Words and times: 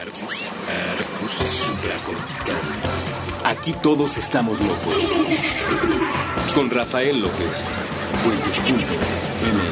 Arcus, 0.00 0.48
Arcus 0.92 1.32
supracortical. 1.32 2.56
Aquí 3.44 3.74
todos 3.82 4.16
estamos 4.16 4.58
locos. 4.60 4.94
Con 6.54 6.70
Rafael 6.70 7.20
López. 7.20 7.68
Puentes.ml 8.24 9.69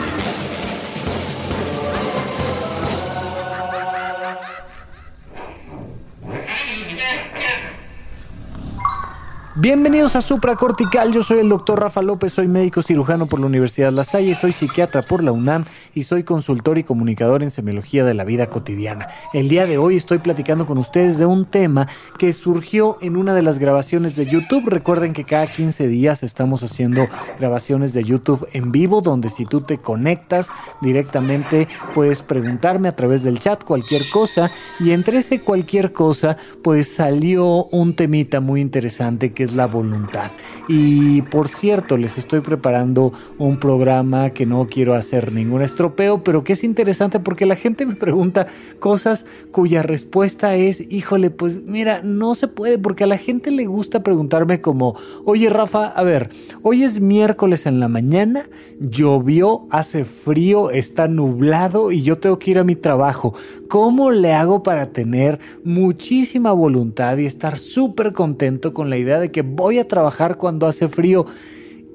Bienvenidos 9.61 10.15
a 10.15 10.21
Supracortical, 10.21 11.13
yo 11.13 11.25
soy 11.25 11.41
el 11.41 11.49
doctor 11.49 11.81
Rafa 11.81 12.01
López, 12.01 12.33
soy 12.33 12.47
médico 12.47 12.81
cirujano 12.81 13.27
por 13.27 13.41
la 13.41 13.47
Universidad 13.47 13.91
La 13.91 14.05
Salle, 14.05 14.37
soy 14.37 14.53
psiquiatra 14.53 15.03
por 15.03 15.25
la 15.25 15.33
UNAM 15.33 15.65
y 15.95 16.05
soy 16.05 16.23
consultor 16.23 16.79
y 16.79 16.85
comunicador 16.85 17.43
en 17.43 17.51
semiología 17.51 18.05
de 18.05 18.15
la 18.15 18.23
vida 18.23 18.51
cotidiana. 18.51 19.09
El 19.35 19.49
día 19.49 19.67
de 19.67 19.77
hoy 19.77 19.97
estoy 19.97 20.19
platicando 20.19 20.65
con 20.65 20.79
ustedes 20.79 21.19
de 21.19 21.27
un 21.27 21.45
tema 21.45 21.89
que 22.21 22.33
surgió 22.33 22.99
en 23.01 23.17
una 23.17 23.35
de 23.35 23.43
las 23.43 23.59
grabaciones 23.59 24.15
de 24.15 24.27
YouTube. 24.27 24.69
Recuerden 24.69 25.13
que 25.13 25.25
cada 25.25 25.53
15 25.53 25.89
días 25.89 26.23
estamos 26.23 26.63
haciendo 26.63 27.09
grabaciones 27.41 27.93
de 27.93 28.05
YouTube 28.05 28.47
en 28.53 28.71
vivo, 28.71 29.01
donde 29.01 29.29
si 29.29 29.45
tú 29.45 29.63
te 29.63 29.79
conectas 29.79 30.51
directamente 30.81 31.67
puedes 31.97 32.23
preguntarme 32.23 32.87
a 32.87 32.95
través 32.95 33.25
del 33.25 33.41
chat 33.41 33.65
cualquier 33.65 34.09
cosa 34.11 34.53
y 34.79 34.93
entre 34.93 35.19
ese 35.19 35.41
cualquier 35.41 35.93
cosa 35.93 36.37
pues 36.63 36.95
salió 36.95 37.65
un 37.65 37.97
temita 37.97 38.39
muy 38.39 38.61
interesante 38.61 39.33
que 39.33 39.48
la 39.55 39.67
voluntad. 39.67 40.31
Y 40.69 41.23
por 41.23 41.49
cierto, 41.49 41.97
les 41.97 42.19
estoy 42.19 42.41
preparando 42.41 43.13
un 43.39 43.59
programa 43.59 44.31
que 44.31 44.47
no 44.47 44.67
quiero 44.69 44.95
hacer 44.95 45.33
ningún 45.33 45.63
estropeo, 45.63 46.23
pero 46.23 46.45
que 46.45 46.53
es 46.53 46.65
interesante 46.65 47.21
porque 47.21 47.47
la 47.47 47.57
gente 47.57 47.87
me 47.87 47.95
pregunta 47.95 48.47
cosas 48.79 49.27
cuya 49.51 49.83
respuesta 49.83 50.55
es, 50.57 50.81
híjole, 50.91 51.31
pues 51.31 51.63
mira, 51.63 52.03
no 52.03 52.35
se 52.35 52.49
puede 52.49 52.79
porque 52.79 53.05
a 53.05 53.09
la 53.09 53.19
gente 53.19 53.51
le 53.51 53.67
gusta 53.67 54.03
preguntarme 54.03 54.61
como, 54.61 54.97
oye 55.25 55.49
Rafa, 55.49 55.87
a 55.87 56.03
ver, 56.03 56.31
hoy 56.63 56.85
es 56.85 57.01
miércoles 57.01 57.67
en 57.67 57.81
la 57.81 57.89
mañana, 57.89 58.45
llovió, 58.81 59.67
hace 59.71 60.05
frío, 60.05 60.71
está 60.71 61.09
nublado 61.09 61.93
y 61.93 62.03
yo 62.03 62.19
tengo 62.19 62.39
que 62.39 62.51
ir 62.51 62.59
a 62.59 62.65
mi 62.65 62.77
trabajo. 62.77 63.35
¿Cómo 63.69 64.11
le 64.11 64.33
hago 64.33 64.63
para 64.63 64.93
tener 64.93 65.39
muchísima 65.65 66.53
voluntad 66.53 67.17
y 67.19 67.27
estar 67.27 67.59
súper 67.59 68.13
contento 68.13 68.73
con 68.73 68.91
la 68.91 68.97
idea 68.97 69.19
de 69.19 69.31
que 69.31 69.38
voy 69.43 69.79
a 69.79 69.89
trabajar 69.89 70.37
cuando 70.37 70.67
hace 70.67 70.89
frío? 70.89 71.27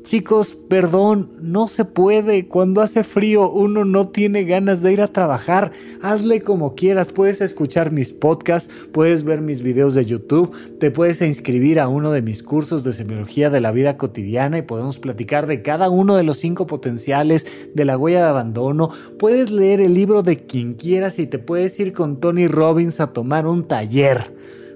Chicos, 0.03 0.53
perdón, 0.53 1.31
no 1.41 1.69
se 1.69 1.86
puede. 1.86 2.49
Cuando 2.49 2.81
hace 2.81 3.05
frío 3.05 3.49
uno 3.49 3.86
no 3.86 4.09
tiene 4.09 4.44
ganas 4.44 4.81
de 4.81 4.91
ir 4.91 5.02
a 5.02 5.08
trabajar. 5.08 5.71
Hazle 6.02 6.41
como 6.41 6.75
quieras. 6.75 7.09
Puedes 7.09 7.39
escuchar 7.39 7.89
mis 7.89 8.11
podcasts, 8.11 8.69
puedes 8.91 9.23
ver 9.23 9.39
mis 9.39 9.61
videos 9.61 9.94
de 9.94 10.03
YouTube, 10.03 10.52
te 10.77 10.91
puedes 10.91 11.21
inscribir 11.21 11.80
a 11.80 11.88
uno 11.88 12.11
de 12.11 12.21
mis 12.21 12.44
cursos 12.44 12.83
de 12.83 12.91
semiología 12.91 13.49
de 13.49 13.61
la 13.61 13.71
vida 13.71 13.95
cotidiana 13.95 14.58
y 14.58 14.64
podemos 14.64 14.97
platicar 14.97 15.47
de 15.47 15.61
cada 15.61 15.89
uno 15.89 16.17
de 16.17 16.23
los 16.23 16.38
cinco 16.38 16.67
potenciales 16.67 17.47
de 17.73 17.86
la 17.86 17.97
huella 17.97 18.23
de 18.23 18.30
abandono. 18.30 18.89
Puedes 19.17 19.52
leer 19.52 19.80
el 19.80 19.94
libro 19.94 20.21
de 20.21 20.45
quien 20.45 20.73
quieras 20.73 21.17
y 21.17 21.27
te 21.27 21.39
puedes 21.39 21.80
ir 21.80 21.94
con 21.94 22.19
Tony 22.19 22.47
Robbins 22.47 22.99
a 22.99 23.14
tomar 23.14 23.47
un 23.47 23.64
taller 23.64 24.33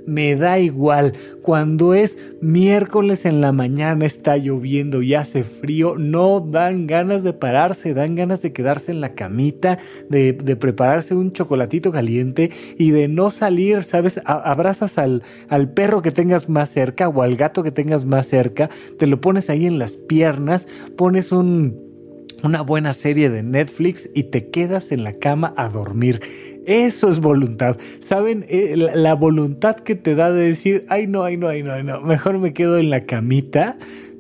me 0.08 0.36
da 0.36 0.58
igual. 0.58 1.14
Cuando 1.44 1.94
es 1.94 2.18
miércoles 2.42 3.26
en 3.26 3.42
la 3.42 3.52
mañana, 3.52 4.06
está 4.06 4.38
lloviendo 4.38 5.04
y 5.04 5.14
hace 5.14 5.44
frío, 5.44 5.96
no 5.98 6.40
dan 6.40 6.88
ganas 6.88 7.22
de 7.24 7.34
pararse, 7.34 7.94
dan 7.94 8.16
ganas 8.16 8.42
de 8.42 8.54
quedarse 8.54 8.92
en 8.92 9.02
la 9.02 9.14
camita, 9.14 9.78
de, 10.10 10.34
prepararse 10.34 11.14
un 11.14 11.34
chocolatito 11.34 11.92
caliente 11.92 12.50
y 12.78 12.92
de 12.92 13.08
no 13.08 13.30
salir, 13.30 13.84
¿sabes? 13.84 14.20
abrazas 14.26 14.98
al, 14.98 15.24
al 15.50 15.72
perro 15.72 16.02
que 16.02 16.12
tengas 16.12 16.50
más 16.50 16.70
cerca 16.70 17.10
o 17.10 17.22
al 17.22 17.36
gato 17.36 17.62
que 17.62 17.72
tengas 17.72 18.06
más 18.06 18.28
cerca, 18.28 18.70
te 18.98 19.08
lo 19.08 19.22
pones 19.22 19.50
ahí 19.50 19.66
en 19.66 19.78
las 19.78 19.98
piernas, 19.98 20.68
pones 20.96 21.32
un 21.32 21.87
una 22.44 22.62
buena 22.62 22.94
serie 22.94 23.30
de 23.30 23.44
Netflix 23.44 24.10
y 24.14 24.24
te 24.24 24.50
quedas 24.50 24.92
en 24.92 25.04
la 25.04 25.14
cama 25.14 25.54
a 25.58 25.70
dormir. 25.70 26.22
Eso 26.66 27.10
es 27.10 27.20
voluntad. 27.20 27.78
¿Saben? 28.00 28.46
Eh, 28.50 28.76
la, 28.76 29.16
voluntad 29.16 29.76
que 29.78 29.96
te 29.96 30.16
da 30.16 30.32
de 30.32 30.48
decir, 30.48 30.86
ay 30.90 31.08
no, 31.08 31.24
ay 31.24 31.38
no, 31.38 31.48
ay 31.48 31.64
no, 31.64 31.74
ay 31.74 31.84
no, 31.84 32.02
mejor 32.02 32.40
me 32.40 32.54
quedo 32.54 32.78
en 32.78 32.90
la 32.90 33.06
camita 33.06 33.78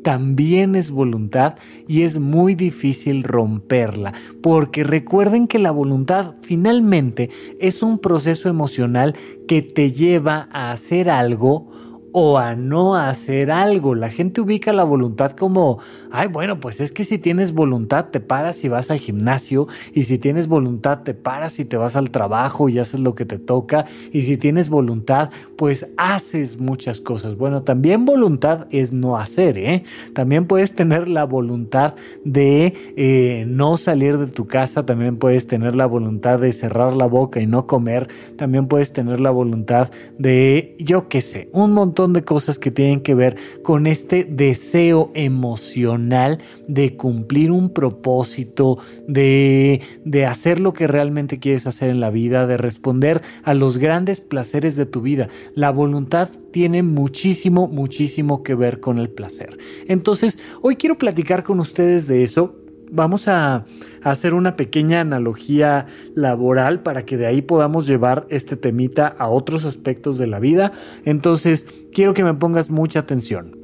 también 0.08 0.76
es 0.76 0.90
voluntad 0.90 1.56
y 1.86 2.04
es 2.04 2.18
muy 2.18 2.56
difícil 2.56 3.24
romperla, 3.24 4.14
porque 4.42 4.86
recuerden 4.86 5.48
que 5.48 5.60
la 5.60 5.72
voluntad 5.72 6.36
finalmente 6.40 7.30
es 7.60 7.84
un 7.84 8.00
proceso 8.00 8.48
emocional 8.48 9.16
que 9.50 9.62
te 9.62 9.92
lleva 9.92 10.48
a 10.54 10.72
hacer 10.72 11.10
algo 11.10 11.74
o 12.12 12.38
a 12.38 12.56
no 12.56 12.95
hacer 12.95 13.51
algo. 13.51 13.95
La 13.95 14.09
gente 14.09 14.41
ubica 14.41 14.73
la 14.73 14.84
voluntad 14.84 15.31
como, 15.31 15.79
ay, 16.12 16.28
bueno, 16.28 16.59
pues 16.59 16.79
es 16.81 16.91
que 16.91 17.03
si 17.03 17.18
tienes 17.18 17.53
voluntad 17.53 18.06
te 18.12 18.19
paras 18.19 18.63
y 18.63 18.69
vas 18.69 18.91
al 18.91 19.00
gimnasio, 19.00 19.68
y 19.94 20.03
si 20.03 20.18
tienes 20.18 20.47
voluntad 20.47 21.03
te 21.03 21.13
paras 21.13 21.59
y 21.59 21.66
te 21.66 21.78
vas 21.78 21.95
al 21.95 22.09
trabajo 22.09 22.69
y 22.69 22.79
haces 22.79 23.00
lo 23.00 23.16
que 23.16 23.25
te 23.25 23.40
toca, 23.40 23.85
y 24.12 24.23
si 24.23 24.38
tienes 24.38 24.69
voluntad, 24.69 25.29
pues 25.57 25.88
haces 25.97 26.59
muchas 26.59 27.01
cosas. 27.01 27.38
Bueno, 27.38 27.63
también 27.63 28.06
voluntad 28.06 28.68
es 28.72 28.94
no 28.94 29.18
hacer, 29.18 29.57
¿eh? 29.57 29.84
También 30.13 30.45
puedes 30.45 30.75
tener 30.75 31.07
la 31.07 31.24
voluntad 31.24 31.95
de 32.24 32.74
eh, 32.95 33.45
no 33.47 33.78
salir 33.78 34.18
de 34.18 34.28
tu 34.28 34.47
casa, 34.47 34.85
también 34.85 35.18
puedes 35.18 35.47
tener 35.47 35.75
la 35.75 35.85
voluntad 35.85 36.39
de 36.39 36.51
cerrar 36.51 36.94
la 36.94 37.06
boca 37.06 37.39
y 37.39 37.47
no 37.47 37.68
comer, 37.68 38.07
también 38.38 38.68
puedes 38.68 38.94
tener 38.94 39.19
la 39.19 39.31
voluntad 39.31 39.91
de, 40.18 40.75
yo 40.79 41.07
qué 41.09 41.22
sé, 41.22 41.50
un 41.53 41.72
montón 41.74 42.06
de 42.13 42.23
cosas 42.23 42.57
que 42.57 42.72
tienen 42.72 43.01
que 43.01 43.16
ver 43.16 43.38
con 43.63 43.88
este 43.88 44.23
deseo 44.23 45.12
emocional 45.13 46.40
de 46.68 46.95
cumplir 46.95 47.51
un 47.51 47.69
propósito, 47.69 48.78
de, 49.07 49.81
de 50.06 50.25
hacer 50.25 50.59
lo 50.59 50.73
que 50.73 50.88
realmente 50.88 51.40
quieres 51.40 51.68
hacer 51.68 51.90
en 51.90 52.00
la 52.00 52.09
vida, 52.09 52.47
de 52.47 52.57
responder 52.57 53.22
a 53.44 53.53
los 53.53 53.78
grandes 53.78 54.19
placeres 54.19 54.75
de 54.75 54.85
tu 54.85 55.01
vida. 55.01 55.29
La 55.53 55.72
voluntad 55.72 56.29
tiene 56.51 56.84
muchísimo, 56.84 57.68
muchísimo 57.68 58.44
que 58.44 58.56
ver 58.56 58.79
con 58.79 58.97
el 59.00 59.09
placer. 59.09 59.57
Entonces, 59.88 60.39
hoy 60.62 60.75
quiero 60.75 60.97
platicar 60.97 61.44
con 61.44 61.59
ustedes 61.59 62.07
de 62.07 62.24
eso 62.24 62.56
vamos 62.92 63.28
a, 63.28 63.66
hacer 64.03 64.34
una 64.34 64.56
pequeña 64.56 65.02
analogía 65.02 65.86
laboral 66.16 66.81
para 66.81 67.03
que 67.03 67.18
de 67.18 67.25
ahí 67.25 67.42
podamos 67.42 67.88
llevar 67.88 68.25
este 68.30 68.56
temita 68.56 69.08
a 69.08 69.28
otros 69.28 69.66
aspectos 69.66 70.18
de 70.18 70.28
la 70.28 70.40
vida. 70.40 70.72
Entonces, 71.03 71.66
quiero 71.92 72.14
que 72.14 72.24
me 72.24 72.34
pongas 72.34 72.70
mucha 72.70 73.00
atención. 73.00 73.58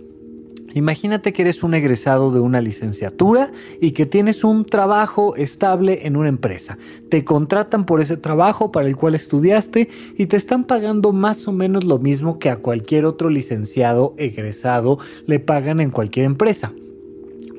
Imagínate 0.75 1.33
que 1.33 1.43
eres 1.43 1.63
un 1.63 1.75
egresado 1.75 2.31
de 2.31 2.39
una 2.39 2.59
licenciatura 2.59 3.51
y 3.79 3.91
que 3.91 4.07
tienes 4.07 4.43
un 4.43 4.65
trabajo 4.65 5.35
estable 5.35 6.07
en 6.07 6.17
una 6.17 6.29
empresa. 6.29 6.79
Te 7.09 7.23
contratan 7.23 7.85
por 7.85 8.01
ese 8.01 8.17
trabajo 8.17 8.71
para 8.71 8.87
el 8.87 8.95
cual 8.95 9.13
estudiaste 9.13 9.89
y 10.17 10.25
te 10.25 10.35
están 10.35 10.63
pagando 10.63 11.13
más 11.13 11.47
o 11.47 11.53
menos 11.53 11.83
lo 11.83 11.99
mismo 11.99 12.39
que 12.39 12.49
a 12.49 12.57
cualquier 12.57 13.05
otro 13.05 13.29
licenciado 13.29 14.15
egresado 14.17 14.97
le 15.27 15.39
pagan 15.39 15.79
en 15.79 15.91
cualquier 15.91 16.25
empresa 16.25 16.73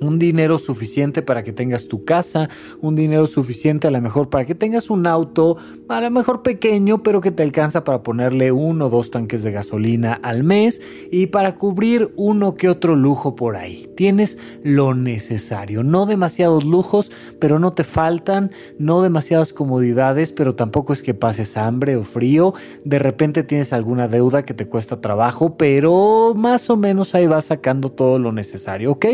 un 0.04 0.18
dinero 0.18 0.58
suficiente 0.58 1.22
para 1.22 1.42
que 1.42 1.52
tengas 1.52 1.88
tu 1.88 2.04
casa, 2.04 2.48
un 2.80 2.94
dinero 2.94 3.26
suficiente 3.26 3.88
a 3.88 3.90
lo 3.90 4.00
mejor 4.00 4.28
para 4.28 4.44
que 4.44 4.54
tengas 4.54 4.90
un 4.90 5.06
auto, 5.06 5.56
a 5.88 6.00
lo 6.00 6.10
mejor 6.10 6.42
pequeño, 6.42 7.02
pero 7.02 7.20
que 7.20 7.30
te 7.30 7.42
alcanza 7.42 7.84
para 7.84 8.02
ponerle 8.02 8.52
uno 8.52 8.86
o 8.86 8.90
dos 8.90 9.10
tanques 9.10 9.42
de 9.42 9.52
gasolina 9.52 10.20
al 10.22 10.44
mes 10.44 10.82
y 11.10 11.26
para 11.26 11.56
cubrir 11.56 12.12
uno 12.16 12.54
que 12.54 12.68
otro 12.68 12.96
lujo 12.96 13.34
por 13.34 13.56
ahí. 13.56 13.88
Tienes 13.96 14.38
lo 14.62 14.94
necesario, 14.94 15.82
no 15.82 16.06
demasiados 16.06 16.64
lujos, 16.64 17.10
pero 17.38 17.58
no 17.58 17.72
te 17.72 17.84
faltan, 17.84 18.50
no 18.78 19.02
demasiadas 19.02 19.52
comodidades, 19.52 20.32
pero 20.32 20.54
tampoco 20.54 20.92
es 20.92 21.02
que 21.02 21.14
pases 21.14 21.56
hambre 21.56 21.96
o 21.96 22.02
frío, 22.02 22.54
de 22.84 22.98
repente 22.98 23.42
tienes 23.42 23.72
alguna 23.72 24.08
deuda 24.08 24.44
que 24.44 24.54
te 24.54 24.66
cuesta 24.66 25.00
trabajo, 25.00 25.56
pero 25.56 26.34
más 26.36 26.68
o 26.70 26.76
menos 26.76 27.14
ahí 27.14 27.26
vas 27.26 27.46
sacando 27.46 27.90
todo 27.90 28.18
lo 28.18 28.32
necesario, 28.32 28.92
¿ok? 28.92 29.06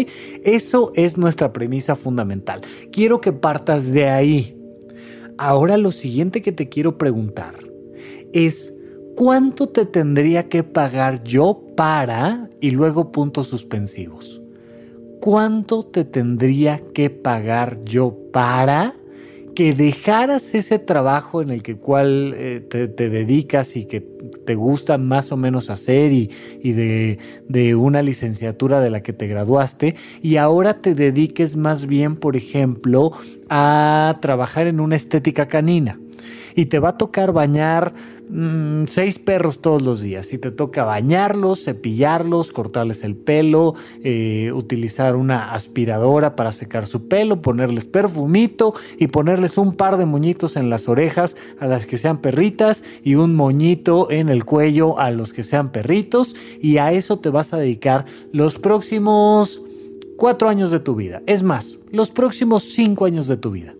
Eso 0.45 0.80
es 0.95 1.17
nuestra 1.17 1.53
premisa 1.53 1.97
fundamental. 1.97 2.61
Quiero 2.91 3.21
que 3.21 3.33
partas 3.33 3.93
de 3.93 4.09
ahí. 4.09 4.57
Ahora 5.39 5.77
lo 5.77 5.93
siguiente 5.93 6.43
que 6.43 6.53
te 6.53 6.69
quiero 6.69 6.99
preguntar 6.99 7.55
es, 8.33 8.75
¿cuánto 9.17 9.69
te 9.69 9.87
tendría 9.87 10.49
que 10.49 10.63
pagar 10.65 11.23
yo 11.25 11.63
para 11.77 12.51
y 12.61 12.71
luego 12.71 13.13
puntos 13.13 13.49
suspensivos? 13.49 14.41
¿Cuánto 15.21 15.85
te 15.85 16.05
tendría 16.05 16.83
que 16.95 17.11
pagar 17.11 17.83
yo 17.85 18.17
para 18.33 18.95
que 19.55 19.75
dejaras 19.75 20.55
ese 20.55 20.79
trabajo 20.79 21.43
en 21.43 21.51
el 21.51 21.63
que 21.63 21.77
cual 21.77 22.33
eh, 22.37 22.61
te, 22.69 22.87
dedicas 22.89 23.77
y 23.77 23.85
que 23.85 24.01
te 24.45 24.55
gusta 24.55 24.99
más 24.99 25.33
o 25.33 25.37
menos 25.37 25.71
hacer 25.71 26.13
y, 26.13 26.29
de, 26.63 27.19
de, 27.49 27.75
una 27.75 28.03
licenciatura 28.03 28.81
de 28.81 28.91
la 28.91 29.03
que 29.03 29.13
te 29.13 29.27
graduaste 29.27 29.97
y 30.23 30.37
ahora 30.37 30.81
te 30.81 30.95
dediques 30.95 31.57
más 31.57 31.87
bien, 31.87 32.17
por 32.17 32.37
ejemplo, 32.37 33.13
a 33.49 34.19
trabajar 34.21 34.67
en 34.67 34.81
una 34.81 34.97
estética 34.97 35.49
canina. 35.49 35.99
Y 36.55 36.67
te 36.67 36.79
va 36.79 36.91
a 36.91 36.99
tocar 36.99 37.33
bañar 37.33 37.93
mm, 38.29 38.85
seis 38.87 39.19
perros 39.19 39.61
todos 39.61 39.83
los 39.83 40.01
días 40.01 40.33
y 40.33 40.39
te 40.39 40.51
toca 40.51 40.85
bañarlos, 40.85 41.65
cepillarlos, 41.65 42.53
cortarles 42.53 43.05
el 43.05 43.17
pelo, 43.17 43.75
eh, 44.03 44.53
utilizar 44.55 45.17
una 45.17 45.53
aspiradora 45.53 46.37
para 46.37 46.53
secar 46.53 46.87
su 46.87 47.09
pelo, 47.09 47.43
ponerles 47.43 47.85
perfumito 47.85 48.75
y 48.99 49.09
ponerles 49.09 49.59
un 49.59 49.75
par 49.75 49.97
de 49.97 50.07
moñitos 50.07 50.57
en 50.57 50.71
las 50.71 50.89
orejas 50.89 51.37
a 51.59 51.67
las 51.67 51.87
que 51.87 51.99
sean 51.99 52.19
perritas 52.19 52.85
y 53.03 53.15
un 53.15 53.35
moñito 53.35 54.11
en 54.11 54.29
el 54.29 54.45
cuello 54.45 54.99
a 54.99 55.11
los 55.11 55.33
que 55.33 55.43
sean 55.43 55.73
perritos 55.73 56.35
y 56.61 56.79
a 56.79 56.93
eso 56.93 57.19
te 57.19 57.31
vas 57.31 57.53
a 57.53 57.59
dedicar 57.59 58.07
los 58.33 58.59
próximos 58.59 59.63
cuatro 60.21 60.51
años 60.51 60.71
de 60.71 60.81
tu 60.81 60.95
vida. 60.95 61.23
Es 61.27 61.43
más, 61.43 61.79
los 61.91 62.11
próximos 62.11 62.65
cinco 62.65 63.07
años 63.07 63.27
de 63.27 63.39
tu 63.39 63.51
vida. 63.51 63.75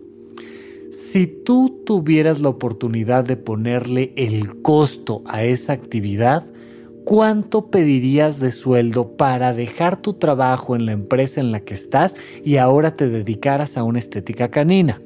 Si 1.11 1.27
tú 1.27 1.81
tuvieras 1.85 2.39
la 2.39 2.47
oportunidad 2.47 3.25
de 3.25 3.35
ponerle 3.35 4.13
el 4.15 4.61
costo 4.61 5.23
a 5.25 5.43
esa 5.43 5.73
actividad, 5.73 6.45
¿cuánto 7.03 7.69
pedirías 7.69 8.39
de 8.39 8.53
sueldo 8.53 9.17
para 9.17 9.53
dejar 9.53 10.01
tu 10.01 10.13
trabajo 10.13 10.73
en 10.73 10.85
la 10.85 10.93
empresa 10.93 11.41
en 11.41 11.51
la 11.51 11.59
que 11.59 11.73
estás 11.73 12.15
y 12.45 12.55
ahora 12.55 12.95
te 12.95 13.09
dedicaras 13.09 13.75
a 13.75 13.83
una 13.83 13.99
estética 13.99 14.51
canina? 14.51 15.01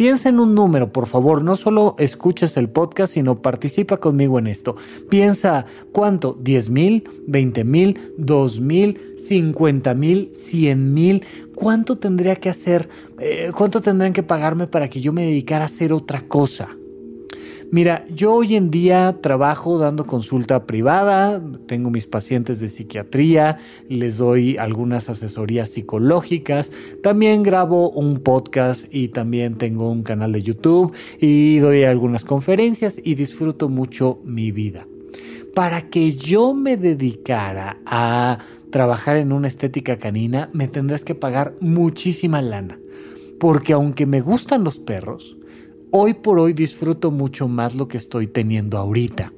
Piensa 0.00 0.30
en 0.30 0.40
un 0.40 0.54
número, 0.54 0.94
por 0.94 1.04
favor. 1.04 1.44
No 1.44 1.56
solo 1.56 1.94
escuches 1.98 2.56
el 2.56 2.70
podcast, 2.70 3.12
sino 3.12 3.42
participa 3.42 3.98
conmigo 3.98 4.38
en 4.38 4.46
esto. 4.46 4.74
Piensa 5.10 5.66
cuánto, 5.92 6.38
10 6.40 6.70
mil, 6.70 7.06
20 7.26 7.64
mil, 7.64 8.00
2 8.16 8.60
mil, 8.60 8.98
50 9.18 9.92
mil, 9.92 10.30
100 10.32 10.94
mil. 10.94 11.22
¿Cuánto 11.54 11.98
tendría 11.98 12.36
que 12.36 12.48
hacer? 12.48 12.88
Eh, 13.18 13.52
¿Cuánto 13.54 13.82
tendrían 13.82 14.14
que 14.14 14.22
pagarme 14.22 14.66
para 14.66 14.88
que 14.88 15.02
yo 15.02 15.12
me 15.12 15.26
dedicara 15.26 15.64
a 15.64 15.66
hacer 15.66 15.92
otra 15.92 16.22
cosa? 16.22 16.70
Mira, 17.72 18.04
yo 18.12 18.34
hoy 18.34 18.56
en 18.56 18.72
día 18.72 19.18
trabajo 19.20 19.78
dando 19.78 20.04
consulta 20.04 20.66
privada, 20.66 21.40
tengo 21.68 21.88
mis 21.90 22.04
pacientes 22.04 22.58
de 22.58 22.68
psiquiatría, 22.68 23.58
les 23.88 24.18
doy 24.18 24.56
algunas 24.56 25.08
asesorías 25.08 25.68
psicológicas, 25.68 26.72
también 27.00 27.44
grabo 27.44 27.88
un 27.90 28.18
podcast 28.18 28.92
y 28.92 29.06
también 29.06 29.54
tengo 29.56 29.88
un 29.88 30.02
canal 30.02 30.32
de 30.32 30.42
YouTube 30.42 30.92
y 31.20 31.60
doy 31.60 31.84
algunas 31.84 32.24
conferencias 32.24 33.00
y 33.04 33.14
disfruto 33.14 33.68
mucho 33.68 34.18
mi 34.24 34.50
vida. 34.50 34.88
Para 35.54 35.90
que 35.90 36.14
yo 36.14 36.54
me 36.54 36.76
dedicara 36.76 37.78
a 37.86 38.38
trabajar 38.70 39.16
en 39.16 39.30
una 39.30 39.46
estética 39.46 39.96
canina, 39.96 40.50
me 40.52 40.66
tendrás 40.66 41.04
que 41.04 41.14
pagar 41.14 41.54
muchísima 41.60 42.42
lana. 42.42 42.80
Porque 43.38 43.72
aunque 43.72 44.06
me 44.06 44.20
gustan 44.20 44.64
los 44.64 44.78
perros, 44.78 45.36
hoy 45.90 46.14
por 46.14 46.38
hoy 46.38 46.52
disfruto 46.52 47.10
mucho 47.10 47.48
más 47.48 47.74
lo 47.74 47.88
que 47.88 47.96
estoy 47.96 48.26
teniendo 48.26 48.78
ahorita. 48.78 49.32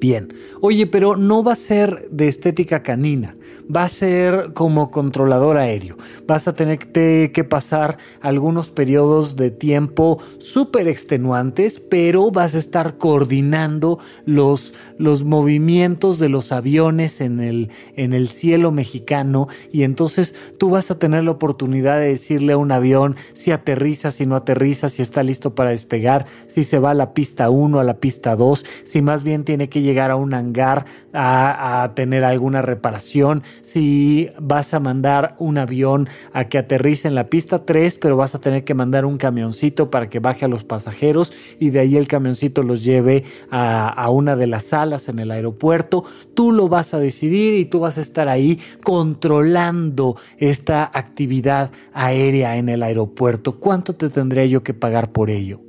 Bien, 0.00 0.32
oye, 0.60 0.86
pero 0.86 1.16
no 1.16 1.42
va 1.42 1.52
a 1.52 1.56
ser 1.56 2.08
de 2.12 2.28
estética 2.28 2.84
canina, 2.84 3.36
va 3.74 3.82
a 3.82 3.88
ser 3.88 4.52
como 4.54 4.92
controlador 4.92 5.58
aéreo. 5.58 5.96
Vas 6.24 6.46
a 6.46 6.54
tener 6.54 6.78
que 6.78 7.46
pasar 7.48 7.98
algunos 8.20 8.70
periodos 8.70 9.34
de 9.34 9.50
tiempo 9.50 10.20
súper 10.38 10.86
extenuantes, 10.86 11.80
pero 11.80 12.30
vas 12.30 12.54
a 12.54 12.58
estar 12.58 12.96
coordinando 12.96 13.98
los, 14.24 14.72
los 14.98 15.24
movimientos 15.24 16.18
de 16.18 16.28
los 16.28 16.52
aviones 16.52 17.20
en 17.20 17.40
el, 17.40 17.70
en 17.96 18.12
el 18.12 18.28
cielo 18.28 18.72
mexicano 18.72 19.48
y 19.72 19.84
entonces 19.84 20.34
tú 20.58 20.70
vas 20.70 20.90
a 20.90 20.98
tener 20.98 21.24
la 21.24 21.30
oportunidad 21.30 21.98
de 21.98 22.08
decirle 22.08 22.52
a 22.52 22.56
un 22.56 22.72
avión 22.72 23.16
si 23.32 23.52
aterriza, 23.52 24.10
si 24.10 24.26
no 24.26 24.36
aterriza, 24.36 24.88
si 24.88 25.00
está 25.00 25.22
listo 25.22 25.54
para 25.54 25.70
despegar, 25.70 26.26
si 26.46 26.64
se 26.64 26.78
va 26.78 26.90
a 26.90 26.94
la 26.94 27.14
pista 27.14 27.48
1, 27.48 27.78
a 27.78 27.84
la 27.84 27.98
pista 27.98 28.36
2, 28.36 28.64
si 28.84 29.00
más 29.00 29.22
bien 29.22 29.44
tiene 29.44 29.68
que 29.68 29.82
llegar 29.82 30.10
a 30.10 30.16
un 30.16 30.34
hangar 30.34 30.84
a, 31.12 31.92
tener 31.94 32.24
alguna 32.24 32.60
reparación, 32.60 33.42
si 33.62 34.30
vas 34.40 34.74
a 34.74 34.80
mandar 34.80 35.36
un 35.38 35.58
avión 35.58 36.08
a 36.32 36.44
que 36.44 36.58
aterrice 36.58 37.08
en 37.08 37.14
la 37.14 37.28
pista 37.28 37.64
3, 37.64 37.98
pero 38.00 38.16
vas 38.16 38.34
a 38.34 38.40
tener 38.40 38.64
que 38.64 38.74
mandar 38.74 39.04
un 39.04 39.16
camioncito 39.16 39.90
para 39.90 40.10
que 40.10 40.18
baje 40.18 40.44
a 40.44 40.48
los 40.48 40.64
pasajeros 40.64 41.32
y 41.58 41.70
de 41.70 41.80
ahí 41.80 41.96
el 41.96 42.08
camioncito 42.08 42.62
los 42.62 42.84
lleve 42.84 43.24
a, 43.50 43.88
a 43.88 44.10
una 44.10 44.36
de 44.36 44.46
las 44.46 44.64
salas 44.64 44.87
en 45.08 45.18
el 45.18 45.30
aeropuerto. 45.30 46.04
Tú 46.34 46.52
lo 46.52 46.68
vas 46.68 46.94
a 46.94 46.98
decidir 46.98 47.54
y 47.54 47.66
tú 47.66 47.80
vas 47.80 47.98
a 47.98 48.00
estar 48.00 48.28
ahí 48.28 48.58
controlando 48.82 50.16
esta 50.38 50.90
actividad 50.92 51.70
aérea 51.92 52.56
en 52.56 52.68
el 52.68 52.82
aeropuerto. 52.82 53.58
¿Cuánto 53.60 53.94
te 53.94 54.08
tendría 54.08 54.46
yo 54.46 54.62
que 54.62 54.74
pagar 54.74 55.12
por 55.12 55.30
ello? 55.30 55.67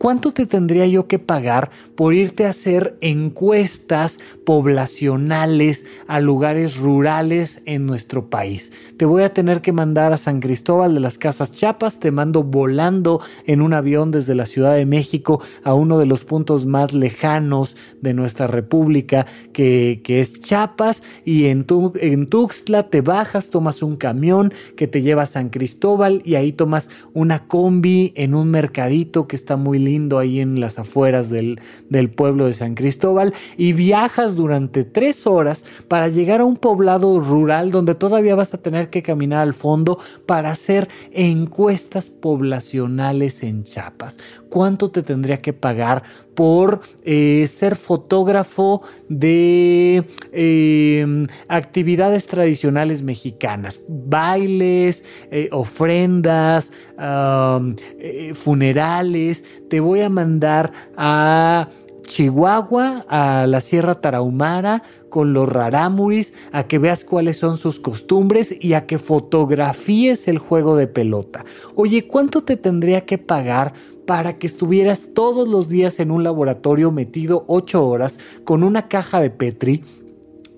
¿Cuánto 0.00 0.32
te 0.32 0.46
tendría 0.46 0.86
yo 0.86 1.06
que 1.06 1.18
pagar 1.18 1.68
por 1.94 2.14
irte 2.14 2.46
a 2.46 2.50
hacer 2.50 2.96
encuestas 3.02 4.18
poblacionales 4.46 5.84
a 6.08 6.20
lugares 6.20 6.78
rurales 6.78 7.60
en 7.66 7.84
nuestro 7.84 8.30
país? 8.30 8.72
Te 8.96 9.04
voy 9.04 9.24
a 9.24 9.34
tener 9.34 9.60
que 9.60 9.74
mandar 9.74 10.14
a 10.14 10.16
San 10.16 10.40
Cristóbal 10.40 10.94
de 10.94 11.00
las 11.00 11.18
Casas 11.18 11.52
Chiapas, 11.52 12.00
te 12.00 12.12
mando 12.12 12.42
volando 12.42 13.20
en 13.44 13.60
un 13.60 13.74
avión 13.74 14.10
desde 14.10 14.34
la 14.34 14.46
Ciudad 14.46 14.74
de 14.74 14.86
México 14.86 15.42
a 15.64 15.74
uno 15.74 15.98
de 15.98 16.06
los 16.06 16.24
puntos 16.24 16.64
más 16.64 16.94
lejanos 16.94 17.76
de 18.00 18.14
nuestra 18.14 18.46
república, 18.46 19.26
que, 19.52 20.00
es 20.06 20.40
Chiapas, 20.40 21.02
y 21.26 21.44
en, 21.46 21.66
en 21.96 22.26
Tuxtla 22.26 22.84
te 22.84 23.02
bajas, 23.02 23.50
tomas 23.50 23.82
un 23.82 23.96
camión 23.96 24.54
que 24.78 24.88
te 24.88 25.02
lleva 25.02 25.24
a 25.24 25.26
San 25.26 25.50
Cristóbal 25.50 26.22
y 26.24 26.36
ahí 26.36 26.52
tomas 26.52 26.88
una 27.12 27.46
combi 27.46 28.14
en 28.16 28.34
un 28.34 28.50
mercadito 28.50 29.28
que 29.28 29.36
está 29.36 29.58
muy 29.58 29.78
lindo 29.78 29.89
ahí 30.18 30.40
en 30.40 30.60
las 30.60 30.78
afueras 30.78 31.30
del, 31.30 31.60
del 31.88 32.10
pueblo 32.10 32.46
de 32.46 32.54
San 32.54 32.74
Cristóbal 32.74 33.34
y 33.56 33.72
viajas 33.72 34.36
durante 34.36 34.84
tres 34.84 35.26
horas 35.26 35.64
para 35.88 36.08
llegar 36.08 36.40
a 36.40 36.44
un 36.44 36.56
poblado 36.56 37.18
rural 37.20 37.70
donde 37.70 37.94
todavía 37.94 38.34
vas 38.34 38.54
a 38.54 38.58
tener 38.58 38.90
que 38.90 39.02
caminar 39.02 39.40
al 39.40 39.54
fondo 39.54 39.98
para 40.26 40.50
hacer 40.50 40.88
encuestas 41.12 42.08
poblacionales 42.08 43.42
en 43.42 43.64
Chiapas. 43.64 44.18
¿Cuánto 44.48 44.90
te 44.90 45.02
tendría 45.02 45.38
que 45.38 45.52
pagar 45.52 46.02
por 46.40 46.80
eh, 47.04 47.44
ser 47.48 47.76
fotógrafo 47.76 48.80
de 49.10 50.06
em, 50.32 51.26
actividades 51.48 52.26
tradicionales 52.26 53.02
mexicanas, 53.02 53.78
bailes, 53.86 55.04
eh, 55.30 55.50
ofrendas, 55.52 56.72
eh, 56.98 58.32
funerales. 58.32 59.44
Te 59.68 59.80
voy 59.80 60.00
a 60.00 60.08
mandar 60.08 60.72
a 60.96 61.68
Chihuahua, 62.04 63.04
a 63.10 63.46
la 63.46 63.60
Sierra 63.60 63.96
Tarahumara, 63.96 64.82
con 65.10 65.34
los 65.34 65.46
rarámuris, 65.46 66.32
a 66.52 66.62
que 66.62 66.78
veas 66.78 67.04
cuáles 67.04 67.36
son 67.36 67.58
sus 67.58 67.78
costumbres 67.78 68.54
y 68.58 68.72
a 68.72 68.86
que 68.86 68.96
fotografíes 68.98 70.26
el 70.26 70.38
juego 70.38 70.74
de 70.74 70.86
pelota. 70.86 71.44
Oye, 71.74 72.06
¿cuánto 72.06 72.44
te 72.44 72.56
tendría 72.56 73.02
que 73.02 73.18
pagar 73.18 73.74
para 74.10 74.38
que 74.38 74.48
estuvieras 74.48 75.10
todos 75.14 75.46
los 75.46 75.68
días 75.68 76.00
en 76.00 76.10
un 76.10 76.24
laboratorio 76.24 76.90
metido 76.90 77.44
ocho 77.46 77.86
horas 77.86 78.18
con 78.42 78.64
una 78.64 78.88
caja 78.88 79.20
de 79.20 79.30
Petri. 79.30 79.84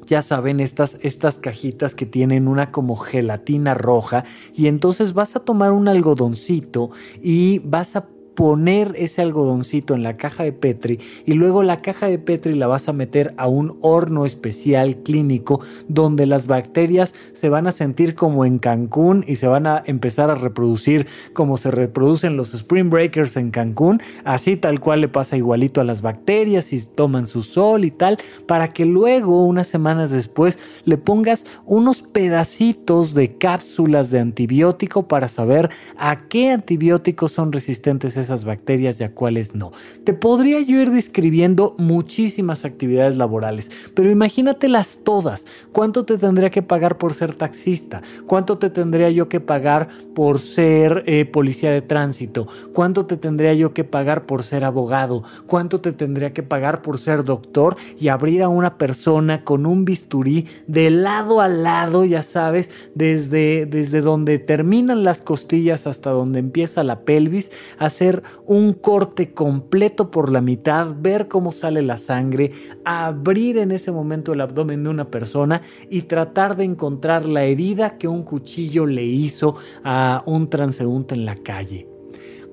Ya 0.06 0.22
saben, 0.22 0.58
estas, 0.58 0.98
estas 1.02 1.36
cajitas 1.36 1.94
que 1.94 2.06
tienen 2.06 2.48
una 2.48 2.72
como 2.72 2.96
gelatina 2.96 3.74
roja. 3.74 4.24
Y 4.54 4.68
entonces 4.68 5.12
vas 5.12 5.36
a 5.36 5.40
tomar 5.40 5.72
un 5.72 5.86
algodoncito 5.86 6.92
y 7.22 7.58
vas 7.58 7.94
a 7.94 8.08
poner 8.34 8.94
ese 8.96 9.22
algodoncito 9.22 9.94
en 9.94 10.02
la 10.02 10.16
caja 10.16 10.44
de 10.44 10.52
Petri 10.52 10.98
y 11.26 11.34
luego 11.34 11.62
la 11.62 11.80
caja 11.80 12.08
de 12.08 12.18
Petri 12.18 12.54
la 12.54 12.66
vas 12.66 12.88
a 12.88 12.92
meter 12.92 13.34
a 13.36 13.48
un 13.48 13.78
horno 13.80 14.24
especial 14.26 14.96
clínico 14.98 15.60
donde 15.88 16.26
las 16.26 16.46
bacterias 16.46 17.14
se 17.32 17.48
van 17.48 17.66
a 17.66 17.72
sentir 17.72 18.14
como 18.14 18.44
en 18.44 18.58
Cancún 18.58 19.24
y 19.26 19.36
se 19.36 19.46
van 19.46 19.66
a 19.66 19.82
empezar 19.86 20.30
a 20.30 20.34
reproducir 20.34 21.06
como 21.32 21.56
se 21.56 21.70
reproducen 21.70 22.36
los 22.36 22.54
Spring 22.54 22.90
Breakers 22.90 23.36
en 23.36 23.50
Cancún, 23.50 24.00
así 24.24 24.56
tal 24.56 24.80
cual 24.80 25.00
le 25.00 25.08
pasa 25.08 25.36
igualito 25.36 25.80
a 25.80 25.84
las 25.84 26.02
bacterias 26.02 26.72
y 26.72 26.80
toman 26.86 27.26
su 27.26 27.42
sol 27.42 27.84
y 27.84 27.90
tal, 27.90 28.18
para 28.46 28.68
que 28.68 28.84
luego 28.84 29.44
unas 29.44 29.66
semanas 29.66 30.10
después 30.10 30.58
le 30.84 30.96
pongas 30.96 31.46
unos 31.66 32.02
pedacitos 32.02 33.14
de 33.14 33.36
cápsulas 33.36 34.10
de 34.10 34.20
antibiótico 34.20 35.08
para 35.08 35.28
saber 35.28 35.70
a 35.98 36.16
qué 36.16 36.50
antibióticos 36.50 37.32
son 37.32 37.52
resistentes 37.52 38.16
esas 38.22 38.44
bacterias 38.44 39.00
y 39.00 39.04
a 39.04 39.14
cuáles 39.14 39.54
no. 39.54 39.72
Te 40.04 40.14
podría 40.14 40.60
yo 40.60 40.80
ir 40.80 40.90
describiendo 40.90 41.74
muchísimas 41.78 42.64
actividades 42.64 43.16
laborales, 43.16 43.70
pero 43.94 44.10
imagínatelas 44.10 45.00
todas. 45.04 45.46
¿Cuánto 45.72 46.04
te 46.04 46.18
tendría 46.18 46.50
que 46.50 46.62
pagar 46.62 46.98
por 46.98 47.12
ser 47.12 47.34
taxista? 47.34 48.02
¿Cuánto 48.26 48.58
te 48.58 48.70
tendría 48.70 49.10
yo 49.10 49.28
que 49.28 49.40
pagar 49.40 49.88
por 50.14 50.38
ser 50.38 51.04
eh, 51.06 51.24
policía 51.24 51.70
de 51.70 51.82
tránsito? 51.82 52.46
¿Cuánto 52.72 53.06
te 53.06 53.16
tendría 53.16 53.54
yo 53.54 53.74
que 53.74 53.84
pagar 53.84 54.26
por 54.26 54.42
ser 54.42 54.64
abogado? 54.64 55.22
¿Cuánto 55.46 55.80
te 55.80 55.92
tendría 55.92 56.32
que 56.32 56.42
pagar 56.42 56.82
por 56.82 56.98
ser 56.98 57.24
doctor 57.24 57.76
y 57.98 58.08
abrir 58.08 58.42
a 58.42 58.48
una 58.48 58.78
persona 58.78 59.44
con 59.44 59.66
un 59.66 59.84
bisturí 59.84 60.46
de 60.66 60.90
lado 60.90 61.40
a 61.40 61.48
lado, 61.48 62.04
ya 62.04 62.22
sabes, 62.22 62.70
desde, 62.94 63.66
desde 63.66 64.00
donde 64.00 64.38
terminan 64.38 65.04
las 65.04 65.20
costillas 65.20 65.86
hasta 65.86 66.10
donde 66.10 66.38
empieza 66.38 66.84
la 66.84 67.00
pelvis, 67.00 67.50
hacer 67.78 68.11
un 68.46 68.74
corte 68.74 69.32
completo 69.32 70.10
por 70.10 70.30
la 70.30 70.40
mitad, 70.40 70.94
ver 70.98 71.28
cómo 71.28 71.52
sale 71.52 71.82
la 71.82 71.96
sangre, 71.96 72.52
abrir 72.84 73.58
en 73.58 73.70
ese 73.70 73.92
momento 73.92 74.32
el 74.32 74.40
abdomen 74.40 74.82
de 74.82 74.90
una 74.90 75.10
persona 75.10 75.62
y 75.88 76.02
tratar 76.02 76.56
de 76.56 76.64
encontrar 76.64 77.24
la 77.24 77.44
herida 77.44 77.96
que 77.98 78.08
un 78.08 78.22
cuchillo 78.22 78.86
le 78.86 79.04
hizo 79.04 79.56
a 79.84 80.22
un 80.26 80.50
transeúnte 80.50 81.14
en 81.14 81.24
la 81.24 81.36
calle. 81.36 81.88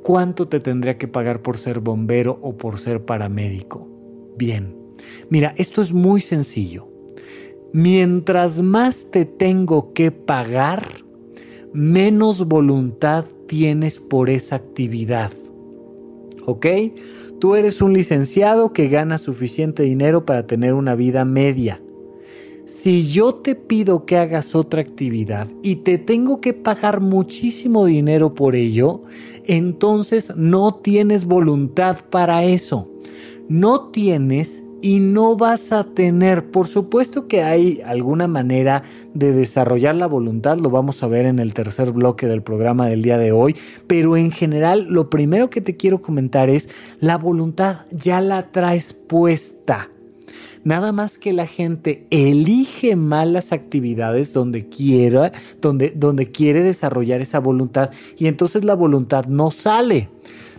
¿Cuánto 0.04 0.48
te 0.48 0.60
tendría 0.60 0.98
que 0.98 1.08
pagar 1.08 1.42
por 1.42 1.58
ser 1.58 1.80
bombero 1.82 2.40
o 2.42 2.58
por 2.58 2.80
ser 2.80 3.04
paramédico? 3.04 3.88
Bien, 4.38 4.76
mira, 5.30 5.54
esto 5.58 5.82
es 5.82 5.92
muy 5.92 6.22
sencillo. 6.22 6.88
Mientras 7.74 8.62
más 8.62 9.12
te 9.12 9.26
tengo 9.26 9.94
que 9.94 10.12
pagar, 10.12 11.04
menos 11.74 12.48
voluntad 12.48 13.26
tienes 13.48 14.00
por 14.00 14.30
esa 14.30 14.56
actividad. 14.56 15.32
¿Ok? 16.50 16.66
Tú 17.40 17.56
eres 17.56 17.82
un 17.82 17.94
licenciado 17.94 18.74
que 18.74 18.90
gana 18.90 19.18
suficiente 19.18 19.84
dinero 19.84 20.26
para 20.26 20.46
tener 20.46 20.74
una 20.74 20.96
vida 20.96 21.24
media. 21.26 21.82
Si 22.66 23.08
yo 23.08 23.34
te 23.34 23.56
pido 23.56 24.06
que 24.06 24.18
hagas 24.18 24.54
otra 24.56 24.82
actividad 24.82 25.48
y 25.64 25.78
te 25.78 25.98
tengo 25.98 26.40
que 26.40 26.54
pagar 26.54 27.02
muchísimo 27.02 27.86
dinero 27.86 28.36
por 28.36 28.56
ello, 28.56 29.02
entonces 29.46 30.36
no 30.36 30.76
tienes 30.76 31.26
voluntad 31.26 31.98
para 32.10 32.44
eso. 32.44 32.88
No 33.48 33.90
tienes 33.90 34.64
y 34.82 35.00
no 35.00 35.36
vas 35.36 35.72
a 35.72 35.84
tener. 35.84 36.52
Por 36.52 36.68
supuesto 36.68 37.28
que 37.28 37.44
hay 37.44 37.82
alguna 37.86 38.28
manera 38.28 38.84
de 39.14 39.32
desarrollar 39.32 39.96
la 39.96 40.08
voluntad, 40.08 40.58
lo 40.58 40.70
vamos 40.70 41.04
a 41.04 41.08
ver 41.08 41.26
en 41.26 41.40
el 41.40 41.54
tercer 41.54 41.92
bloque 41.92 42.28
del 42.28 42.42
programa 42.42 42.88
del 42.88 43.02
día 43.02 43.18
de 43.18 43.32
hoy, 43.32 43.56
pero 43.88 44.18
en 44.18 44.32
general 44.32 44.88
lo 44.90 45.10
primero 45.10 45.50
que 45.50 45.62
te 45.62 45.78
quiero 45.78 46.02
comentar 46.02 46.50
es 46.50 46.70
la 47.00 47.18
voluntad 47.18 47.86
ya 47.92 48.22
la 48.22 48.52
traes 48.52 48.94
puesta. 48.94 49.90
Nada 50.64 50.92
más 50.92 51.18
que 51.18 51.32
la 51.32 51.48
gente 51.48 52.06
elige 52.10 52.96
malas 52.96 53.54
actividades 53.54 54.34
donde 54.34 54.68
quiera, 54.68 55.32
donde, 55.62 55.94
donde 55.96 56.32
quiere 56.32 56.64
desarrollar 56.64 57.22
esa 57.22 57.40
voluntad 57.40 57.92
y 58.18 58.28
entonces 58.28 58.66
la 58.66 58.76
voluntad 58.76 59.26
no 59.26 59.52
sale. 59.52 60.10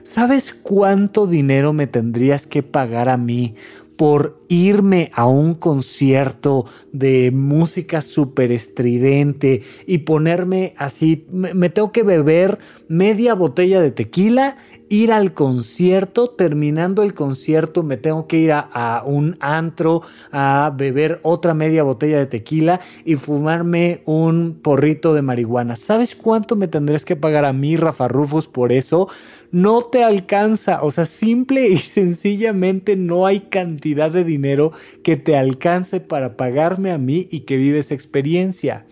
¿Sabes 0.02 0.54
cuánto 0.54 1.26
dinero 1.26 1.72
me 1.72 1.86
tendrías 1.86 2.46
que 2.46 2.62
pagar 2.62 3.08
a 3.10 3.18
mí 3.18 3.54
por 4.00 4.40
irme 4.48 5.10
a 5.14 5.26
un 5.26 5.52
concierto 5.52 6.64
de 6.90 7.30
música 7.34 8.00
súper 8.00 8.50
estridente 8.50 9.60
y 9.86 9.98
ponerme 9.98 10.72
así, 10.78 11.26
me, 11.30 11.68
tengo 11.68 11.92
que 11.92 12.02
beber 12.02 12.58
media 12.88 13.34
botella 13.34 13.78
de 13.82 13.90
tequila, 13.90 14.56
ir 14.88 15.12
al 15.12 15.34
concierto, 15.34 16.28
terminando 16.28 17.02
el 17.02 17.12
concierto 17.12 17.82
me 17.82 17.98
tengo 17.98 18.26
que 18.26 18.38
ir 18.38 18.52
a, 18.52 18.60
a 18.60 19.04
un 19.04 19.36
antro 19.38 20.00
a 20.32 20.72
beber 20.74 21.20
otra 21.22 21.52
media 21.52 21.82
botella 21.82 22.20
de 22.20 22.26
tequila 22.26 22.80
y 23.04 23.16
fumarme 23.16 24.00
un 24.06 24.58
porrito 24.62 25.12
de 25.12 25.20
marihuana. 25.20 25.76
¿Sabes 25.76 26.14
cuánto 26.14 26.56
me 26.56 26.68
tendrías 26.68 27.04
que 27.04 27.16
pagar 27.16 27.44
a 27.44 27.52
mí, 27.52 27.76
Rafa 27.76 28.08
Rufus, 28.08 28.48
por 28.48 28.72
eso? 28.72 29.08
No 29.50 29.82
te 29.82 30.02
alcanza. 30.02 30.82
O 30.82 30.90
sea, 30.90 31.06
simple 31.06 31.68
y 31.68 31.76
sencillamente 31.78 32.96
no 32.96 33.26
hay 33.26 33.40
cantidad 33.40 34.10
de 34.10 34.24
dinero 34.24 34.72
que 35.02 35.16
te 35.16 35.36
alcance 35.36 36.00
para 36.00 36.36
pagarme 36.36 36.90
a 36.90 36.98
mí 36.98 37.28
y 37.30 37.40
que 37.40 37.56
vives 37.56 37.90
experiencia. 37.90 38.86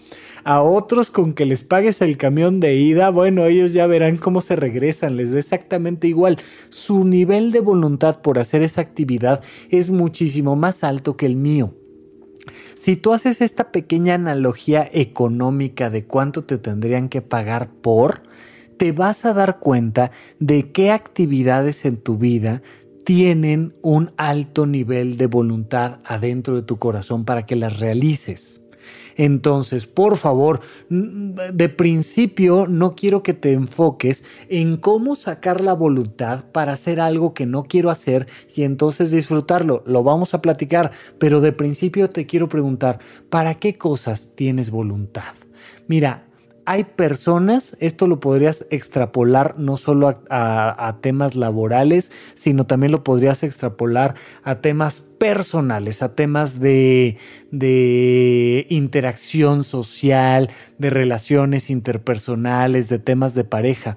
A 0.45 0.63
otros 0.63 1.11
con 1.11 1.35
que 1.35 1.45
les 1.45 1.63
pagues 1.63 2.01
el 2.01 2.17
camión 2.17 2.61
de 2.61 2.75
ida, 2.77 3.11
bueno, 3.11 3.45
ellos 3.45 3.73
ya 3.73 3.87
verán 3.87 4.17
cómo 4.17 4.41
se 4.41 4.57
regresan, 4.57 5.17
les 5.17 5.31
da 5.31 5.39
exactamente 5.39 6.09
igual. 6.09 6.39
Su 6.71 7.05
nivel 7.05 7.53
de 7.53 7.61
voluntad 7.61 8.23
por 8.23 8.39
hacer 8.39 8.63
esa 8.63 8.81
actividad 8.81 9.43
es 9.69 9.91
muchísimo 9.91 10.57
más 10.57 10.85
alto 10.85 11.17
que 11.17 11.27
el 11.27 11.37
mío. 11.37 11.75
Si 12.75 12.97
tú 12.97 13.13
haces 13.13 13.43
esta 13.43 13.71
pequeña 13.73 14.15
analogía 14.15 14.89
económica 14.91 15.91
de 15.91 16.05
cuánto 16.07 16.45
te 16.45 16.57
tendrían 16.57 17.11
que 17.11 17.21
pagar 17.21 17.71
por, 17.71 18.23
te 18.79 18.93
vas 18.93 19.25
a 19.25 19.35
dar 19.35 19.59
cuenta 19.59 20.11
de 20.39 20.73
qué 20.73 20.91
actividades 20.91 21.85
en 21.85 21.99
tu 21.99 22.17
vida 22.17 22.63
tienen 23.05 23.75
un 23.83 24.13
alto 24.17 24.67
nivel 24.67 25.17
de 25.17 25.27
voluntad 25.27 26.01
adentro 26.05 26.57
de 26.57 26.63
tu 26.63 26.79
corazón 26.79 27.25
para 27.25 27.47
que 27.47 27.57
las 27.57 27.81
realices. 27.81 28.63
Entonces, 29.17 29.87
por 29.87 30.17
favor, 30.17 30.61
de 30.89 31.69
principio 31.69 32.67
no 32.69 32.95
quiero 32.95 33.23
que 33.23 33.35
te 33.35 33.53
enfoques 33.53 34.25
en 34.49 34.77
cómo 34.77 35.17
sacar 35.17 35.61
la 35.61 35.73
voluntad 35.73 36.45
para 36.53 36.73
hacer 36.73 37.01
algo 37.01 37.35
que 37.35 37.45
no 37.45 37.65
quiero 37.65 37.91
hacer 37.91 38.29
y 38.55 38.63
entonces 38.63 39.11
disfrutarlo. 39.11 39.83
Lo 39.87 40.05
vamos 40.05 40.35
a 40.35 40.41
platicar, 40.41 40.93
pero 41.19 41.41
de 41.41 41.53
principio 41.53 42.09
te 42.09 42.27
quiero 42.27 42.49
preguntar, 42.49 43.01
¿para 43.29 43.55
qué 43.55 43.75
cosas 43.75 44.33
tienes 44.37 44.71
voluntad? 44.71 45.35
Mira, 45.89 46.28
hay 46.69 46.85
personas, 46.85 47.79
esto 47.81 48.07
lo 48.07 48.21
podrías 48.21 48.67
extrapolar 48.69 49.55
no 49.59 49.79
solo 49.79 50.23
a, 50.29 50.97
temas 51.01 51.35
laborales, 51.35 52.13
sino 52.35 52.67
también 52.67 52.93
lo 52.93 53.03
podrías 53.03 53.43
extrapolar 53.43 54.17
a 54.43 54.57
temas 54.57 55.01
personales, 55.01 56.03
a 56.03 56.15
temas 56.15 56.61
de, 56.61 57.17
de 57.51 58.67
interacción 58.69 59.65
social, 59.65 60.51
de 60.77 60.91
relaciones 60.91 61.71
interpersonales, 61.71 62.91
de 62.91 62.99
temas 62.99 63.35
de 63.35 63.45
pareja. 63.45 63.97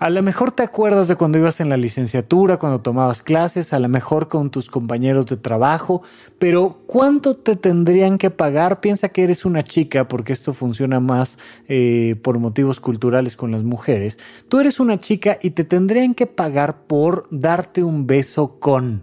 A 0.00 0.08
lo 0.08 0.22
mejor 0.22 0.50
te 0.50 0.62
acuerdas 0.62 1.08
de 1.08 1.16
cuando 1.16 1.36
ibas 1.36 1.60
en 1.60 1.68
la 1.68 1.76
licenciatura, 1.76 2.56
cuando 2.56 2.80
tomabas 2.80 3.20
clases, 3.20 3.74
a 3.74 3.78
lo 3.78 3.86
mejor 3.90 4.28
con 4.28 4.48
tus 4.48 4.70
compañeros 4.70 5.26
de 5.26 5.36
trabajo, 5.36 6.00
pero 6.38 6.78
¿cuánto 6.86 7.36
te 7.36 7.54
tendrían 7.54 8.16
que 8.16 8.30
pagar? 8.30 8.80
Piensa 8.80 9.10
que 9.10 9.24
eres 9.24 9.44
una 9.44 9.62
chica, 9.62 10.08
porque 10.08 10.32
esto 10.32 10.54
funciona 10.54 11.00
más 11.00 11.36
eh, 11.68 12.16
por 12.22 12.38
motivos 12.38 12.80
culturales 12.80 13.36
con 13.36 13.50
las 13.50 13.62
mujeres. 13.62 14.18
Tú 14.48 14.58
eres 14.58 14.80
una 14.80 14.96
chica 14.96 15.38
y 15.42 15.50
te 15.50 15.64
tendrían 15.64 16.14
que 16.14 16.26
pagar 16.26 16.84
por 16.86 17.26
darte 17.30 17.82
un 17.84 18.06
beso 18.06 18.58
con. 18.58 19.02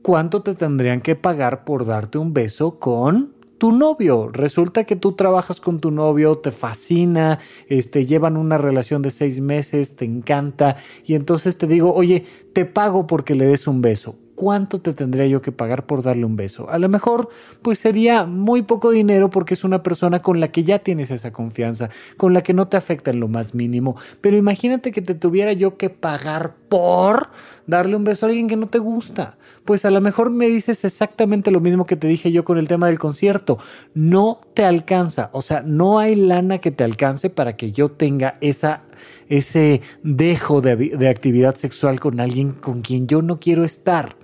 ¿Cuánto 0.00 0.40
te 0.40 0.54
tendrían 0.54 1.02
que 1.02 1.14
pagar 1.14 1.66
por 1.66 1.84
darte 1.84 2.16
un 2.16 2.32
beso 2.32 2.78
con 2.78 3.34
tu 3.60 3.72
novio. 3.72 4.30
Resulta 4.32 4.84
que 4.84 4.96
tú 4.96 5.12
trabajas 5.12 5.60
con 5.60 5.80
tu 5.80 5.90
novio, 5.90 6.38
te 6.38 6.50
fascina, 6.50 7.38
este, 7.68 8.06
llevan 8.06 8.38
una 8.38 8.56
relación 8.56 9.02
de 9.02 9.10
seis 9.10 9.40
meses, 9.40 9.96
te 9.96 10.06
encanta, 10.06 10.78
y 11.04 11.14
entonces 11.14 11.58
te 11.58 11.66
digo, 11.66 11.92
oye, 11.92 12.24
te 12.54 12.64
pago 12.64 13.06
porque 13.06 13.34
le 13.34 13.44
des 13.44 13.66
un 13.66 13.82
beso. 13.82 14.16
¿cuánto 14.40 14.80
te 14.80 14.94
tendría 14.94 15.26
yo 15.26 15.42
que 15.42 15.52
pagar 15.52 15.84
por 15.84 16.02
darle 16.02 16.24
un 16.24 16.34
beso? 16.34 16.70
A 16.70 16.78
lo 16.78 16.88
mejor, 16.88 17.28
pues 17.60 17.78
sería 17.78 18.24
muy 18.24 18.62
poco 18.62 18.90
dinero 18.90 19.28
porque 19.28 19.52
es 19.52 19.64
una 19.64 19.82
persona 19.82 20.22
con 20.22 20.40
la 20.40 20.50
que 20.50 20.62
ya 20.62 20.78
tienes 20.78 21.10
esa 21.10 21.30
confianza, 21.30 21.90
con 22.16 22.32
la 22.32 22.42
que 22.42 22.54
no 22.54 22.66
te 22.66 22.78
afecta 22.78 23.10
en 23.10 23.20
lo 23.20 23.28
más 23.28 23.54
mínimo. 23.54 23.96
Pero 24.22 24.38
imagínate 24.38 24.92
que 24.92 25.02
te 25.02 25.14
tuviera 25.14 25.52
yo 25.52 25.76
que 25.76 25.90
pagar 25.90 26.54
por 26.70 27.28
darle 27.70 27.96
un 27.96 28.04
beso 28.04 28.26
a 28.26 28.28
alguien 28.28 28.48
que 28.48 28.56
no 28.56 28.68
te 28.68 28.78
gusta. 28.78 29.38
Pues 29.64 29.84
a 29.84 29.90
lo 29.90 30.00
mejor 30.00 30.30
me 30.30 30.48
dices 30.48 30.84
exactamente 30.84 31.50
lo 31.50 31.60
mismo 31.60 31.86
que 31.86 31.96
te 31.96 32.08
dije 32.08 32.32
yo 32.32 32.44
con 32.44 32.58
el 32.58 32.68
tema 32.68 32.88
del 32.88 32.98
concierto. 32.98 33.58
No 33.94 34.40
te 34.54 34.64
alcanza, 34.64 35.30
o 35.32 35.40
sea, 35.40 35.62
no 35.62 35.98
hay 35.98 36.16
lana 36.16 36.58
que 36.58 36.70
te 36.70 36.84
alcance 36.84 37.30
para 37.30 37.56
que 37.56 37.72
yo 37.72 37.88
tenga 37.88 38.36
esa 38.40 38.82
ese 39.28 39.80
dejo 40.02 40.60
de, 40.60 40.76
de 40.76 41.08
actividad 41.08 41.54
sexual 41.54 42.00
con 42.00 42.20
alguien 42.20 42.50
con 42.50 42.82
quien 42.82 43.06
yo 43.06 43.22
no 43.22 43.40
quiero 43.40 43.64
estar 43.64 44.16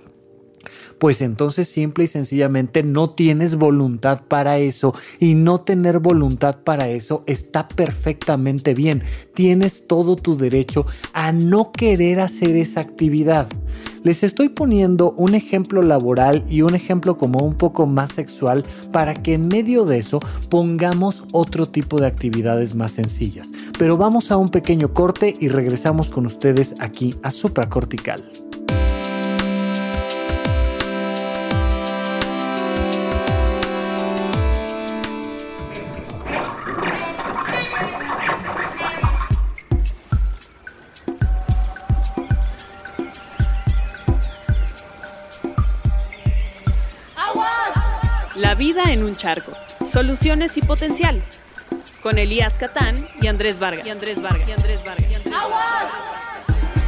pues 0.99 1.21
entonces 1.21 1.67
simple 1.67 2.05
y 2.05 2.07
sencillamente 2.07 2.83
no 2.83 3.11
tienes 3.11 3.55
voluntad 3.55 4.21
para 4.27 4.57
eso 4.57 4.93
y 5.19 5.35
no 5.35 5.61
tener 5.61 5.99
voluntad 5.99 6.59
para 6.63 6.89
eso 6.89 7.23
está 7.27 7.67
perfectamente 7.67 8.73
bien. 8.73 9.03
Tienes 9.33 9.87
todo 9.87 10.15
tu 10.15 10.37
derecho 10.37 10.85
a 11.13 11.31
no 11.31 11.71
querer 11.71 12.19
hacer 12.19 12.55
esa 12.55 12.81
actividad. 12.81 13.47
Les 14.03 14.23
estoy 14.23 14.49
poniendo 14.49 15.11
un 15.17 15.35
ejemplo 15.35 15.81
laboral 15.81 16.45
y 16.47 16.61
un 16.61 16.75
ejemplo 16.75 17.17
como 17.17 17.39
un 17.39 17.55
poco 17.55 17.85
más 17.85 18.13
sexual 18.13 18.63
para 18.91 19.13
que 19.13 19.33
en 19.33 19.47
medio 19.47 19.85
de 19.85 19.97
eso 19.97 20.19
pongamos 20.49 21.23
otro 21.33 21.65
tipo 21.65 21.99
de 21.99 22.07
actividades 22.07 22.73
más 22.73 22.93
sencillas. 22.93 23.51
Pero 23.77 23.97
vamos 23.97 24.31
a 24.31 24.37
un 24.37 24.49
pequeño 24.49 24.93
corte 24.93 25.33
y 25.39 25.49
regresamos 25.49 26.09
con 26.09 26.25
ustedes 26.25 26.75
aquí 26.79 27.15
a 27.21 27.31
Supracortical. 27.31 28.23
En 48.97 49.03
un 49.03 49.15
charco. 49.15 49.51
Soluciones 49.87 50.57
y 50.57 50.61
potencial. 50.61 51.21
Con 52.01 52.17
Elías 52.17 52.53
Catán 52.53 53.07
y 53.21 53.27
Andrés 53.27 53.59
Vargas. 53.59 53.85
Y 53.85 53.89
Andrés 53.89 54.21
Vargas. 54.21 54.47
Y 54.47 54.51
Andrés 54.51 54.79
Vargas. 54.83 55.07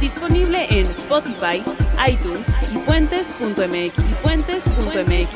Disponible 0.00 0.66
en 0.70 0.86
Spotify, 0.86 1.62
iTunes 2.08 2.46
y 2.72 2.78
puentes.mx. 2.78 3.98
Y 3.98 4.14
puentes.mx. 4.22 5.30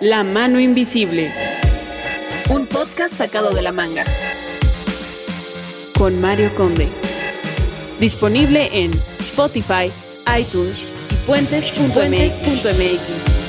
La 0.00 0.24
mano 0.24 0.60
invisible. 0.60 1.32
Un 2.48 2.66
podcast 2.66 3.14
sacado 3.14 3.50
de 3.50 3.62
la 3.62 3.72
manga. 3.72 4.04
Con 5.94 6.20
Mario 6.20 6.54
Conde. 6.54 6.90
Disponible 8.00 8.68
en 8.72 8.90
Spotify, 9.18 9.92
iTunes 10.38 10.84
y 11.10 11.14
puentes.mx. 11.26 13.46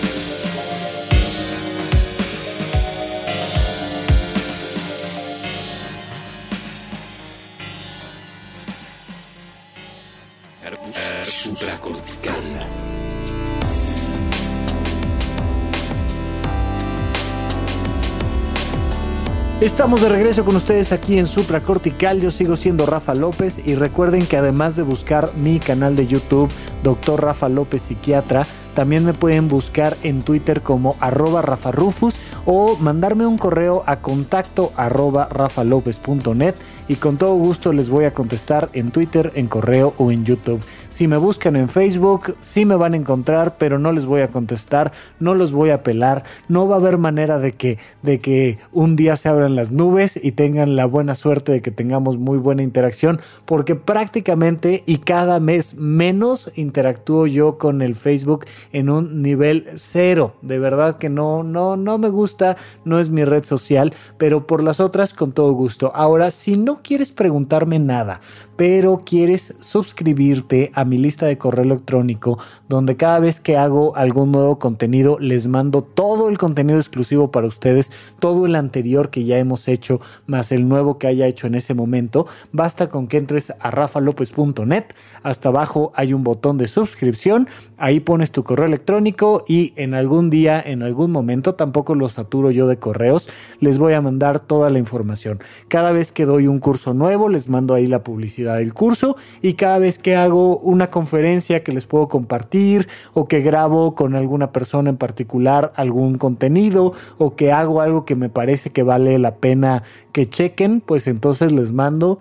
Estamos 19.60 20.02
de 20.02 20.10
regreso 20.10 20.46
con 20.46 20.56
ustedes 20.56 20.92
aquí 20.92 21.18
en 21.18 21.26
Supra 21.26 21.62
Cortical. 21.62 22.22
Yo 22.22 22.30
sigo 22.30 22.56
siendo 22.56 22.86
Rafa 22.86 23.16
López 23.16 23.60
y 23.66 23.74
recuerden 23.74 24.28
que 24.28 24.38
además 24.38 24.76
de 24.76 24.84
buscar 24.84 25.36
mi 25.36 25.58
canal 25.58 25.96
de 25.96 26.06
YouTube, 26.06 26.52
Dr. 26.84 27.24
Rafa 27.24 27.50
López 27.50 27.82
Psiquiatra, 27.82 28.46
también 28.76 29.04
me 29.04 29.16
pueden 29.16 29.48
buscar 29.48 29.98
en 30.04 30.22
Twitter 30.22 30.62
como 30.62 30.96
arroba 31.00 31.42
Rafa 31.42 31.72
Rufus 31.72 32.18
o 32.46 32.78
mandarme 32.78 33.26
un 33.26 33.40
correo 33.40 33.84
a 33.88 34.00
contacto 34.00 34.72
arroba 34.78 35.28
rafalopez.net 35.32 36.54
y 36.88 36.96
con 36.98 37.18
todo 37.18 37.34
gusto 37.34 37.74
les 37.74 37.90
voy 37.90 38.06
a 38.06 38.14
contestar 38.14 38.70
en 38.74 38.92
Twitter, 38.92 39.32
en 39.34 39.48
correo 39.48 39.96
o 39.98 40.12
en 40.12 40.24
YouTube. 40.24 40.62
Si 40.98 41.08
me 41.08 41.18
buscan 41.18 41.56
en 41.56 41.70
Facebook, 41.70 42.36
sí 42.42 42.66
me 42.66 42.75
van 42.75 42.96
a 42.96 42.98
encontrar, 42.98 43.60
pero 43.60 43.77
no 43.77 43.92
les 43.92 44.08
voy 44.08 44.22
a 44.22 44.30
contestar, 44.30 44.94
no 45.20 45.36
los 45.36 45.51
voy 45.51 45.70
a 45.70 45.84
pelar, 45.84 46.24
no 46.48 46.68
va 46.68 46.77
a 46.77 46.80
haber 46.80 46.98
manera 46.98 47.38
de 47.38 47.51
que, 47.51 47.77
de 48.01 48.20
que 48.20 48.58
un 48.72 48.96
día 48.96 49.16
se 49.16 49.30
abran 49.30 49.56
las 49.56 49.70
nubes 49.70 50.20
y 50.20 50.32
tengan 50.32 50.75
la 50.75 50.88
buena 50.88 51.13
suerte 51.13 51.51
de 51.51 51.62
que 51.62 51.70
tengamos 51.70 52.18
muy 52.18 52.39
buena 52.39 52.63
interacción, 52.63 53.22
porque 53.46 53.75
prácticamente 53.75 54.82
y 54.88 54.98
cada 54.98 55.39
mes 55.39 55.75
menos 55.75 56.51
interactúo 56.56 57.27
yo 57.27 57.60
con 57.60 57.84
el 57.84 57.94
Facebook 57.94 58.46
en 58.74 58.89
un 58.89 59.22
nivel 59.22 59.68
cero. 59.75 60.34
De 60.42 60.58
verdad 60.58 60.96
que 60.96 61.10
no, 61.10 61.44
no, 61.44 61.77
no 61.77 62.00
me 62.00 62.10
gusta, 62.10 62.58
no 62.86 63.00
es 63.00 63.12
mi 63.12 63.24
red 63.24 63.44
social, 63.44 63.94
pero 64.18 64.48
por 64.48 64.63
las 64.63 64.80
otras 64.80 65.13
con 65.13 65.32
todo 65.32 65.51
gusto. 65.51 65.92
Ahora, 65.94 66.32
si 66.32 66.58
no 66.58 66.82
quieres 66.82 67.12
preguntarme 67.12 67.77
nada, 67.77 68.20
pero 68.56 69.04
quieres 69.06 69.56
suscribirte 69.62 70.72
a 70.74 70.87
mi 70.88 70.98
lista 70.98 71.25
de 71.25 71.38
correo 71.38 71.63
electrónico, 71.63 72.39
donde 72.67 72.98
cada 72.98 73.20
vez 73.20 73.39
que 73.39 73.58
hago 73.58 73.96
algún 73.96 74.32
nuevo 74.32 74.60
contenido 74.60 75.20
les 75.20 75.48
mando 75.48 75.84
todo 75.84 76.29
el 76.29 76.38
contenido 76.38 76.79
exclusivo 76.79 77.32
para 77.32 77.48
ustedes, 77.48 77.91
todo 78.20 78.46
el 78.46 78.56
anterior 78.56 79.10
que 79.10 79.25
ya 79.25 79.38
hemos 79.38 79.67
hecho, 79.67 80.01
más 80.25 80.51
el 80.51 80.67
nuevo 80.67 80.98
que 80.98 81.08
haya 81.08 81.27
hecho 81.27 81.48
en 81.48 81.56
ese 81.56 81.74
momento, 81.74 82.27
basta 82.51 82.89
con 82.89 83.08
que 83.08 83.17
entres 83.17 83.53
a 83.60 83.72
rafalopez.net, 83.72 84.86
hasta 85.24 85.50
abajo 85.50 85.91
hay 85.96 86.13
un 86.13 86.24
botón 86.24 86.58
de 86.58 86.67
suscripción, 86.67 87.48
ahí 87.77 88.00
pones 88.00 88.32
tu 88.32 88.44
correo 88.44 88.65
electrónico 88.65 89.44
y 89.48 89.74
en 89.75 89.94
algún 89.94 90.29
día, 90.29 90.62
en 90.62 90.84
algún 90.84 91.12
momento, 91.12 91.56
tampoco 91.56 91.96
lo 91.96 92.10
saturo 92.10 92.51
yo 92.51 92.67
de 92.67 92.77
correos, 92.77 93.29
les 93.60 93.77
voy 93.77 93.94
a 93.94 94.01
mandar 94.01 94.39
toda 94.39 94.70
la 94.70 94.79
información. 94.79 95.39
Cada 95.67 95.91
vez 95.91 96.12
que 96.12 96.25
doy 96.25 96.48
un 96.48 96.60
curso 96.60 96.94
nuevo, 96.94 97.29
les 97.29 97.50
mando 97.50 97.74
ahí 97.74 97.88
la 97.88 98.03
publicidad 98.03 98.58
del 98.58 98.74
curso 98.74 99.17
y 99.41 99.53
cada 99.53 99.79
vez 99.79 100.00
que 100.00 100.15
hago 100.15 100.57
una 100.68 100.92
conferencia 100.92 101.64
que 101.64 101.72
les 101.72 101.86
puedo 101.86 102.10
compartir 102.10 102.90
o 103.14 103.27
que 103.30 103.40
grabo 103.40 103.96
con 103.96 104.16
alguna 104.16 104.51
persona 104.51 104.90
en 104.90 104.98
particular 104.98 105.72
algún 105.77 106.18
contenido 106.18 106.92
o 107.18 107.36
que 107.36 107.53
hago 107.53 107.80
algo 107.80 108.03
que 108.03 108.16
me 108.16 108.27
parece 108.27 108.70
que 108.72 108.84
vale 108.84 109.18
la 109.18 109.36
pena 109.36 109.84
que 110.12 110.30
chequen, 110.30 110.82
pues 110.82 111.08
entonces 111.08 111.53
les 111.53 111.72
mando 111.72 112.20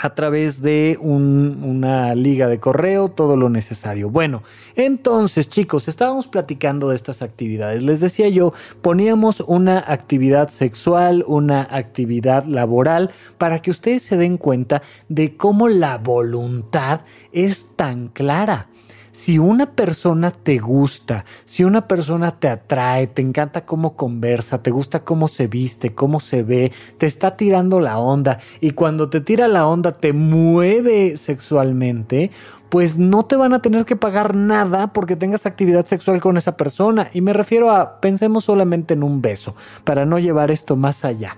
a 0.00 0.14
través 0.14 0.62
de 0.62 0.98
un- 1.00 1.62
una 1.62 2.14
liga 2.14 2.48
de 2.48 2.60
correo, 2.60 3.08
todo 3.08 3.36
lo 3.36 3.48
necesario. 3.48 4.10
Bueno, 4.10 4.42
entonces 4.76 5.48
chicos, 5.48 5.88
estábamos 5.88 6.26
platicando 6.26 6.88
de 6.88 6.96
estas 6.96 7.22
actividades. 7.22 7.82
Les 7.82 8.00
decía 8.00 8.28
yo, 8.28 8.52
poníamos 8.82 9.40
una 9.40 9.78
actividad 9.86 10.50
sexual, 10.50 11.24
una 11.26 11.62
actividad 11.70 12.44
laboral, 12.44 13.10
para 13.38 13.60
que 13.60 13.70
ustedes 13.70 14.02
se 14.02 14.16
den 14.16 14.38
cuenta 14.38 14.82
de 15.08 15.36
cómo 15.36 15.68
la 15.68 15.98
voluntad 15.98 17.00
es 17.32 17.70
tan 17.76 18.08
clara. 18.08 18.68
Si 19.18 19.36
una 19.36 19.72
persona 19.72 20.30
te 20.30 20.58
gusta, 20.58 21.24
si 21.44 21.64
una 21.64 21.88
persona 21.88 22.38
te 22.38 22.46
atrae, 22.46 23.08
te 23.08 23.20
encanta 23.20 23.66
cómo 23.66 23.96
conversa, 23.96 24.62
te 24.62 24.70
gusta 24.70 25.00
cómo 25.00 25.26
se 25.26 25.48
viste, 25.48 25.92
cómo 25.92 26.20
se 26.20 26.44
ve, 26.44 26.70
te 26.98 27.06
está 27.06 27.36
tirando 27.36 27.80
la 27.80 27.98
onda 27.98 28.38
y 28.60 28.70
cuando 28.70 29.10
te 29.10 29.20
tira 29.20 29.48
la 29.48 29.66
onda 29.66 29.90
te 29.90 30.12
mueve 30.12 31.16
sexualmente, 31.16 32.30
pues 32.68 32.96
no 32.98 33.24
te 33.24 33.34
van 33.34 33.54
a 33.54 33.60
tener 33.60 33.84
que 33.84 33.96
pagar 33.96 34.36
nada 34.36 34.92
porque 34.92 35.16
tengas 35.16 35.46
actividad 35.46 35.84
sexual 35.84 36.20
con 36.20 36.36
esa 36.36 36.56
persona. 36.56 37.08
Y 37.12 37.20
me 37.20 37.32
refiero 37.32 37.72
a, 37.72 38.00
pensemos 38.00 38.44
solamente 38.44 38.94
en 38.94 39.02
un 39.02 39.20
beso, 39.20 39.56
para 39.82 40.06
no 40.06 40.20
llevar 40.20 40.52
esto 40.52 40.76
más 40.76 41.04
allá. 41.04 41.36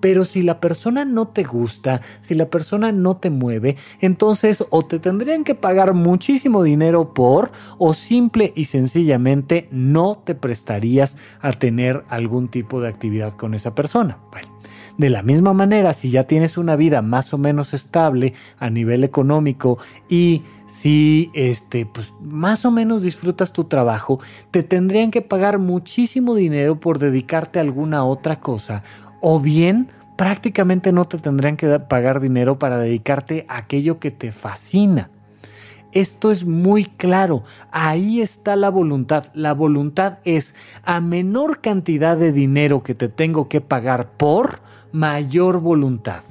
Pero 0.00 0.24
si 0.24 0.42
la 0.42 0.60
persona 0.60 1.04
no 1.04 1.28
te 1.28 1.44
gusta, 1.44 2.00
si 2.20 2.34
la 2.34 2.50
persona 2.50 2.92
no 2.92 3.16
te 3.16 3.30
mueve, 3.30 3.76
entonces 4.00 4.64
o 4.70 4.82
te 4.82 4.98
tendrían 4.98 5.44
que 5.44 5.54
pagar 5.54 5.94
muchísimo 5.94 6.62
dinero 6.62 7.14
por 7.14 7.52
o 7.78 7.94
simple 7.94 8.52
y 8.56 8.66
sencillamente 8.66 9.68
no 9.70 10.20
te 10.24 10.34
prestarías 10.34 11.16
a 11.40 11.52
tener 11.52 12.04
algún 12.08 12.48
tipo 12.48 12.80
de 12.80 12.88
actividad 12.88 13.36
con 13.36 13.54
esa 13.54 13.74
persona. 13.74 14.18
De 14.98 15.08
la 15.08 15.22
misma 15.22 15.54
manera, 15.54 15.94
si 15.94 16.10
ya 16.10 16.24
tienes 16.24 16.58
una 16.58 16.76
vida 16.76 17.00
más 17.00 17.32
o 17.32 17.38
menos 17.38 17.72
estable 17.72 18.34
a 18.58 18.68
nivel 18.68 19.02
económico 19.02 19.78
y 20.10 20.42
si 20.70 21.30
este 21.34 21.84
pues 21.84 22.14
más 22.20 22.64
o 22.64 22.70
menos 22.70 23.02
disfrutas 23.02 23.52
tu 23.52 23.64
trabajo, 23.64 24.20
te 24.50 24.62
tendrían 24.62 25.10
que 25.10 25.20
pagar 25.20 25.58
muchísimo 25.58 26.34
dinero 26.34 26.78
por 26.78 26.98
dedicarte 26.98 27.58
a 27.58 27.62
alguna 27.62 28.04
otra 28.04 28.40
cosa 28.40 28.84
o 29.20 29.40
bien 29.40 29.88
prácticamente 30.16 30.92
no 30.92 31.06
te 31.06 31.18
tendrían 31.18 31.56
que 31.56 31.78
pagar 31.80 32.20
dinero 32.20 32.58
para 32.58 32.78
dedicarte 32.78 33.46
a 33.48 33.58
aquello 33.58 33.98
que 33.98 34.10
te 34.10 34.32
fascina. 34.32 35.10
Esto 35.92 36.30
es 36.30 36.44
muy 36.44 36.84
claro. 36.84 37.42
Ahí 37.72 38.20
está 38.20 38.54
la 38.54 38.70
voluntad. 38.70 39.26
La 39.34 39.54
voluntad 39.54 40.18
es 40.24 40.54
a 40.84 41.00
menor 41.00 41.60
cantidad 41.60 42.16
de 42.16 42.32
dinero 42.32 42.84
que 42.84 42.94
te 42.94 43.08
tengo 43.08 43.48
que 43.48 43.60
pagar 43.60 44.12
por 44.12 44.60
mayor 44.92 45.58
voluntad. 45.60 46.22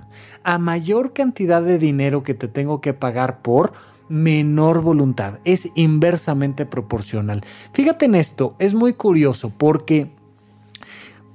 A 0.43 0.59
mayor 0.59 1.11
cantidad 1.11 1.61
de 1.61 1.77
dinero 1.77 2.23
que 2.23 2.33
te 2.33 2.47
tengo 2.47 2.79
que 2.79 2.93
pagar 2.93 3.41
por 3.41 3.73
menor 4.09 4.81
voluntad. 4.81 5.39
Es 5.45 5.69
inversamente 5.75 6.65
proporcional. 6.65 7.43
Fíjate 7.73 8.05
en 8.05 8.15
esto. 8.15 8.55
Es 8.59 8.73
muy 8.73 8.93
curioso 8.93 9.51
porque 9.55 10.11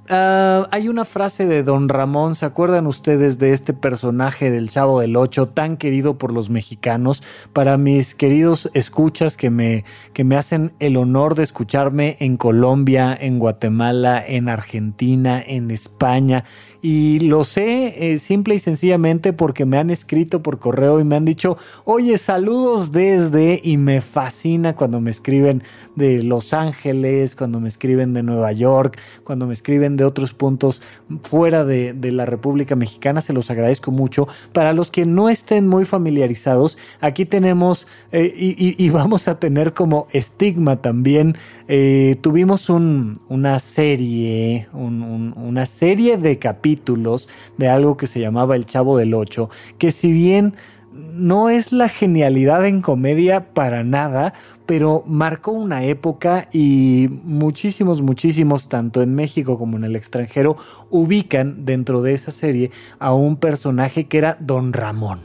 Ah, 0.07 0.67
hay 0.69 0.87
una 0.87 1.03
frase 1.03 1.47
de 1.47 1.63
Don 1.63 1.89
Ramón, 1.89 2.35
¿se 2.35 2.45
acuerdan 2.45 2.85
ustedes 2.85 3.39
de 3.39 3.53
este 3.53 3.73
personaje 3.73 4.51
del 4.51 4.69
Chavo 4.69 4.99
del 4.99 5.15
Ocho 5.15 5.47
tan 5.47 5.77
querido 5.77 6.19
por 6.19 6.31
los 6.31 6.51
mexicanos? 6.51 7.23
Para 7.53 7.79
mis 7.79 8.13
queridos 8.13 8.69
escuchas 8.75 9.35
que 9.35 9.49
me, 9.49 9.83
que 10.13 10.23
me 10.23 10.35
hacen 10.35 10.73
el 10.79 10.97
honor 10.97 11.33
de 11.33 11.41
escucharme 11.41 12.17
en 12.19 12.37
Colombia, 12.37 13.17
en 13.19 13.39
Guatemala, 13.39 14.23
en 14.25 14.47
Argentina, 14.47 15.41
en 15.41 15.71
España. 15.71 16.43
Y 16.87 17.17
lo 17.21 17.45
sé 17.45 18.11
eh, 18.13 18.19
simple 18.19 18.53
y 18.53 18.59
sencillamente 18.59 19.33
porque 19.33 19.65
me 19.65 19.79
han 19.79 19.89
escrito 19.89 20.43
por 20.43 20.59
correo 20.59 20.99
y 20.99 21.03
me 21.03 21.15
han 21.15 21.25
dicho, 21.25 21.57
oye, 21.83 22.15
saludos 22.19 22.91
desde, 22.91 23.59
y 23.63 23.77
me 23.77 24.01
fascina 24.01 24.75
cuando 24.75 25.01
me 25.01 25.09
escriben 25.09 25.63
de 25.95 26.21
Los 26.21 26.53
Ángeles, 26.53 27.33
cuando 27.33 27.59
me 27.59 27.69
escriben 27.69 28.13
de 28.13 28.21
Nueva 28.21 28.51
York, 28.51 28.99
cuando 29.23 29.47
me 29.47 29.53
escriben 29.53 29.97
de 29.97 30.03
otros 30.05 30.33
puntos 30.33 30.83
fuera 31.23 31.65
de, 31.65 31.95
la 32.11 32.27
República 32.27 32.75
Mexicana, 32.75 33.19
se 33.19 33.33
los 33.33 33.49
agradezco 33.49 33.89
mucho. 33.89 34.27
Para 34.53 34.71
los 34.71 34.91
que 34.91 35.07
no 35.07 35.29
estén 35.29 35.67
muy 35.67 35.85
familiarizados, 35.85 36.77
aquí 37.01 37.25
tenemos 37.25 37.87
eh, 38.11 38.31
y, 38.37 38.89
vamos 38.91 39.27
a 39.27 39.39
tener 39.39 39.73
como 39.73 40.05
estigma 40.11 40.83
también. 40.83 41.35
eh, 41.67 42.17
tuvimos 42.21 42.69
un- 42.69 43.19
una 43.27 43.57
serie, 43.57 44.67
un- 44.71 45.01
un- 45.01 45.33
una 45.35 45.65
serie 45.65 46.17
de 46.17 46.37
capítulos 46.37 46.74
de 47.57 47.69
algo 47.69 47.97
que 47.97 48.07
se 48.07 48.19
llamaba 48.19 48.55
El 48.55 48.65
Chavo 48.65 48.97
del 48.97 49.13
Ocho, 49.13 49.49
que 49.77 49.91
si 49.91 50.11
bien 50.11 50.55
no 50.95 51.49
es 51.49 51.71
la 51.71 51.89
genialidad 51.89 52.65
en 52.65 52.81
comedia 52.81 53.53
para 53.53 53.83
nada, 53.83 54.33
pero 54.65 55.03
marcó 55.05 55.51
una 55.51 55.83
época 55.83 56.47
y 56.51 57.07
muchísimos, 57.23 58.01
muchísimos, 58.01 58.67
tanto 58.69 59.01
en 59.01 59.13
México 59.13 59.57
como 59.57 59.77
en 59.77 59.83
el 59.83 59.95
extranjero, 59.95 60.57
ubican 60.89 61.65
dentro 61.65 62.01
de 62.01 62.13
esa 62.13 62.31
serie 62.31 62.71
a 62.97 63.13
un 63.13 63.37
personaje 63.37 64.07
que 64.07 64.17
era 64.17 64.37
Don 64.39 64.73
Ramón. 64.73 65.19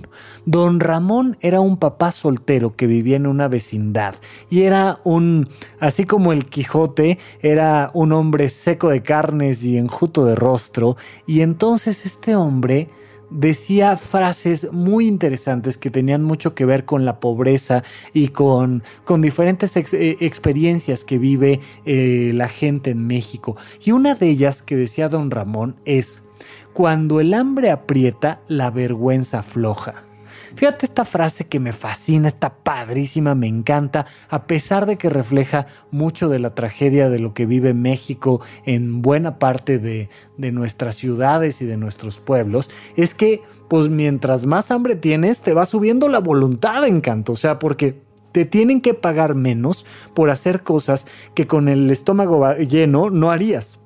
Don 0.45 0.81
Ramón 0.81 1.37
era 1.41 1.61
un 1.61 1.77
papá 1.77 2.13
soltero 2.13 2.75
que 2.75 2.87
vivía 2.87 3.17
en 3.17 3.27
una 3.27 3.49
vecindad 3.49 4.15
y 4.51 4.63
era 4.63 4.99
un, 5.05 5.49
así 5.79 6.05
como 6.05 6.33
el 6.33 6.47
Quijote, 6.47 7.19
era 7.41 7.91
un 7.95 8.13
hombre 8.13 8.49
seco 8.49 8.89
de 8.91 9.03
carnes 9.03 9.65
y 9.65 9.79
enjuto 9.79 10.25
de 10.25 10.35
rostro, 10.35 10.97
y 11.27 11.41
entonces 11.41 12.05
este 12.05 12.35
hombre 12.35 12.89
decía 13.31 13.97
frases 13.97 14.73
muy 14.73 15.07
interesantes 15.07 15.77
que 15.77 15.91
tenían 15.91 16.23
mucho 16.23 16.55
que 16.55 16.65
ver 16.65 16.85
con 16.85 17.05
la 17.05 17.21
pobreza 17.21 17.83
y 18.13 18.29
con, 18.29 18.83
con 19.05 19.23
diferentes 19.23 19.77
eh, 19.77 20.17
experiencias 20.21 21.05
que 21.05 21.19
vive 21.19 21.61
eh, 21.85 22.33
la 22.35 22.49
gente 22.49 22.91
en 22.91 23.07
México. 23.07 23.57
Y 23.85 23.93
una 23.93 24.15
de 24.15 24.29
ellas 24.29 24.63
que 24.63 24.77
decía 24.77 25.09
don 25.09 25.31
Ramón 25.31 25.77
es, 25.85 26.25
cuando 26.73 27.21
el 27.21 27.35
hambre 27.35 27.71
aprieta, 27.71 28.41
la 28.49 28.71
vergüenza 28.71 29.43
floja. 29.43 30.10
Fíjate 30.55 30.87
esta 30.87 31.05
frase 31.05 31.47
que 31.47 31.61
me 31.61 31.73
fascina, 31.73 32.29
está 32.29 32.51
padrísima, 32.55 33.35
me 33.35 33.47
encanta, 33.47 34.07
a 34.29 34.45
pesar 34.47 34.87
de 34.87 34.97
que 34.97 35.09
refleja 35.09 35.67
mucho 35.91 36.29
de 36.29 36.39
la 36.39 36.55
tragedia 36.55 37.09
de 37.09 37.19
lo 37.19 37.35
que 37.35 37.47
vive 37.47 37.75
México 37.75 38.41
en 38.65 39.03
buena 39.03 39.39
parte 39.39 39.79
de, 39.79 40.09
de 40.37 40.53
nuestras 40.53 40.97
ciudades 40.97 41.63
y 41.63 41.67
de 41.67 41.77
nuestros 41.77 42.19
pueblos, 42.19 42.71
es 42.97 43.15
que 43.15 43.43
pues 43.69 43.89
mientras 43.89 44.47
más 44.47 44.71
hambre 44.71 44.97
tienes, 44.97 45.43
te 45.43 45.55
va 45.55 45.65
subiendo 45.65 46.09
la 46.09 46.19
voluntad, 46.19 46.85
encanto, 46.87 47.33
o 47.33 47.37
sea, 47.37 47.59
porque 47.59 48.03
te 48.33 48.45
tienen 48.45 48.81
que 48.81 48.95
pagar 48.95 49.35
menos 49.35 49.85
por 50.15 50.31
hacer 50.31 50.63
cosas 50.63 51.07
que 51.35 51.47
con 51.47 51.69
el 51.69 51.91
estómago 51.91 52.53
lleno 52.55 53.11
no 53.11 53.31
harías 53.31 53.80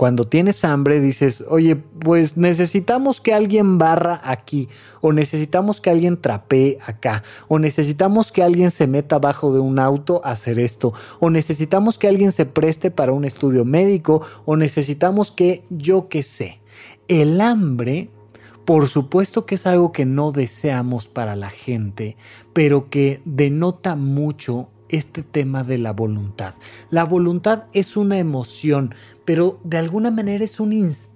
cuando 0.00 0.26
tienes 0.26 0.64
hambre 0.64 0.98
dices, 0.98 1.44
oye, 1.46 1.76
pues 1.76 2.38
necesitamos 2.38 3.20
que 3.20 3.34
alguien 3.34 3.76
barra 3.76 4.18
aquí, 4.24 4.70
o 5.02 5.12
necesitamos 5.12 5.82
que 5.82 5.90
alguien 5.90 6.16
trapee 6.16 6.78
acá, 6.86 7.22
o 7.48 7.58
necesitamos 7.58 8.32
que 8.32 8.42
alguien 8.42 8.70
se 8.70 8.86
meta 8.86 9.16
abajo 9.16 9.52
de 9.52 9.60
un 9.60 9.78
auto 9.78 10.22
a 10.24 10.30
hacer 10.30 10.58
esto, 10.58 10.94
o 11.18 11.28
necesitamos 11.28 11.98
que 11.98 12.08
alguien 12.08 12.32
se 12.32 12.46
preste 12.46 12.90
para 12.90 13.12
un 13.12 13.26
estudio 13.26 13.66
médico, 13.66 14.22
o 14.46 14.56
necesitamos 14.56 15.30
que 15.30 15.64
yo 15.68 16.08
qué 16.08 16.22
sé. 16.22 16.62
El 17.06 17.38
hambre 17.42 18.08
por 18.64 18.88
supuesto 18.88 19.44
que 19.44 19.56
es 19.56 19.66
algo 19.66 19.92
que 19.92 20.06
no 20.06 20.32
deseamos 20.32 21.08
para 21.08 21.36
la 21.36 21.50
gente, 21.50 22.16
pero 22.54 22.88
que 22.88 23.20
denota 23.26 23.96
mucho 23.96 24.68
este 24.90 25.22
tema 25.22 25.64
de 25.64 25.78
la 25.78 25.92
voluntad. 25.92 26.54
La 26.90 27.04
voluntad 27.04 27.64
es 27.72 27.96
una 27.96 28.18
emoción, 28.18 28.94
pero 29.24 29.58
de 29.64 29.78
alguna 29.78 30.10
manera 30.10 30.44
es 30.44 30.60
un 30.60 30.72
instinto 30.72 31.09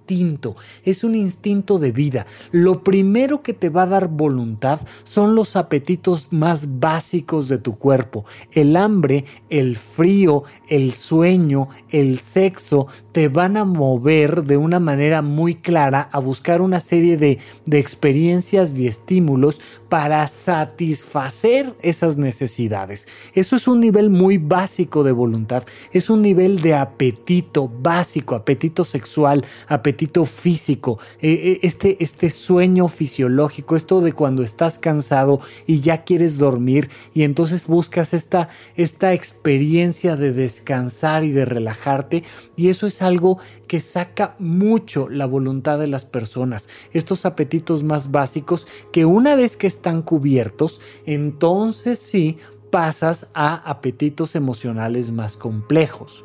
es 0.85 1.05
un 1.05 1.15
instinto 1.15 1.79
de 1.79 1.93
vida. 1.93 2.27
Lo 2.51 2.83
primero 2.83 3.43
que 3.43 3.55
te 3.55 3.71
va 3.71 3.83
a 3.83 3.87
dar 3.87 4.09
voluntad 4.09 4.81
son 5.05 5.35
los 5.35 5.57
apetitos 5.57 6.29
más 6.31 6.79
básicos 6.79 7.49
de 7.49 7.59
tu 7.59 7.79
cuerpo. 7.79 8.25
El 8.53 8.77
hambre, 8.77 9.25
el 9.49 9.77
frío, 9.77 10.45
el 10.69 10.93
sueño, 10.93 11.69
el 11.91 12.19
sexo, 12.19 12.87
te 13.13 13.29
van 13.29 13.57
a 13.57 13.65
mover 13.65 14.45
de 14.45 14.57
una 14.57 14.81
manera 14.81 15.23
muy 15.23 15.55
clara 15.55 16.09
a 16.13 16.19
buscar 16.19 16.61
una 16.61 16.81
serie 16.81 17.17
de, 17.17 17.39
de 17.65 17.79
experiencias 17.79 18.77
y 18.79 18.87
estímulos 18.87 19.61
para 19.89 20.27
satisfacer 20.27 21.75
esas 21.81 22.17
necesidades. 22.17 23.07
Eso 23.33 23.57
es 23.57 23.69
un 23.69 23.81
nivel 23.81 24.11
muy 24.11 24.39
básico 24.39 25.05
de 25.05 25.13
voluntad, 25.13 25.65
es 25.93 26.11
un 26.11 26.21
nivel 26.21 26.61
de 26.61 26.75
apetito 26.75 27.69
básico, 27.69 28.35
apetito 28.35 28.85
sexual, 28.85 29.45
apetito 29.69 29.94
físico, 30.25 30.99
eh, 31.21 31.33
eh, 31.33 31.59
este, 31.63 31.97
este 32.01 32.31
sueño 32.31 32.89
fisiológico, 32.89 33.77
esto 33.77 34.01
de 34.01 34.13
cuando 34.13 34.43
estás 34.43 34.79
cansado 34.79 35.41
y 35.67 35.81
ya 35.81 36.05
quieres 36.05 36.39
dormir 36.39 36.91
y 37.15 37.23
entonces 37.23 37.67
buscas 37.67 38.15
esta, 38.15 38.49
esta 38.77 39.13
experiencia 39.13 40.17
de 40.17 40.33
descansar 40.33 41.25
y 41.25 41.33
de 41.33 41.45
relajarte 41.45 42.25
y 42.57 42.69
eso 42.69 42.87
es 42.87 43.03
algo 43.03 43.39
que 43.67 43.81
saca 43.81 44.37
mucho 44.39 45.09
la 45.09 45.27
voluntad 45.27 45.79
de 45.79 45.87
las 45.87 46.05
personas, 46.05 46.69
estos 46.93 47.25
apetitos 47.27 47.83
más 47.83 48.11
básicos 48.11 48.67
que 48.93 49.05
una 49.05 49.35
vez 49.35 49.57
que 49.57 49.67
están 49.67 50.03
cubiertos, 50.03 50.81
entonces 51.07 51.99
sí 51.99 52.39
pasas 52.71 53.31
a 53.35 53.55
apetitos 53.71 54.35
emocionales 54.35 55.13
más 55.13 55.37
complejos. 55.37 56.25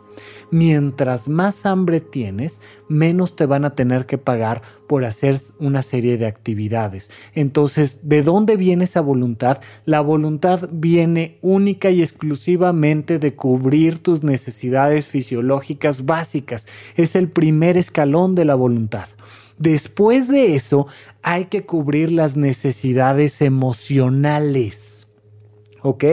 Mientras 0.52 1.28
más 1.28 1.66
hambre 1.68 2.02
tienes, 2.02 2.62
menos 2.88 3.36
te 3.36 3.46
van 3.46 3.66
a 3.66 3.76
tener 3.76 4.08
que 4.08 4.18
pagar 4.18 4.64
por 4.88 5.06
hacer 5.06 5.40
una 5.60 5.84
serie 5.84 6.18
de 6.18 6.26
actividades. 6.26 7.12
Entonces, 7.36 8.00
¿de 8.04 8.24
dónde 8.24 8.58
viene 8.58 8.86
esa 8.86 9.02
voluntad? 9.02 9.60
La 9.86 10.02
voluntad 10.02 10.68
viene 10.72 11.38
única 11.42 11.92
y 11.92 12.02
exclusivamente 12.02 13.20
de 13.20 13.36
cubrir 13.36 14.00
tus 14.00 14.24
necesidades 14.24 15.06
fisiológicas 15.06 16.06
básicas. 16.06 16.68
Es 16.96 17.16
el 17.16 17.30
primer 17.30 17.78
escalón 17.78 18.34
de 18.34 18.46
la 18.46 18.56
voluntad. 18.56 19.08
Después 19.60 20.28
de 20.30 20.56
eso, 20.56 20.88
hay 21.22 21.46
que 21.46 21.66
cubrir 21.66 22.12
las 22.12 22.36
necesidades 22.38 23.42
emocionales. 23.42 24.89
¿Ok? 25.82 26.04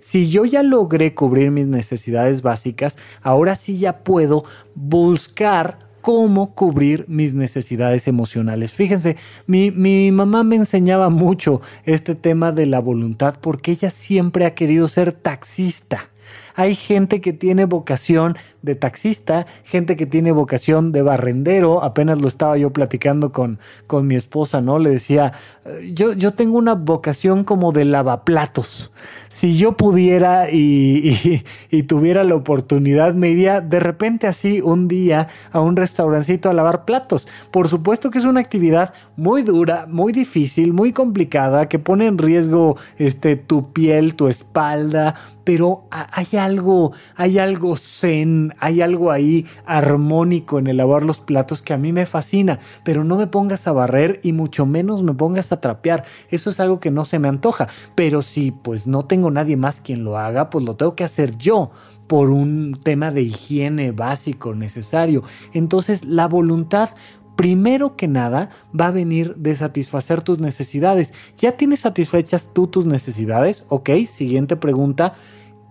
Si 0.00 0.30
yo 0.30 0.44
ya 0.44 0.62
logré 0.62 1.14
cubrir 1.14 1.50
mis 1.50 1.66
necesidades 1.66 2.42
básicas, 2.42 2.98
ahora 3.22 3.56
sí 3.56 3.78
ya 3.78 3.98
puedo 4.04 4.44
buscar 4.74 5.78
cómo 6.02 6.54
cubrir 6.54 7.06
mis 7.08 7.32
necesidades 7.32 8.06
emocionales. 8.08 8.72
Fíjense, 8.72 9.16
mi, 9.46 9.70
mi, 9.70 10.10
mamá 10.10 10.42
me 10.44 10.56
enseñaba 10.56 11.08
mucho 11.08 11.62
este 11.84 12.14
tema 12.14 12.52
de 12.52 12.66
la 12.66 12.80
voluntad 12.80 13.36
porque 13.40 13.70
ella 13.70 13.90
siempre 13.90 14.44
ha 14.44 14.54
querido 14.54 14.88
ser 14.88 15.12
taxista. 15.12 16.10
Hay 16.54 16.74
gente 16.74 17.20
que 17.20 17.32
tiene 17.32 17.64
vocación 17.64 18.36
de 18.62 18.74
taxista, 18.74 19.46
gente 19.64 19.96
que 19.96 20.06
tiene 20.06 20.32
vocación 20.32 20.92
de 20.92 21.02
barrendero. 21.02 21.82
Apenas 21.82 22.20
lo 22.20 22.28
estaba 22.28 22.56
yo 22.56 22.70
platicando 22.70 23.32
con, 23.32 23.58
con 23.86 24.06
mi 24.06 24.14
esposa, 24.14 24.60
¿no? 24.60 24.78
Le 24.78 24.90
decía, 24.90 25.32
eh, 25.64 25.92
yo, 25.94 26.12
yo 26.12 26.32
tengo 26.32 26.58
una 26.58 26.74
vocación 26.74 27.44
como 27.44 27.72
de 27.72 27.84
lavaplatos. 27.84 28.92
Si 29.28 29.56
yo 29.56 29.76
pudiera 29.76 30.50
y, 30.50 31.42
y, 31.70 31.82
tuviera 31.84 32.24
la 32.24 32.34
oportunidad, 32.34 33.14
me 33.14 33.30
iría 33.30 33.60
de 33.60 33.80
repente 33.80 34.26
así 34.26 34.60
un 34.60 34.88
día 34.88 35.28
a 35.50 35.60
un 35.60 35.76
restaurancito 35.76 36.50
a 36.50 36.54
lavar 36.54 36.84
platos. 36.84 37.26
Por 37.50 37.68
supuesto 37.68 38.10
que 38.10 38.18
es 38.18 38.24
una 38.24 38.40
actividad 38.40 38.92
muy 39.16 39.42
dura, 39.42 39.86
muy 39.88 40.12
difícil, 40.12 40.72
muy 40.72 40.92
complicada, 40.92 41.68
que 41.68 41.78
pone 41.78 42.06
en 42.06 42.18
riesgo 42.18 42.76
este, 42.98 43.36
tu 43.36 43.72
piel, 43.72 44.14
tu 44.14 44.28
espalda, 44.28 45.14
pero 45.44 45.84
hay 45.90 46.26
algo, 46.44 46.92
hay 47.16 47.38
algo 47.38 47.76
zen, 47.76 48.54
hay 48.58 48.80
algo 48.80 49.10
ahí 49.10 49.46
armónico 49.66 50.58
en 50.58 50.66
el 50.66 50.78
lavar 50.78 51.04
los 51.04 51.20
platos 51.20 51.62
que 51.62 51.72
a 51.72 51.78
mí 51.78 51.92
me 51.92 52.06
fascina, 52.06 52.58
pero 52.84 53.04
no 53.04 53.16
me 53.16 53.26
pongas 53.26 53.66
a 53.66 53.72
barrer 53.72 54.20
y 54.22 54.32
mucho 54.32 54.66
menos 54.66 55.02
me 55.02 55.14
pongas 55.14 55.52
a 55.52 55.60
trapear. 55.60 56.04
Eso 56.30 56.50
es 56.50 56.60
algo 56.60 56.80
que 56.80 56.90
no 56.90 57.04
se 57.04 57.18
me 57.18 57.28
antoja, 57.28 57.68
pero 57.94 58.22
si 58.22 58.50
pues 58.50 58.86
no 58.86 59.04
tengo 59.04 59.30
nadie 59.30 59.56
más 59.56 59.80
quien 59.80 60.04
lo 60.04 60.18
haga, 60.18 60.50
pues 60.50 60.64
lo 60.64 60.76
tengo 60.76 60.94
que 60.94 61.04
hacer 61.04 61.36
yo 61.36 61.70
por 62.06 62.30
un 62.30 62.78
tema 62.82 63.10
de 63.10 63.22
higiene 63.22 63.92
básico 63.92 64.54
necesario. 64.54 65.22
Entonces 65.52 66.04
la 66.04 66.28
voluntad 66.28 66.90
primero 67.36 67.96
que 67.96 68.08
nada 68.08 68.50
va 68.78 68.88
a 68.88 68.90
venir 68.90 69.34
de 69.36 69.54
satisfacer 69.54 70.22
tus 70.22 70.38
necesidades. 70.38 71.12
¿Ya 71.38 71.52
tienes 71.52 71.80
satisfechas 71.80 72.48
tú 72.52 72.66
tus 72.66 72.86
necesidades? 72.86 73.64
Ok, 73.68 73.90
siguiente 74.06 74.56
pregunta. 74.56 75.14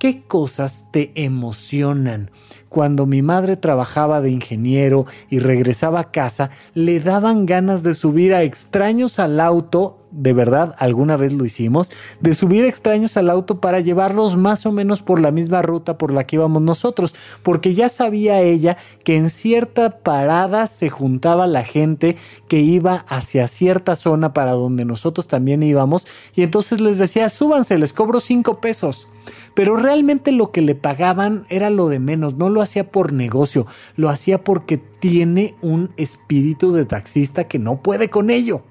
¿Qué 0.02 0.24
cosas 0.24 0.88
te 0.90 1.12
emocionan? 1.14 2.32
Cuando 2.70 3.06
mi 3.06 3.22
madre 3.22 3.56
trabajaba 3.56 4.20
de 4.20 4.32
ingeniero 4.32 5.06
y 5.30 5.38
regresaba 5.38 6.00
a 6.00 6.10
casa, 6.10 6.50
le 6.74 7.00
daban 7.00 7.46
ganas 7.46 7.84
de 7.84 7.94
subir 7.94 8.34
a 8.34 8.42
extraños 8.42 9.20
al 9.20 9.40
auto, 9.40 10.00
de 10.12 10.34
verdad, 10.34 10.76
alguna 10.78 11.17
vez 11.17 11.34
lo 11.34 11.45
hicimos, 11.45 11.91
de 12.19 12.34
subir 12.34 12.65
extraños 12.65 13.17
al 13.17 13.30
auto 13.30 13.60
para 13.60 13.80
llevarlos 13.80 14.38
más 14.38 14.65
o 14.65 14.71
menos 14.71 15.02
por 15.02 15.19
la 15.19 15.32
misma 15.32 15.62
ruta 15.62 15.97
por 15.97 16.12
la 16.12 16.26
que 16.26 16.36
íbamos 16.36 16.62
nosotros, 16.62 17.15
porque 17.43 17.74
ya 17.74 17.89
sabía 17.89 18.41
ella 18.41 18.78
que 19.04 19.15
en 19.15 19.30
cierta 19.30 20.00
parada 20.00 20.67
se 20.67 20.89
juntaba 20.89 21.47
la 21.47 21.63
gente 21.63 22.17
que 22.47 22.60
iba 22.60 23.06
hacia 23.08 23.47
cierta 23.47 23.95
zona 23.95 24.34
para 24.34 24.52
donde 24.52 24.86
nosotros 24.86 25.28
también 25.28 25.63
íbamos, 25.63 26.06
y 26.36 26.43
entonces 26.43 26.82
les 26.82 26.97
decía, 26.97 27.30
súbanse, 27.30 27.78
les 27.78 27.93
cobro 27.93 28.19
cinco 28.19 28.60
pesos. 28.60 29.08
Pero 29.54 29.76
realmente 29.76 30.32
lo 30.32 30.52
que 30.52 30.62
le 30.62 30.76
pagaban 30.76 31.45
era 31.50 31.69
lo 31.69 31.89
de 31.89 32.00
menos, 32.00 32.36
no 32.36 32.50
lo 32.50 32.62
hacía 32.62 32.89
por 32.91 33.13
negocio, 33.13 33.67
lo 33.95 34.10
hacía 34.10 34.43
porque 34.43 34.78
tiene 34.78 35.56
un 35.62 35.91
espíritu 35.97 36.71
de 36.71 36.86
taxista 36.86 37.47
que 37.47 37.60
no 37.60 37.82
puede 37.82 38.10
con 38.10 38.30
ello. 38.30 38.63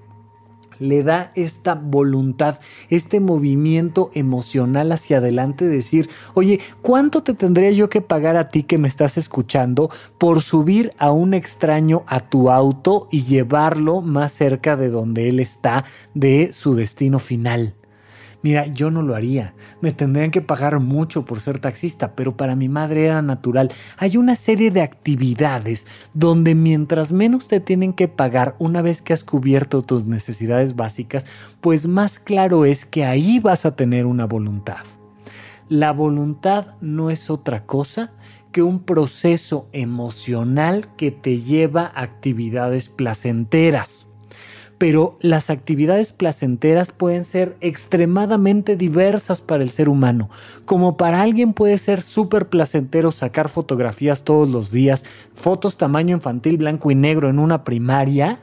Le 0.80 1.04
da 1.04 1.30
esta 1.36 1.76
voluntad, 1.76 2.58
este 2.88 3.20
movimiento 3.20 4.10
emocional 4.14 4.90
hacia 4.90 5.18
adelante, 5.18 5.66
decir, 5.66 6.10
oye, 6.34 6.58
¿cuánto 6.82 7.22
te 7.22 7.34
tendría 7.34 7.70
yo 7.70 7.88
que 7.88 8.00
pagar 8.00 8.36
a 8.36 8.48
ti 8.48 8.64
que 8.64 8.78
me 8.78 8.88
estás 8.88 9.16
escuchando 9.16 9.90
por 10.18 10.42
subir 10.42 10.92
a 10.98 11.12
un 11.12 11.34
extraño 11.34 12.02
a 12.06 12.20
tu 12.20 12.50
auto 12.50 13.06
y 13.10 13.22
llevarlo 13.22 14.00
más 14.00 14.32
cerca 14.32 14.76
de 14.76 14.90
donde 14.90 15.28
él 15.28 15.38
está 15.38 15.84
de 16.14 16.50
su 16.52 16.74
destino 16.74 17.18
final? 17.18 17.76
Mira, 18.42 18.66
yo 18.66 18.90
no 18.90 19.02
lo 19.02 19.14
haría. 19.14 19.54
Me 19.80 19.92
tendrían 19.92 20.30
que 20.30 20.40
pagar 20.40 20.78
mucho 20.80 21.24
por 21.24 21.40
ser 21.40 21.58
taxista, 21.58 22.14
pero 22.14 22.36
para 22.36 22.56
mi 22.56 22.68
madre 22.68 23.04
era 23.04 23.20
natural. 23.20 23.70
Hay 23.98 24.16
una 24.16 24.34
serie 24.34 24.70
de 24.70 24.80
actividades 24.80 25.86
donde 26.14 26.54
mientras 26.54 27.12
menos 27.12 27.48
te 27.48 27.60
tienen 27.60 27.92
que 27.92 28.08
pagar 28.08 28.56
una 28.58 28.80
vez 28.80 29.02
que 29.02 29.12
has 29.12 29.24
cubierto 29.24 29.82
tus 29.82 30.06
necesidades 30.06 30.74
básicas, 30.74 31.26
pues 31.60 31.86
más 31.86 32.18
claro 32.18 32.64
es 32.64 32.86
que 32.86 33.04
ahí 33.04 33.40
vas 33.40 33.66
a 33.66 33.76
tener 33.76 34.06
una 34.06 34.24
voluntad. 34.24 34.84
La 35.68 35.92
voluntad 35.92 36.74
no 36.80 37.10
es 37.10 37.30
otra 37.30 37.66
cosa 37.66 38.12
que 38.52 38.62
un 38.62 38.80
proceso 38.80 39.68
emocional 39.72 40.88
que 40.96 41.10
te 41.10 41.38
lleva 41.38 41.92
a 41.94 42.02
actividades 42.02 42.88
placenteras 42.88 44.09
pero 44.80 45.18
las 45.20 45.50
actividades 45.50 46.10
placenteras 46.10 46.90
pueden 46.90 47.24
ser 47.24 47.54
extremadamente 47.60 48.76
diversas 48.76 49.42
para 49.42 49.62
el 49.62 49.68
ser 49.68 49.90
humano. 49.90 50.30
Como 50.64 50.96
para 50.96 51.20
alguien 51.20 51.52
puede 51.52 51.76
ser 51.76 52.00
súper 52.00 52.48
placentero 52.48 53.12
sacar 53.12 53.50
fotografías 53.50 54.24
todos 54.24 54.48
los 54.48 54.70
días, 54.70 55.04
fotos 55.34 55.76
tamaño 55.76 56.16
infantil 56.16 56.56
blanco 56.56 56.90
y 56.90 56.94
negro 56.94 57.28
en 57.28 57.38
una 57.38 57.62
primaria, 57.62 58.38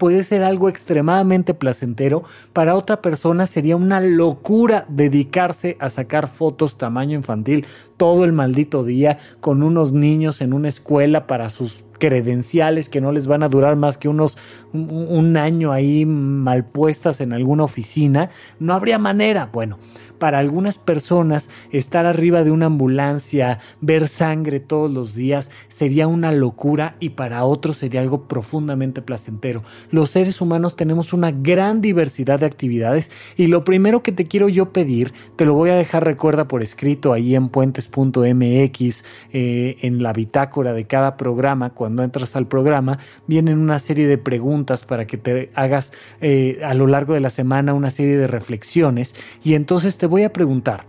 puede 0.00 0.22
ser 0.22 0.42
algo 0.42 0.70
extremadamente 0.70 1.52
placentero, 1.52 2.24
para 2.54 2.74
otra 2.74 3.02
persona 3.02 3.44
sería 3.44 3.76
una 3.76 4.00
locura 4.00 4.86
dedicarse 4.88 5.76
a 5.78 5.90
sacar 5.90 6.26
fotos 6.26 6.78
tamaño 6.78 7.18
infantil 7.18 7.66
todo 7.98 8.24
el 8.24 8.32
maldito 8.32 8.82
día 8.82 9.18
con 9.40 9.62
unos 9.62 9.92
niños 9.92 10.40
en 10.40 10.54
una 10.54 10.70
escuela 10.70 11.26
para 11.26 11.50
sus 11.50 11.84
credenciales 11.98 12.88
que 12.88 13.02
no 13.02 13.12
les 13.12 13.26
van 13.26 13.42
a 13.42 13.48
durar 13.48 13.76
más 13.76 13.98
que 13.98 14.08
unos 14.08 14.38
un, 14.72 15.36
año 15.36 15.70
ahí 15.70 16.06
mal 16.06 16.64
puestas 16.64 17.20
en 17.20 17.34
alguna 17.34 17.64
oficina, 17.64 18.30
no 18.58 18.72
habría 18.72 18.98
manera. 18.98 19.50
Bueno, 19.52 19.78
para 20.20 20.38
algunas 20.38 20.78
personas 20.78 21.50
estar 21.72 22.06
arriba 22.06 22.44
de 22.44 22.52
una 22.52 22.66
ambulancia, 22.66 23.58
ver 23.80 24.06
sangre 24.06 24.60
todos 24.60 24.88
los 24.88 25.16
días 25.16 25.50
sería 25.66 26.06
una 26.06 26.30
locura 26.30 26.94
y 27.00 27.10
para 27.10 27.42
otros 27.44 27.78
sería 27.78 28.02
algo 28.02 28.28
profundamente 28.28 29.02
placentero. 29.02 29.64
Los 29.90 30.10
seres 30.10 30.40
humanos 30.40 30.76
tenemos 30.76 31.12
una 31.12 31.32
gran 31.32 31.80
diversidad 31.80 32.38
de 32.38 32.46
actividades 32.46 33.10
y 33.36 33.48
lo 33.48 33.64
primero 33.64 34.02
que 34.02 34.12
te 34.12 34.26
quiero 34.26 34.48
yo 34.48 34.72
pedir, 34.72 35.12
te 35.36 35.46
lo 35.46 35.54
voy 35.54 35.70
a 35.70 35.74
dejar 35.74 36.04
recuerda 36.04 36.46
por 36.46 36.62
escrito 36.62 37.12
ahí 37.12 37.34
en 37.34 37.48
puentes.mx, 37.48 39.04
eh, 39.32 39.76
en 39.80 40.02
la 40.02 40.12
bitácora 40.12 40.74
de 40.74 40.84
cada 40.84 41.16
programa, 41.16 41.70
cuando 41.70 42.02
entras 42.02 42.36
al 42.36 42.46
programa, 42.46 42.98
vienen 43.26 43.58
una 43.58 43.78
serie 43.78 44.06
de 44.06 44.18
preguntas 44.18 44.84
para 44.84 45.06
que 45.06 45.16
te 45.16 45.50
hagas 45.54 45.92
eh, 46.20 46.60
a 46.62 46.74
lo 46.74 46.86
largo 46.86 47.14
de 47.14 47.20
la 47.20 47.30
semana 47.30 47.72
una 47.72 47.90
serie 47.90 48.18
de 48.18 48.26
reflexiones 48.26 49.14
y 49.42 49.54
entonces 49.54 49.96
te 49.96 50.09
voy 50.10 50.24
a 50.24 50.32
preguntar, 50.32 50.84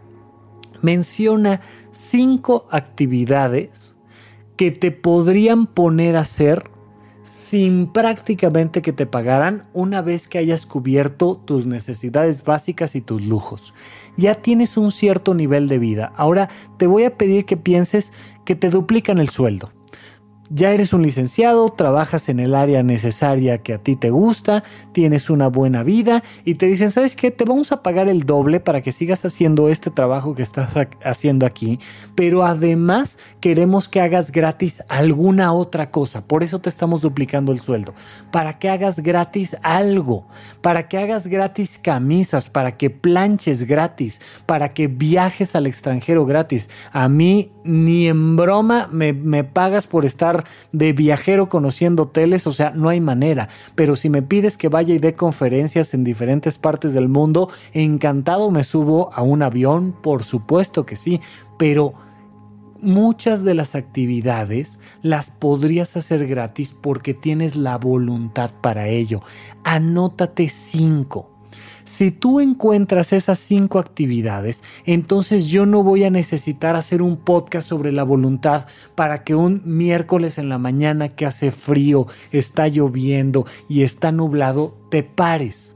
menciona 0.82 1.62
cinco 1.92 2.68
actividades 2.72 3.96
que 4.58 4.72
te 4.72 4.92
podrían 4.92 5.68
poner 5.68 6.18
a 6.18 6.22
hacer 6.22 6.70
sin 7.24 7.88
prácticamente 7.88 8.82
que 8.82 8.94
te 8.94 9.06
pagaran 9.06 9.68
una 9.74 10.02
vez 10.02 10.28
que 10.28 10.38
hayas 10.38 10.66
cubierto 10.66 11.42
tus 11.46 11.66
necesidades 11.66 12.44
básicas 12.44 12.96
y 12.96 13.02
tus 13.02 13.22
lujos. 13.22 13.74
Ya 14.18 14.36
tienes 14.36 14.78
un 14.78 14.92
cierto 14.92 15.34
nivel 15.34 15.68
de 15.68 15.78
vida. 15.78 16.12
Ahora 16.16 16.50
te 16.78 16.88
voy 16.88 17.04
a 17.04 17.18
pedir 17.18 17.46
que 17.46 17.58
pienses 17.58 18.14
que 18.46 18.56
te 18.56 18.70
duplican 18.70 19.18
el 19.20 19.30
sueldo 19.30 19.70
ya 20.54 20.72
eres 20.72 20.92
un 20.92 21.02
licenciado, 21.02 21.70
trabajas 21.70 22.28
en 22.28 22.40
el 22.42 22.56
área 22.56 22.84
necesaria 22.84 23.60
que 23.60 23.74
a 23.74 23.78
ti 23.78 23.96
te 23.96 24.10
gusta, 24.10 24.64
tienes 24.92 25.30
una 25.30 25.48
buena 25.48 25.82
vida 25.82 26.24
y 26.44 26.56
te 26.56 26.66
dicen, 26.66 26.92
¿sabes 26.92 27.16
qué? 27.16 27.32
Te 27.32 27.46
vamos 27.46 27.72
a 27.72 27.82
pagar 27.82 28.10
el 28.10 28.26
doble 28.26 28.60
para 28.60 28.82
que 28.82 28.92
sigas 28.92 29.24
haciendo 29.24 29.70
este 29.70 29.92
trabajo 29.92 30.36
que 30.36 30.44
estás 30.44 30.70
haciendo 31.06 31.46
aquí, 31.46 31.80
pero 32.16 32.44
además 32.44 33.18
queremos 33.40 33.88
que 33.88 34.02
hagas 34.02 34.32
gratis 34.32 34.84
alguna 34.90 35.54
otra 35.54 35.90
cosa, 35.90 36.28
por 36.28 36.44
eso 36.44 36.60
te 36.60 36.70
estamos 36.70 37.02
duplicando 37.02 37.54
el 37.54 37.62
sueldo, 37.62 37.94
para 38.32 38.60
que 38.60 38.70
hagas 38.70 39.00
gratis 39.00 39.56
algo, 39.64 40.26
para 40.62 40.90
que 40.90 40.98
hagas 40.98 41.28
gratis 41.28 41.80
camisas, 41.82 42.50
para 42.50 42.76
que 42.76 42.90
planches 42.90 43.64
gratis, 43.64 44.20
para 44.46 44.74
que 44.74 44.88
viajes 44.88 45.56
al 45.56 45.68
extranjero 45.68 46.26
gratis. 46.26 46.70
A 46.92 47.08
mí 47.08 47.52
ni 47.64 48.08
en 48.08 48.36
broma 48.36 48.90
me, 48.92 49.14
me 49.14 49.44
pagas 49.44 49.88
por 49.88 50.06
estar 50.06 50.41
de 50.72 50.94
viajero 50.94 51.50
conociendo 51.50 52.04
hoteles, 52.04 52.48
o 52.48 52.52
sea, 52.52 52.72
no 52.72 52.90
hay 52.90 53.02
manera. 53.02 53.50
Pero 53.76 53.96
si 53.96 54.10
me 54.10 54.22
pides 54.22 54.58
que 54.58 54.70
vaya 54.70 54.94
y 54.94 55.00
dé 55.00 55.14
conferencias 55.14 55.94
en 55.94 56.04
diferentes 56.04 56.58
partes 56.58 56.94
del 56.94 57.10
mundo, 57.10 57.50
encantado 57.74 58.52
me 58.52 58.64
subo 58.64 59.12
a 59.14 59.22
un 59.22 59.42
avión, 59.42 59.94
por 60.02 60.24
supuesto 60.24 60.86
que 60.86 60.96
sí, 60.96 61.22
pero 61.58 61.94
muchas 62.82 63.44
de 63.44 63.54
las 63.54 63.76
actividades 63.76 64.80
las 65.02 65.30
podrías 65.30 65.96
hacer 65.96 66.28
gratis 66.28 66.74
porque 66.80 67.14
tienes 67.14 67.56
la 67.56 67.78
voluntad 67.78 68.52
para 68.62 68.88
ello. 68.88 69.22
Anótate 69.64 70.50
cinco. 70.50 71.31
Si 71.92 72.10
tú 72.10 72.40
encuentras 72.40 73.12
esas 73.12 73.38
cinco 73.38 73.78
actividades, 73.78 74.64
entonces 74.86 75.48
yo 75.48 75.66
no 75.66 75.84
voy 75.84 76.06
a 76.06 76.10
necesitar 76.10 76.78
hacer 76.78 77.02
un 77.02 77.18
podcast 77.18 77.68
sobre 77.68 77.92
la 77.92 78.04
voluntad 78.04 78.66
para 78.96 79.26
que 79.26 79.36
un 79.36 79.62
miércoles 79.66 80.38
en 80.38 80.48
la 80.48 80.58
mañana 80.58 81.10
que 81.10 81.26
hace 81.26 81.52
frío, 81.52 82.08
está 82.32 82.70
lloviendo 82.70 83.46
y 83.68 83.84
está 83.84 84.14
nublado, 84.14 84.78
te 84.90 85.04
pares. 85.04 85.76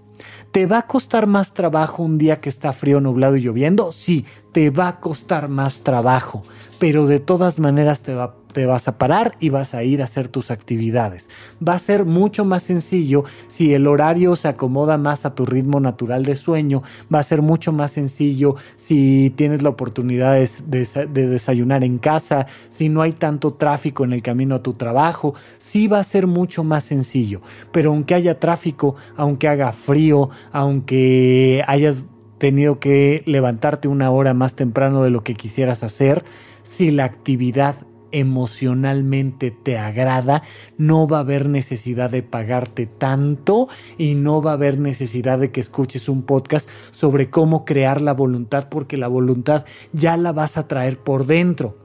¿Te 0.52 0.68
va 0.68 0.78
a 0.78 0.88
costar 0.88 1.28
más 1.28 1.54
trabajo 1.54 2.02
un 2.02 2.18
día 2.18 2.40
que 2.40 2.48
está 2.48 2.72
frío, 2.72 3.02
nublado 3.02 3.36
y 3.36 3.42
lloviendo? 3.42 3.92
Sí, 3.92 4.26
te 4.56 4.70
va 4.70 4.88
a 4.88 5.00
costar 5.02 5.50
más 5.50 5.82
trabajo, 5.82 6.44
pero 6.80 7.08
de 7.08 7.20
todas 7.20 7.60
maneras 7.60 8.04
te 8.04 8.16
va 8.16 8.36
te 8.54 8.66
vas 8.66 8.88
a 8.88 8.98
parar 8.98 9.36
y 9.42 9.50
vas 9.50 9.74
a 9.74 9.84
ir 9.84 10.00
a 10.00 10.06
hacer 10.06 10.30
tus 10.30 10.50
actividades. 10.50 11.30
Va 11.62 11.74
a 11.74 11.80
ser 11.80 12.06
mucho 12.06 12.46
más 12.46 12.64
sencillo 12.64 13.26
si 13.48 13.74
el 13.74 13.86
horario 13.86 14.34
se 14.38 14.48
acomoda 14.48 14.98
más 14.98 15.26
a 15.26 15.36
tu 15.36 15.46
ritmo 15.46 15.82
natural 15.82 16.24
de 16.24 16.38
sueño. 16.38 16.82
Va 17.14 17.20
a 17.20 17.24
ser 17.24 17.42
mucho 17.42 17.74
más 17.74 17.92
sencillo 17.92 18.56
si 18.78 19.34
tienes 19.36 19.62
la 19.62 19.68
oportunidad 19.68 20.36
de, 20.36 21.06
desayunar 21.28 21.84
en 21.84 21.98
casa, 21.98 22.48
si 22.70 22.88
no 22.88 23.02
hay 23.02 23.12
tanto 23.12 23.56
tráfico 23.56 24.06
en 24.06 24.14
el 24.14 24.22
camino 24.22 24.56
a 24.56 24.64
tu 24.64 24.72
trabajo. 24.72 25.36
Sí 25.58 25.90
va 25.90 26.00
a 26.00 26.04
ser 26.06 26.26
mucho 26.26 26.64
más 26.64 26.86
sencillo. 26.86 27.42
Pero 27.74 27.90
aunque 27.90 28.16
haya 28.16 28.40
tráfico, 28.40 28.96
aunque 29.18 29.50
haga 29.50 29.74
frío, 29.74 30.30
aunque 30.54 31.62
hayas 31.68 32.06
tenido 32.38 32.80
que 32.80 33.24
levantarte 33.26 33.88
una 33.88 34.12
hora 34.12 34.34
más 34.34 34.56
temprano 34.56 35.04
de 35.04 35.10
lo 35.10 35.24
que 35.24 35.36
quisieras 35.36 35.84
hacer, 35.84 36.24
si 36.64 36.92
la 36.92 37.06
actividad 37.06 37.76
emocionalmente 38.12 39.52
te 39.52 39.78
agrada, 39.78 40.42
no 40.78 41.06
va 41.08 41.18
a 41.18 41.22
haber 41.22 41.50
necesidad 41.50 42.10
de 42.10 42.24
pagarte 42.24 42.86
tanto 42.86 43.68
y 43.98 44.16
no 44.16 44.42
va 44.42 44.52
a 44.52 44.54
haber 44.54 44.80
necesidad 44.80 45.38
de 45.38 45.52
que 45.52 45.60
escuches 45.60 46.08
un 46.08 46.24
podcast 46.24 46.70
sobre 46.92 47.30
cómo 47.30 47.66
crear 47.66 48.00
la 48.00 48.14
voluntad 48.14 48.70
porque 48.70 48.96
la 48.96 49.10
voluntad 49.10 49.66
ya 49.92 50.16
la 50.16 50.32
vas 50.32 50.58
a 50.58 50.68
traer 50.68 50.98
por 50.98 51.26
dentro. 51.26 51.78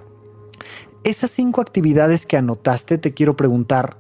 Esas 1.03 1.31
cinco 1.31 1.63
actividades 1.63 2.27
que 2.27 2.37
anotaste, 2.37 2.99
te 2.99 3.15
quiero 3.15 3.35
preguntar, 3.35 4.00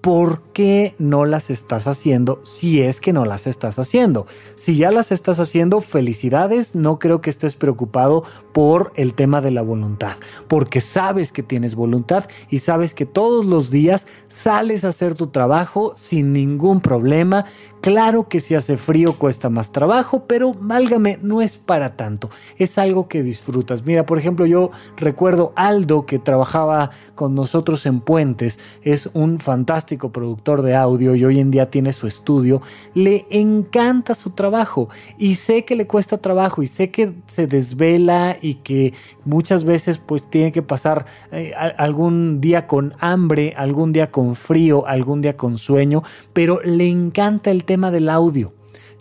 ¿por 0.00 0.42
qué 0.52 0.94
no 0.98 1.24
las 1.24 1.50
estás 1.50 1.86
haciendo 1.86 2.40
si 2.44 2.80
es 2.80 3.00
que 3.00 3.12
no 3.12 3.24
las 3.24 3.46
estás 3.46 3.78
haciendo? 3.78 4.26
Si 4.54 4.76
ya 4.76 4.90
las 4.90 5.12
estás 5.12 5.40
haciendo, 5.40 5.80
felicidades, 5.80 6.74
no 6.74 6.98
creo 6.98 7.20
que 7.20 7.30
estés 7.30 7.56
preocupado 7.56 8.24
por 8.52 8.92
el 8.96 9.14
tema 9.14 9.40
de 9.40 9.50
la 9.50 9.62
voluntad, 9.62 10.16
porque 10.48 10.80
sabes 10.80 11.32
que 11.32 11.42
tienes 11.42 11.74
voluntad 11.74 12.24
y 12.48 12.60
sabes 12.60 12.94
que 12.94 13.06
todos 13.06 13.44
los 13.44 13.70
días 13.70 14.06
sales 14.28 14.84
a 14.84 14.88
hacer 14.88 15.14
tu 15.14 15.28
trabajo 15.28 15.92
sin 15.96 16.32
ningún 16.32 16.80
problema 16.80 17.44
Claro 17.80 18.28
que 18.28 18.40
si 18.40 18.54
hace 18.54 18.76
frío 18.76 19.18
cuesta 19.18 19.48
más 19.48 19.72
trabajo, 19.72 20.24
pero 20.26 20.52
válgame, 20.52 21.18
no 21.22 21.40
es 21.40 21.56
para 21.56 21.96
tanto. 21.96 22.28
Es 22.58 22.76
algo 22.76 23.08
que 23.08 23.22
disfrutas. 23.22 23.86
Mira, 23.86 24.04
por 24.04 24.18
ejemplo, 24.18 24.44
yo 24.44 24.70
recuerdo 24.98 25.54
Aldo 25.56 26.04
que 26.04 26.18
trabajaba 26.18 26.90
con 27.14 27.34
nosotros 27.34 27.86
en 27.86 28.00
Puentes. 28.00 28.60
Es 28.82 29.08
un 29.14 29.38
fantástico 29.38 29.89
productor 29.98 30.62
de 30.62 30.76
audio 30.76 31.14
y 31.14 31.24
hoy 31.24 31.40
en 31.40 31.50
día 31.50 31.70
tiene 31.70 31.92
su 31.92 32.06
estudio. 32.06 32.62
Le 32.94 33.26
encanta 33.30 34.14
su 34.14 34.30
trabajo 34.30 34.88
y 35.18 35.34
sé 35.34 35.64
que 35.64 35.76
le 35.76 35.86
cuesta 35.86 36.18
trabajo 36.18 36.62
y 36.62 36.66
sé 36.66 36.90
que 36.90 37.12
se 37.26 37.46
desvela 37.46 38.36
y 38.40 38.54
que 38.54 38.94
muchas 39.24 39.64
veces 39.64 39.98
pues 39.98 40.28
tiene 40.28 40.52
que 40.52 40.62
pasar 40.62 41.06
eh, 41.32 41.52
algún 41.54 42.40
día 42.40 42.66
con 42.66 42.94
hambre, 43.00 43.54
algún 43.56 43.92
día 43.92 44.10
con 44.10 44.36
frío, 44.36 44.86
algún 44.86 45.22
día 45.22 45.36
con 45.36 45.58
sueño, 45.58 46.02
pero 46.32 46.60
le 46.62 46.88
encanta 46.88 47.50
el 47.50 47.64
tema 47.64 47.90
del 47.90 48.08
audio. 48.08 48.52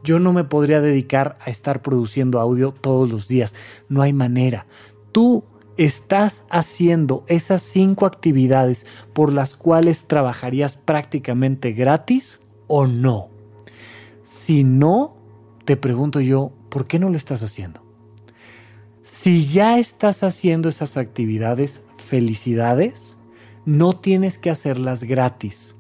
Yo 0.04 0.19
no 0.19 0.34
me 0.34 0.43
podría 0.43 0.82
dedicar 0.82 1.38
a 1.41 1.49
estar 1.49 1.82
produciendo 1.82 2.39
audio 2.39 2.71
todos 2.71 3.10
los 3.10 3.28
días. 3.28 3.54
No 3.89 4.02
hay 4.02 4.13
manera. 4.13 4.65
Tú 5.12 5.43
estás 5.79 6.43
haciendo 6.49 7.23
esas 7.27 7.61
cinco 7.61 8.05
actividades 8.05 8.85
por 9.13 9.31
las 9.31 9.55
cuales 9.55 10.07
trabajarías 10.07 10.75
prácticamente 10.75 11.71
gratis 11.71 12.39
o 12.67 12.85
no. 12.85 13.29
Si 14.21 14.65
no, 14.65 15.15
te 15.63 15.77
pregunto 15.77 16.19
yo, 16.19 16.51
¿por 16.67 16.85
qué 16.85 16.99
no 16.99 17.09
lo 17.09 17.15
estás 17.15 17.43
haciendo? 17.43 17.81
Si 19.03 19.45
ya 19.45 19.79
estás 19.79 20.21
haciendo 20.23 20.67
esas 20.67 20.97
actividades, 20.97 21.81
felicidades, 21.95 23.17
no 23.63 23.93
tienes 23.93 24.37
que 24.37 24.49
hacerlas 24.49 25.05
gratis. 25.05 25.75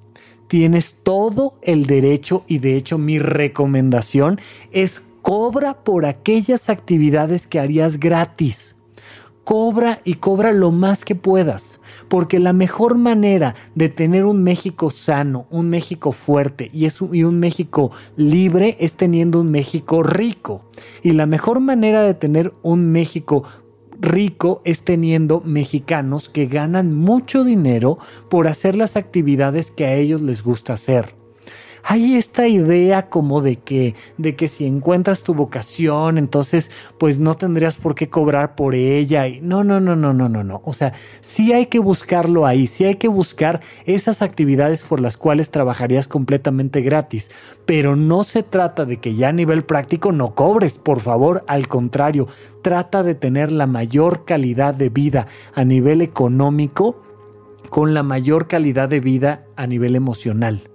Tienes 0.47 0.95
todo 1.03 1.59
el 1.61 1.87
derecho 1.87 2.45
y 2.47 2.59
de 2.59 2.77
hecho 2.77 2.97
mi 2.97 3.19
recomendación 3.19 4.39
es 4.71 5.03
cobra 5.21 5.83
por 5.83 6.05
aquellas 6.05 6.69
actividades 6.69 7.47
que 7.47 7.59
harías 7.59 7.99
gratis. 7.99 8.78
Cobra 9.43 10.01
y 10.03 10.15
cobra 10.15 10.51
lo 10.51 10.71
más 10.71 11.05
que 11.05 11.15
puedas 11.15 11.79
porque 12.09 12.39
la 12.39 12.51
mejor 12.51 12.95
manera 12.95 13.55
de 13.75 13.87
tener 13.87 14.25
un 14.25 14.43
México 14.43 14.89
sano, 14.91 15.45
un 15.49 15.69
México 15.69 16.11
fuerte 16.11 16.69
y, 16.73 16.87
y 17.13 17.23
un 17.23 17.39
México 17.39 17.91
libre 18.17 18.75
es 18.79 18.95
teniendo 18.95 19.39
un 19.39 19.51
México 19.51 20.03
rico. 20.03 20.65
Y 21.03 21.11
la 21.11 21.25
mejor 21.25 21.61
manera 21.61 22.01
de 22.01 22.15
tener 22.15 22.53
un 22.61 22.91
México 22.91 23.43
rico 24.01 24.61
es 24.65 24.83
teniendo 24.83 25.41
mexicanos 25.41 26.29
que 26.29 26.47
ganan 26.47 26.93
mucho 26.93 27.43
dinero 27.43 27.99
por 28.29 28.47
hacer 28.47 28.75
las 28.75 28.95
actividades 28.95 29.71
que 29.71 29.85
a 29.85 29.93
ellos 29.93 30.21
les 30.21 30.43
gusta 30.43 30.73
hacer 30.73 31.13
hay 31.91 32.17
esta 32.17 32.47
idea 32.47 33.09
como 33.09 33.41
de 33.41 33.55
que, 33.55 33.95
de 34.19 34.35
que 34.35 34.47
si 34.47 34.67
encuentras 34.67 35.23
tu 35.23 35.33
vocación, 35.33 36.19
entonces 36.19 36.69
pues 36.99 37.17
no 37.17 37.35
tendrías 37.35 37.77
por 37.77 37.95
qué 37.95 38.11
cobrar 38.11 38.53
por 38.53 38.75
ella. 38.75 39.27
Y 39.27 39.41
no, 39.41 39.63
no, 39.63 39.79
no, 39.79 39.95
no, 39.95 40.13
no, 40.13 40.29
no, 40.29 40.43
no. 40.43 40.61
O 40.63 40.73
sea, 40.73 40.93
sí 41.21 41.51
hay 41.51 41.65
que 41.65 41.79
buscarlo 41.79 42.45
ahí, 42.45 42.67
sí 42.67 42.85
hay 42.85 42.97
que 42.97 43.07
buscar 43.07 43.61
esas 43.87 44.21
actividades 44.21 44.83
por 44.83 44.99
las 44.99 45.17
cuales 45.17 45.49
trabajarías 45.49 46.07
completamente 46.07 46.81
gratis. 46.81 47.31
Pero 47.65 47.95
no 47.95 48.23
se 48.23 48.43
trata 48.43 48.85
de 48.85 48.97
que 48.97 49.15
ya 49.15 49.29
a 49.29 49.33
nivel 49.33 49.63
práctico 49.63 50.11
no 50.11 50.35
cobres, 50.35 50.77
por 50.77 50.99
favor, 50.99 51.43
al 51.47 51.67
contrario, 51.67 52.27
trata 52.61 53.01
de 53.01 53.15
tener 53.15 53.51
la 53.51 53.65
mayor 53.65 54.25
calidad 54.25 54.75
de 54.75 54.89
vida 54.89 55.25
a 55.55 55.65
nivel 55.65 56.03
económico 56.03 57.01
con 57.71 57.95
la 57.95 58.03
mayor 58.03 58.47
calidad 58.47 58.89
de 58.89 58.99
vida 58.99 59.47
a 59.55 59.65
nivel 59.65 59.95
emocional 59.95 60.68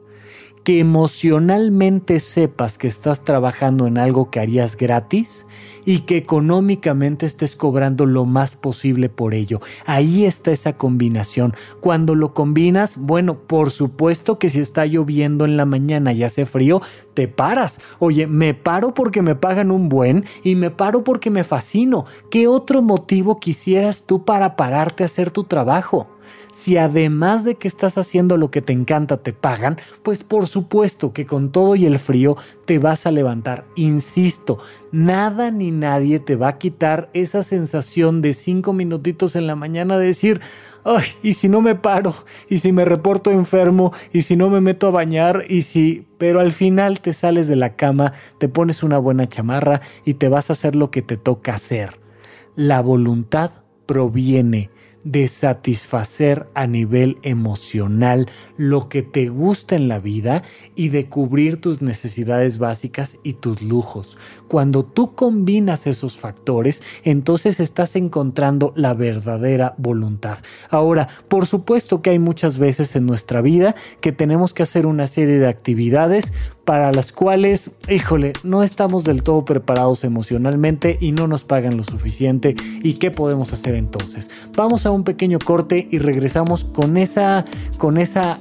que 0.65 0.81
emocionalmente 0.81 2.19
sepas 2.21 2.79
que 2.79 2.89
estás 2.89 3.23
trabajando 3.23 3.87
en 3.87 3.99
algo 3.99 4.31
que 4.31 4.41
harías 4.41 4.77
gratis 4.77 5.45
y 5.85 6.01
que 6.01 6.17
económicamente 6.17 7.27
estés 7.27 7.57
cobrando 7.57 8.07
lo 8.07 8.25
más 8.25 8.57
posible 8.57 9.09
por 9.09 9.35
ello. 9.35 9.61
Ahí 9.87 10.25
está 10.25 10.51
esa 10.51 10.75
combinación. 10.75 11.55
Cuando 11.81 12.15
lo 12.15 12.35
combinas, 12.35 12.97
bueno, 12.97 13.39
por 13.39 13.71
supuesto 13.71 14.39
que 14.39 14.49
si 14.49 14.61
está 14.61 14.87
lloviendo 14.87 15.45
en 15.45 15.57
la 15.57 15.65
mañana 15.65 16.13
y 16.13 16.23
hace 16.23 16.47
frío, 16.47 16.81
te 17.15 17.29
paras. 17.29 17.81
Oye, 17.99 18.27
me 18.27 18.55
paro 18.55 18.95
porque 18.95 19.23
me 19.23 19.35
pagan 19.35 19.71
un 19.71 19.89
buen 19.89 20.25
y 20.43 20.57
me 20.57 20.71
paro 20.71 21.05
porque 21.05 21.31
me 21.31 21.45
fascino. 21.45 22.05
¿Qué 22.31 22.49
otro 22.49 22.83
motivo 22.83 23.41
quisieras 23.41 24.05
tú 24.07 24.25
para 24.25 24.57
pararte 24.57 25.03
a 25.03 25.07
hacer 25.07 25.31
tu 25.31 25.45
trabajo? 25.45 26.09
Si 26.51 26.77
además 26.79 27.45
de 27.45 27.57
que 27.57 27.69
estás 27.69 27.99
haciendo 27.99 28.37
lo 28.37 28.51
que 28.51 28.63
te 28.63 28.73
encanta 28.73 29.19
te 29.19 29.33
pagan, 29.33 29.79
pues 30.03 30.23
por 30.23 30.47
supuesto 30.47 31.13
que 31.13 31.27
con 31.27 31.51
todo 31.51 31.75
y 31.75 31.85
el 31.87 31.99
frío 31.99 32.37
te 32.65 32.79
vas 32.79 33.07
a 33.07 33.11
levantar. 33.11 33.65
Insisto, 33.77 34.59
nada 34.93 35.51
ni 35.51 35.71
nadie 35.75 36.19
te 36.21 36.37
va 36.37 36.49
a 36.49 36.59
quitar 36.59 37.11
esa 37.13 37.43
sensación 37.43 38.23
de 38.23 38.33
cinco 38.33 38.73
minutitos 38.73 39.37
en 39.37 39.47
la 39.47 39.57
mañana 39.57 39.99
de 39.99 40.07
decir, 40.07 40.41
ay, 40.85 41.05
y 41.23 41.35
si 41.35 41.49
no 41.49 41.61
me 41.61 41.75
paro, 41.75 42.15
y 42.49 42.59
si 42.59 42.73
me 42.73 42.85
reporto 42.85 43.31
enfermo, 43.31 43.93
y 44.13 44.23
si 44.23 44.37
no 44.37 44.51
me 44.51 44.61
meto 44.61 44.89
a 44.89 44.93
bañar, 44.93 45.45
y 45.49 45.63
si... 45.63 46.07
Pero 46.17 46.41
al 46.41 46.53
final 46.53 47.01
te 47.01 47.13
sales 47.13 47.49
de 47.49 47.57
la 47.57 47.77
cama, 47.77 48.15
te 48.39 48.49
pones 48.49 48.83
una 48.83 48.99
buena 48.99 49.29
chamarra 49.29 49.83
y 50.07 50.15
te 50.15 50.29
vas 50.29 50.49
a 50.49 50.55
hacer 50.55 50.75
lo 50.75 50.91
que 50.91 51.03
te 51.03 51.17
toca 51.19 51.55
hacer. 51.55 52.01
La 52.55 52.81
voluntad 52.81 53.51
proviene 53.85 54.71
de 55.05 55.29
satisfacer 55.29 56.49
a 56.55 56.67
nivel 56.67 57.19
emocional 57.23 58.29
lo 58.57 58.89
que 58.89 59.03
te 59.03 59.29
gusta 59.29 59.77
en 59.77 59.89
la 59.89 59.99
vida 59.99 60.43
y 60.75 60.89
de 60.89 61.09
cubrir 61.09 61.61
tus 61.61 61.83
necesidades 61.83 62.59
básicas 62.59 63.19
y 63.23 63.35
tus 63.35 63.63
lujos. 63.63 64.17
Cuando 64.49 64.85
tú 64.85 65.15
combinas 65.15 65.87
esos 65.87 66.17
factores, 66.17 66.83
entonces 67.03 67.61
estás 67.61 67.97
encontrando 67.97 68.73
la 68.77 68.95
verdadera 68.95 69.75
voluntad. 69.79 70.39
Ahora, 70.71 71.09
por 71.29 71.47
supuesto 71.47 72.03
que 72.03 72.11
hay 72.11 72.19
muchas 72.19 72.59
veces 72.59 72.97
en 72.97 73.07
nuestra 73.07 73.43
vida 73.43 73.75
que 74.01 74.13
tenemos 74.13 74.53
que 74.53 74.63
hacer 74.63 74.87
una 74.87 75.07
serie 75.07 75.39
de 75.39 75.49
actividades 75.49 76.33
para 76.65 76.93
las 76.93 77.13
cuales, 77.13 77.71
híjole, 77.89 78.33
no 78.43 78.63
estamos 78.63 79.05
del 79.05 79.23
todo 79.23 79.45
preparados 79.45 80.05
emocionalmente 80.05 80.99
y 81.01 81.13
no 81.13 81.27
nos 81.27 81.45
pagan 81.45 81.77
lo 81.77 81.85
suficiente. 81.85 82.57
¿Y 82.83 82.95
qué 82.95 83.11
podemos 83.11 83.53
hacer 83.53 83.75
entonces? 83.75 84.31
Vamos 84.57 84.87
a 84.87 84.91
un 84.91 85.05
pequeño 85.05 85.39
corte 85.39 85.87
y 85.91 85.99
regresamos 85.99 86.65
con 86.65 86.97
esa, 86.97 87.45
con 87.79 87.99
esa 87.99 88.39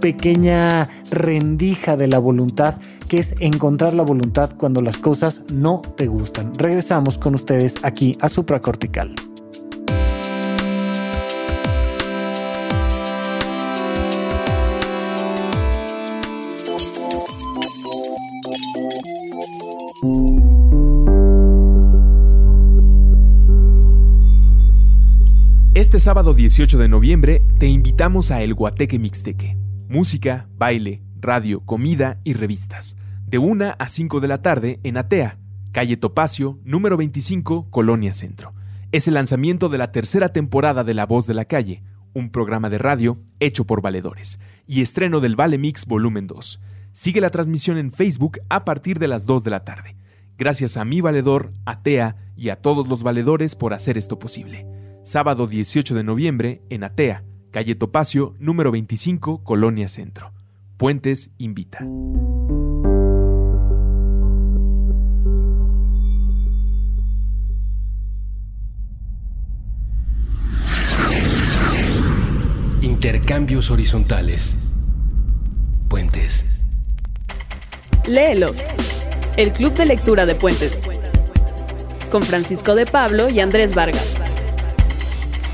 pequeña 0.00 0.88
rendija 1.10 1.96
de 1.96 2.08
la 2.08 2.18
voluntad 2.18 2.76
que 3.08 3.18
es 3.18 3.34
encontrar 3.40 3.92
la 3.92 4.04
voluntad 4.04 4.50
cuando 4.56 4.80
las 4.82 4.96
cosas 4.96 5.42
no 5.52 5.82
te 5.96 6.06
gustan. 6.06 6.52
Regresamos 6.56 7.18
con 7.18 7.34
ustedes 7.34 7.74
aquí 7.82 8.16
a 8.20 8.28
Supracortical. 8.28 9.14
Este 25.80 25.98
sábado 25.98 26.34
18 26.34 26.76
de 26.76 26.88
noviembre 26.88 27.42
te 27.58 27.66
invitamos 27.66 28.30
a 28.30 28.42
El 28.42 28.52
Guateque 28.52 28.98
Mixteque. 28.98 29.56
Música, 29.88 30.46
baile, 30.58 31.00
radio, 31.18 31.64
comida 31.64 32.18
y 32.22 32.34
revistas. 32.34 32.98
De 33.26 33.38
1 33.38 33.76
a 33.78 33.88
5 33.88 34.20
de 34.20 34.28
la 34.28 34.42
tarde 34.42 34.78
en 34.82 34.98
Atea, 34.98 35.38
calle 35.72 35.96
Topacio, 35.96 36.58
número 36.64 36.98
25, 36.98 37.70
Colonia 37.70 38.12
Centro. 38.12 38.52
Es 38.92 39.08
el 39.08 39.14
lanzamiento 39.14 39.70
de 39.70 39.78
la 39.78 39.90
tercera 39.90 40.34
temporada 40.34 40.84
de 40.84 40.92
La 40.92 41.06
Voz 41.06 41.26
de 41.26 41.32
la 41.32 41.46
Calle, 41.46 41.82
un 42.12 42.28
programa 42.28 42.68
de 42.68 42.76
radio 42.76 43.18
hecho 43.40 43.64
por 43.64 43.80
valedores, 43.80 44.38
y 44.66 44.82
estreno 44.82 45.20
del 45.20 45.34
Vale 45.34 45.56
Mix 45.56 45.86
Volumen 45.86 46.26
2. 46.26 46.60
Sigue 46.92 47.22
la 47.22 47.30
transmisión 47.30 47.78
en 47.78 47.90
Facebook 47.90 48.38
a 48.50 48.66
partir 48.66 48.98
de 48.98 49.08
las 49.08 49.24
2 49.24 49.44
de 49.44 49.50
la 49.50 49.64
tarde. 49.64 49.96
Gracias 50.36 50.76
a 50.76 50.84
mi 50.84 51.00
valedor, 51.00 51.54
a 51.64 51.82
Tea 51.82 52.16
y 52.36 52.50
a 52.50 52.56
todos 52.56 52.86
los 52.86 53.02
valedores 53.02 53.56
por 53.56 53.72
hacer 53.72 53.96
esto 53.96 54.18
posible. 54.18 54.89
Sábado 55.02 55.46
18 55.46 55.94
de 55.94 56.04
noviembre 56.04 56.60
en 56.68 56.84
Atea, 56.84 57.24
calle 57.50 57.74
Topacio, 57.74 58.34
número 58.38 58.70
25, 58.70 59.42
Colonia 59.42 59.88
Centro. 59.88 60.34
Puentes 60.76 61.32
invita. 61.38 61.86
Intercambios 72.82 73.70
horizontales. 73.70 74.54
Puentes. 75.88 76.44
Léelos. 78.06 78.58
El 79.38 79.52
Club 79.52 79.72
de 79.72 79.86
Lectura 79.86 80.26
de 80.26 80.34
Puentes. 80.34 80.82
Con 82.10 82.20
Francisco 82.22 82.74
de 82.74 82.84
Pablo 82.84 83.30
y 83.30 83.40
Andrés 83.40 83.74
Vargas. 83.74 84.19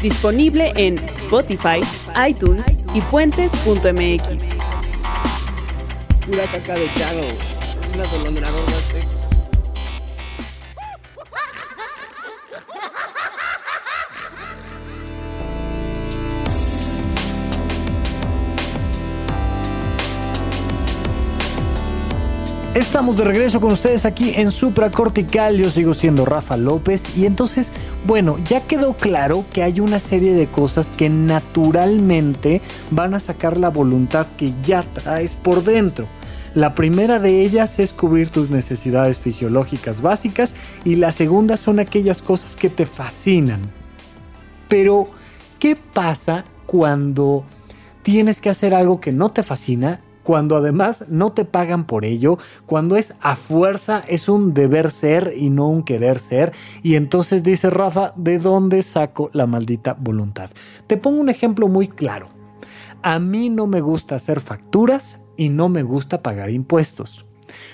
Disponible 0.01 0.73
en 0.77 0.99
Spotify, 1.09 1.81
iTunes 2.29 2.67
y 2.95 3.01
puentes.mx. 3.01 4.45
Pura 6.27 6.45
caca 6.53 6.75
de 6.75 6.87
chano. 6.95 7.23
Una 7.95 8.05
Estamos 22.77 23.17
de 23.17 23.25
regreso 23.25 23.59
con 23.59 23.73
ustedes 23.73 24.05
aquí 24.05 24.35
en 24.37 24.51
Supra 24.51 24.91
Cortical. 24.91 25.57
Yo 25.57 25.71
sigo 25.71 25.95
siendo 25.95 26.27
Rafa 26.27 26.59
López. 26.59 27.17
Y 27.17 27.25
entonces, 27.25 27.73
bueno, 28.07 28.39
ya 28.45 28.61
quedó 28.61 28.95
claro 28.95 29.45
que 29.53 29.65
hay 29.65 29.81
una 29.81 29.99
serie 29.99 30.35
de 30.35 30.47
cosas 30.47 30.87
que 30.87 31.09
naturalmente 31.09 32.61
van 32.91 33.15
a 33.15 33.21
sacar 33.21 33.57
la 33.57 33.69
voluntad 33.69 34.29
que 34.37 34.55
ya 34.63 34.83
traes 34.83 35.35
por 35.35 35.65
dentro. 35.65 36.07
La 36.55 36.75
primera 36.75 37.19
de 37.19 37.43
ellas 37.43 37.79
es 37.81 37.93
cubrir 37.93 38.31
tus 38.31 38.49
necesidades 38.49 39.19
fisiológicas 39.19 40.01
básicas 40.01 40.55
y 40.85 40.95
la 40.97 41.11
segunda 41.11 41.57
son 41.57 41.81
aquellas 41.81 42.23
cosas 42.23 42.55
que 42.55 42.71
te 42.71 42.87
fascinan. 42.87 43.61
Pero, 44.69 45.09
¿qué 45.59 45.77
pasa 45.77 46.45
cuando 46.65 47.45
tienes 48.03 48.41
que 48.41 48.51
hacer 48.51 48.75
algo 48.75 49.01
que 49.01 49.13
no 49.13 49.33
te 49.33 49.43
fascina 49.43 50.01
cuando 50.27 50.57
además 50.57 51.05
no 51.07 51.31
te 51.31 51.45
pagan 51.45 51.85
por 51.85 52.05
ello, 52.05 52.37
cuando 52.67 52.97
es 52.97 53.15
a 53.21 53.37
fuerza, 53.37 54.03
es 54.09 54.29
un 54.29 54.55
deber 54.55 54.91
ser 54.91 55.35
y 55.37 55.51
no 55.51 55.69
un 55.69 55.85
querer 55.85 56.19
ser. 56.19 56.51
Y 56.83 56.97
entonces 56.97 57.45
dice 57.45 57.71
Rafa, 57.71 58.13
¿de 58.17 58.41
dónde 58.41 58.83
saco 58.83 59.31
la 59.35 59.47
maldita 59.47 59.97
voluntad? 59.97 60.51
Te 60.89 60.97
pongo 60.97 61.21
un 61.21 61.29
ejemplo 61.29 61.69
muy 61.69 61.87
claro. 61.87 62.27
A 63.03 63.21
mí 63.21 63.51
no 63.51 63.69
me 63.69 63.81
gusta 63.81 64.17
hacer 64.17 64.41
facturas 64.41 65.23
y 65.37 65.49
no 65.49 65.69
me 65.69 65.85
gusta 65.85 66.23
pagar 66.23 66.51
impuestos. 66.51 67.26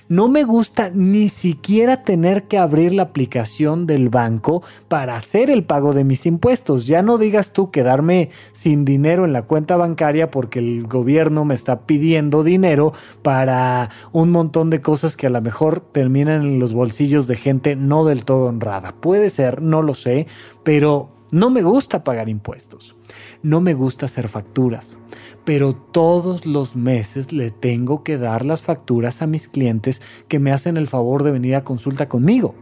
No 0.08 0.28
me 0.28 0.44
gusta 0.44 0.90
ni 0.92 1.28
siquiera 1.28 2.02
tener 2.02 2.44
que 2.44 2.58
abrir 2.58 2.92
la 2.92 3.04
aplicación 3.04 3.86
del 3.86 4.08
banco 4.08 4.62
para 4.88 5.16
hacer 5.16 5.50
el 5.50 5.64
pago 5.64 5.94
de 5.94 6.04
mis 6.04 6.26
impuestos. 6.26 6.86
Ya 6.86 7.02
no 7.02 7.18
digas 7.18 7.52
tú 7.52 7.70
quedarme 7.70 8.30
sin 8.52 8.84
dinero 8.84 9.24
en 9.24 9.32
la 9.32 9.42
cuenta 9.42 9.76
bancaria 9.76 10.30
porque 10.30 10.58
el 10.58 10.86
gobierno 10.86 11.44
me 11.44 11.54
está 11.54 11.86
pidiendo 11.86 12.44
dinero 12.44 12.92
para 13.22 13.90
un 14.12 14.30
montón 14.30 14.70
de 14.70 14.80
cosas 14.80 15.16
que 15.16 15.26
a 15.26 15.30
lo 15.30 15.40
mejor 15.40 15.80
terminan 15.80 16.42
en 16.42 16.58
los 16.58 16.72
bolsillos 16.74 17.26
de 17.26 17.36
gente 17.36 17.76
no 17.76 18.04
del 18.04 18.24
todo 18.24 18.46
honrada. 18.46 18.94
Puede 19.00 19.30
ser, 19.30 19.62
no 19.62 19.82
lo 19.82 19.94
sé, 19.94 20.26
pero 20.62 21.08
no 21.32 21.50
me 21.50 21.62
gusta 21.62 22.04
pagar 22.04 22.28
impuestos. 22.28 22.94
No 23.42 23.60
me 23.60 23.74
gusta 23.74 24.06
hacer 24.06 24.28
facturas 24.28 24.96
pero 25.44 25.74
todos 25.74 26.46
los 26.46 26.76
meses 26.76 27.32
le 27.32 27.50
tengo 27.50 28.02
que 28.02 28.18
dar 28.18 28.44
las 28.44 28.62
facturas 28.62 29.22
a 29.22 29.26
mis 29.26 29.48
clientes 29.48 30.02
que 30.28 30.38
me 30.38 30.52
hacen 30.52 30.76
el 30.76 30.86
favor 30.86 31.22
de 31.22 31.32
venir 31.32 31.54
a 31.56 31.64
consulta 31.64 32.08
conmigo. 32.08 32.54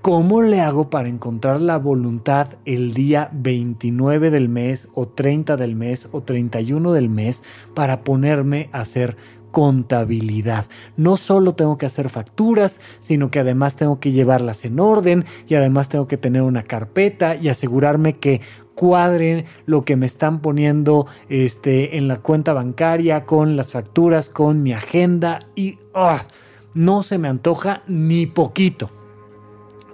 ¿Cómo 0.00 0.40
le 0.40 0.60
hago 0.60 0.88
para 0.88 1.08
encontrar 1.08 1.60
la 1.60 1.78
voluntad 1.78 2.58
el 2.64 2.94
día 2.94 3.28
29 3.32 4.30
del 4.30 4.48
mes 4.48 4.88
o 4.94 5.08
30 5.08 5.56
del 5.56 5.74
mes 5.74 6.08
o 6.12 6.22
31 6.22 6.92
del 6.92 7.08
mes 7.08 7.42
para 7.74 8.04
ponerme 8.04 8.70
a 8.72 8.82
hacer 8.82 9.16
contabilidad. 9.50 10.66
No 10.96 11.16
solo 11.16 11.54
tengo 11.54 11.78
que 11.78 11.86
hacer 11.86 12.08
facturas, 12.08 12.80
sino 12.98 13.30
que 13.30 13.40
además 13.40 13.76
tengo 13.76 14.00
que 14.00 14.12
llevarlas 14.12 14.64
en 14.64 14.80
orden 14.80 15.24
y 15.48 15.54
además 15.54 15.88
tengo 15.88 16.06
que 16.06 16.16
tener 16.16 16.42
una 16.42 16.62
carpeta 16.62 17.36
y 17.36 17.48
asegurarme 17.48 18.16
que 18.16 18.40
cuadren 18.74 19.46
lo 19.64 19.84
que 19.84 19.96
me 19.96 20.06
están 20.06 20.40
poniendo 20.40 21.06
este, 21.28 21.96
en 21.96 22.06
la 22.08 22.18
cuenta 22.18 22.52
bancaria, 22.52 23.24
con 23.24 23.56
las 23.56 23.72
facturas, 23.72 24.28
con 24.28 24.62
mi 24.62 24.72
agenda 24.72 25.40
y 25.54 25.78
ah, 25.94 26.26
no 26.74 27.02
se 27.02 27.18
me 27.18 27.28
antoja 27.28 27.82
ni 27.88 28.26
poquito. 28.26 28.90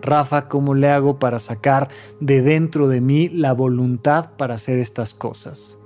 Rafa, 0.02 0.48
¿cómo 0.48 0.74
le 0.74 0.90
hago 0.90 1.20
para 1.20 1.38
sacar 1.38 1.88
de 2.18 2.42
dentro 2.42 2.88
de 2.88 3.00
mí 3.00 3.28
la 3.28 3.52
voluntad 3.52 4.30
para 4.36 4.56
hacer 4.56 4.80
estas 4.80 5.14
cosas? 5.14 5.78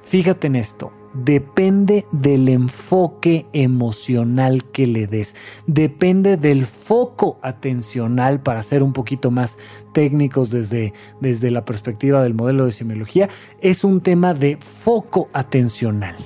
Fíjate 0.00 0.46
en 0.46 0.56
esto, 0.56 0.90
depende 1.14 2.06
del 2.12 2.48
enfoque 2.48 3.46
emocional 3.52 4.64
que 4.64 4.86
le 4.86 5.06
des, 5.06 5.34
depende 5.66 6.36
del 6.36 6.66
foco 6.66 7.38
atencional 7.42 8.40
para 8.40 8.62
ser 8.62 8.82
un 8.82 8.92
poquito 8.92 9.30
más 9.30 9.58
técnicos 9.92 10.50
desde, 10.50 10.92
desde 11.20 11.50
la 11.50 11.64
perspectiva 11.64 12.22
del 12.22 12.34
modelo 12.34 12.66
de 12.66 12.72
semiología, 12.72 13.28
es 13.60 13.84
un 13.84 14.00
tema 14.00 14.34
de 14.34 14.56
foco 14.56 15.28
atencional. 15.32 16.16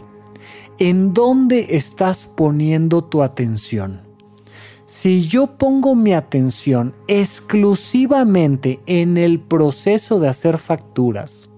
¿En 0.78 1.14
dónde 1.14 1.76
estás 1.76 2.26
poniendo 2.26 3.05
tu 3.05 3.22
atención? 3.22 4.03
Si 4.87 5.22
yo 5.22 5.59
pongo 5.59 5.95
mi 5.95 6.14
atención 6.14 6.95
exclusivamente 7.09 8.80
en 8.87 9.16
el 9.16 9.41
proceso 9.41 10.20
de 10.20 10.28
hacer 10.28 10.59
facturas, 10.59 11.51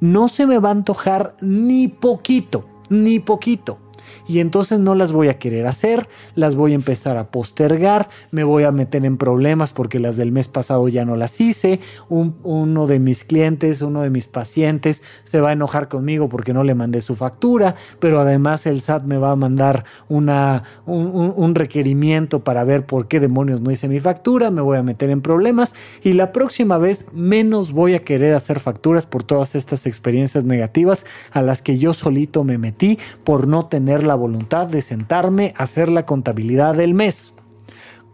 no 0.00 0.28
se 0.28 0.46
me 0.46 0.58
va 0.58 0.68
a 0.68 0.72
antojar 0.72 1.36
ni 1.40 1.88
poquito, 1.88 2.64
ni 2.88 3.20
poquito 3.20 3.85
y 4.28 4.40
entonces 4.40 4.78
no 4.78 4.94
las 4.94 5.12
voy 5.12 5.28
a 5.28 5.38
querer 5.38 5.66
hacer, 5.66 6.08
las 6.34 6.54
voy 6.54 6.72
a 6.72 6.76
empezar 6.76 7.16
a 7.16 7.30
postergar, 7.30 8.08
me 8.30 8.44
voy 8.44 8.64
a 8.64 8.70
meter 8.70 9.04
en 9.04 9.16
problemas 9.16 9.70
porque 9.70 9.98
las 9.98 10.16
del 10.16 10.32
mes 10.32 10.48
pasado 10.48 10.88
ya 10.88 11.04
no 11.04 11.16
las 11.16 11.40
hice, 11.40 11.80
uno 12.08 12.86
de 12.86 12.98
mis 12.98 13.24
clientes, 13.24 13.82
uno 13.82 14.02
de 14.02 14.10
mis 14.10 14.26
pacientes 14.26 15.02
se 15.24 15.40
va 15.40 15.50
a 15.50 15.52
enojar 15.52 15.88
conmigo 15.88 16.28
porque 16.28 16.52
no 16.52 16.64
le 16.64 16.74
mandé 16.74 17.00
su 17.00 17.14
factura, 17.14 17.74
pero 18.00 18.20
además 18.20 18.66
el 18.66 18.80
SAT 18.80 19.04
me 19.04 19.18
va 19.18 19.30
a 19.30 19.36
mandar 19.36 19.84
una, 20.08 20.64
un, 20.86 21.32
un 21.36 21.54
requerimiento 21.54 22.40
para 22.40 22.64
ver 22.64 22.86
por 22.86 23.08
qué 23.08 23.20
demonios 23.20 23.60
no 23.60 23.70
hice 23.70 23.88
mi 23.88 24.00
factura, 24.00 24.50
me 24.50 24.60
voy 24.60 24.76
a 24.76 24.82
meter 24.82 25.10
en 25.10 25.20
problemas 25.20 25.74
y 26.02 26.14
la 26.14 26.32
próxima 26.32 26.78
vez 26.78 27.06
menos 27.12 27.72
voy 27.72 27.94
a 27.94 28.00
querer 28.00 28.34
hacer 28.34 28.60
facturas 28.60 29.06
por 29.06 29.22
todas 29.22 29.54
estas 29.54 29.86
experiencias 29.86 30.44
negativas 30.44 31.06
a 31.32 31.42
las 31.42 31.62
que 31.62 31.78
yo 31.78 31.94
solito 31.94 32.44
me 32.44 32.58
metí 32.58 32.98
por 33.24 33.46
no 33.46 33.66
tener 33.66 34.04
la 34.04 34.15
voluntad 34.16 34.66
de 34.66 34.82
sentarme 34.82 35.54
a 35.56 35.62
hacer 35.62 35.88
la 35.88 36.04
contabilidad 36.04 36.74
del 36.74 36.94
mes. 36.94 37.32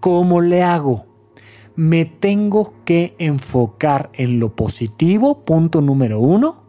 ¿Cómo 0.00 0.40
le 0.40 0.62
hago? 0.62 1.07
Me 1.76 2.05
tengo 2.05 2.74
que 2.84 3.14
enfocar 3.18 4.11
en 4.14 4.40
lo 4.40 4.55
positivo, 4.55 5.42
punto 5.42 5.80
número 5.80 6.20
uno. 6.20 6.62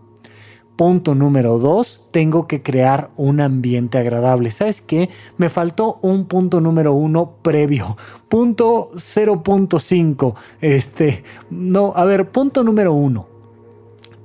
Punto 0.75 1.13
número 1.13 1.59
dos, 1.59 2.07
tengo 2.09 2.47
que 2.47 2.63
crear 2.63 3.11
un 3.15 3.41
ambiente 3.41 3.99
agradable. 3.99 4.49
¿Sabes 4.49 4.81
qué? 4.81 5.09
Me 5.37 5.49
faltó 5.49 5.99
un 6.01 6.25
punto 6.25 6.61
número 6.61 6.93
uno 6.93 7.37
previo. 7.43 7.95
Punto 8.27 8.89
0.5. 8.95 10.35
Este, 10.61 11.23
no, 11.51 11.93
a 11.95 12.05
ver, 12.05 12.31
punto 12.31 12.63
número 12.63 12.93
uno. 12.93 13.27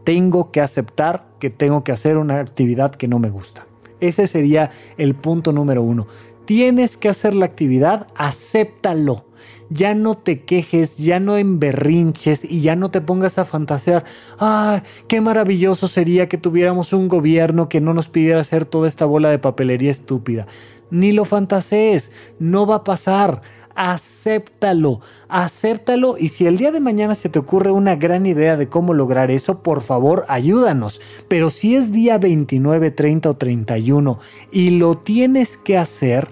Tengo 0.04 0.50
que 0.50 0.62
aceptar 0.62 1.26
que 1.38 1.50
tengo 1.50 1.84
que 1.84 1.92
hacer 1.92 2.16
una 2.16 2.40
actividad 2.40 2.92
que 2.92 3.08
no 3.08 3.18
me 3.18 3.28
gusta. 3.28 3.67
Ese 4.00 4.26
sería 4.26 4.70
el 4.96 5.14
punto 5.14 5.52
número 5.52 5.82
uno. 5.82 6.06
Tienes 6.44 6.96
que 6.96 7.08
hacer 7.08 7.34
la 7.34 7.46
actividad, 7.46 8.06
acéptalo. 8.16 9.26
Ya 9.70 9.94
no 9.94 10.16
te 10.16 10.44
quejes, 10.44 10.96
ya 10.96 11.20
no 11.20 11.36
emberrinches 11.36 12.44
y 12.44 12.62
ya 12.62 12.74
no 12.74 12.90
te 12.90 13.02
pongas 13.02 13.38
a 13.38 13.44
fantasear. 13.44 14.04
¡Ay, 14.38 14.80
qué 15.08 15.20
maravilloso 15.20 15.88
sería 15.88 16.26
que 16.28 16.38
tuviéramos 16.38 16.94
un 16.94 17.08
gobierno 17.08 17.68
que 17.68 17.82
no 17.82 17.92
nos 17.92 18.08
pidiera 18.08 18.40
hacer 18.40 18.64
toda 18.64 18.88
esta 18.88 19.04
bola 19.04 19.28
de 19.28 19.38
papelería 19.38 19.90
estúpida! 19.90 20.46
Ni 20.90 21.12
lo 21.12 21.26
fantasees, 21.26 22.12
no 22.38 22.66
va 22.66 22.76
a 22.76 22.84
pasar 22.84 23.42
acéptalo, 23.78 25.00
acéptalo 25.28 26.16
y 26.18 26.28
si 26.28 26.46
el 26.46 26.56
día 26.56 26.72
de 26.72 26.80
mañana 26.80 27.14
se 27.14 27.28
te 27.28 27.38
ocurre 27.38 27.70
una 27.70 27.94
gran 27.94 28.26
idea 28.26 28.56
de 28.56 28.68
cómo 28.68 28.92
lograr 28.92 29.30
eso, 29.30 29.62
por 29.62 29.82
favor 29.82 30.24
ayúdanos. 30.28 31.00
Pero 31.28 31.48
si 31.48 31.76
es 31.76 31.92
día 31.92 32.18
29, 32.18 32.90
30 32.90 33.30
o 33.30 33.36
31 33.36 34.18
y 34.50 34.70
lo 34.70 34.96
tienes 34.96 35.56
que 35.56 35.78
hacer, 35.78 36.28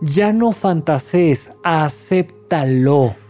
ya 0.00 0.32
no 0.32 0.52
fantasees, 0.52 1.50
acéptalo. 1.62 3.25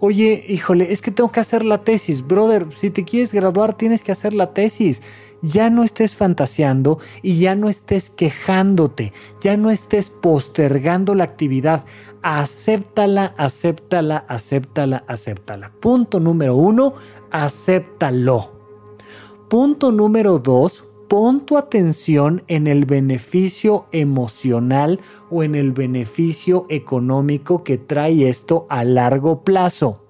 Oye, 0.00 0.44
híjole, 0.46 0.92
es 0.92 1.02
que 1.02 1.10
tengo 1.10 1.32
que 1.32 1.40
hacer 1.40 1.64
la 1.64 1.82
tesis, 1.82 2.26
brother, 2.26 2.66
si 2.76 2.90
te 2.90 3.04
quieres 3.04 3.32
graduar 3.32 3.76
tienes 3.76 4.02
que 4.02 4.12
hacer 4.12 4.32
la 4.32 4.54
tesis 4.54 5.02
ya 5.42 5.70
no 5.70 5.84
estés 5.84 6.16
fantaseando 6.16 6.98
y 7.22 7.38
ya 7.38 7.54
no 7.54 7.68
estés 7.68 8.10
quejándote, 8.10 9.12
ya 9.40 9.56
no 9.56 9.70
estés 9.70 10.10
postergando 10.10 11.14
la 11.14 11.24
actividad. 11.24 11.84
Acéptala, 12.22 13.34
acéptala, 13.36 14.24
acéptala, 14.28 15.04
acéptala. 15.06 15.72
Punto 15.80 16.20
número 16.20 16.56
uno, 16.56 16.94
acéptalo. 17.30 18.52
Punto 19.48 19.92
número 19.92 20.38
dos, 20.38 20.84
pon 21.08 21.44
tu 21.44 21.56
atención 21.56 22.42
en 22.48 22.66
el 22.66 22.84
beneficio 22.84 23.86
emocional 23.92 25.00
o 25.30 25.42
en 25.42 25.54
el 25.54 25.72
beneficio 25.72 26.66
económico 26.68 27.64
que 27.64 27.78
trae 27.78 28.28
esto 28.28 28.66
a 28.68 28.84
largo 28.84 29.42
plazo. 29.42 30.04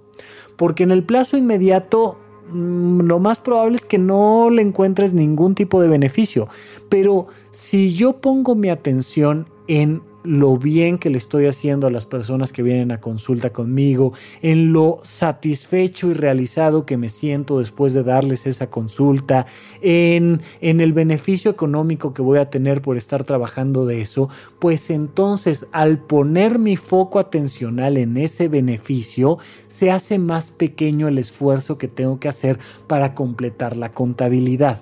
Porque 0.57 0.83
en 0.83 0.91
el 0.91 1.05
plazo 1.05 1.37
inmediato 1.37 2.19
Mm, 2.51 3.01
lo 3.03 3.19
más 3.19 3.41
probable 3.41 3.77
es 3.77 3.85
que 3.85 3.99
no 3.99 4.49
le 4.51 4.63
encuentres 4.63 5.13
ningún 5.13 5.55
tipo 5.55 5.81
de 5.83 5.89
beneficio. 5.89 6.49
Pero 6.89 7.27
si 7.51 7.95
yo 7.95 8.15
pongo 8.15 8.55
mi 8.55 8.71
atención 8.71 9.49
en 9.67 10.03
lo 10.25 10.57
bien 10.57 10.99
que 10.99 11.11
le 11.11 11.19
estoy 11.19 11.47
haciendo 11.47 11.87
a 11.87 11.91
las 11.91 12.05
personas 12.05 12.53
que 12.53 12.63
vienen 12.63 12.91
a 12.91 13.01
consulta 13.01 13.51
conmigo, 13.51 14.13
en 14.43 14.73
lo 14.73 14.99
satisfecho 15.05 16.09
y 16.09 16.15
realizado 16.15 16.85
que 16.85 16.97
me 16.97 17.09
siento 17.09 17.59
después 17.59 17.95
de 17.95 18.03
darles 18.03 18.47
esa 18.47 18.69
consulta, 18.69 19.47
en, 19.81 20.43
en 20.61 20.81
el 20.81 20.93
beneficio 20.93 21.51
económico 21.51 22.13
que 22.13 22.23
voy 22.23 22.39
a 22.39 22.51
tener 22.51 22.83
por 22.83 22.97
estar 22.97 23.25
trabajando 23.25 23.87
de 23.87 24.01
eso, 24.01 24.29
pues 24.59 24.91
entonces 24.91 25.67
al 25.73 25.99
poner 25.99 26.59
mi 26.59 26.77
foco 26.77 27.19
atencional 27.19 27.97
en 27.97 28.17
ese 28.17 28.49
beneficio, 28.49 29.39
se 29.67 29.91
hace 29.91 30.19
más 30.19 30.51
pequeño 30.51 31.09
el 31.09 31.19
esfuerzo 31.19 31.79
que 31.79 31.89
tengo 31.89 32.19
que 32.19 32.29
hacer 32.29 32.59
para 32.87 33.15
completar 33.15 33.77
la 33.77 33.93
contabilidad. 33.93 34.81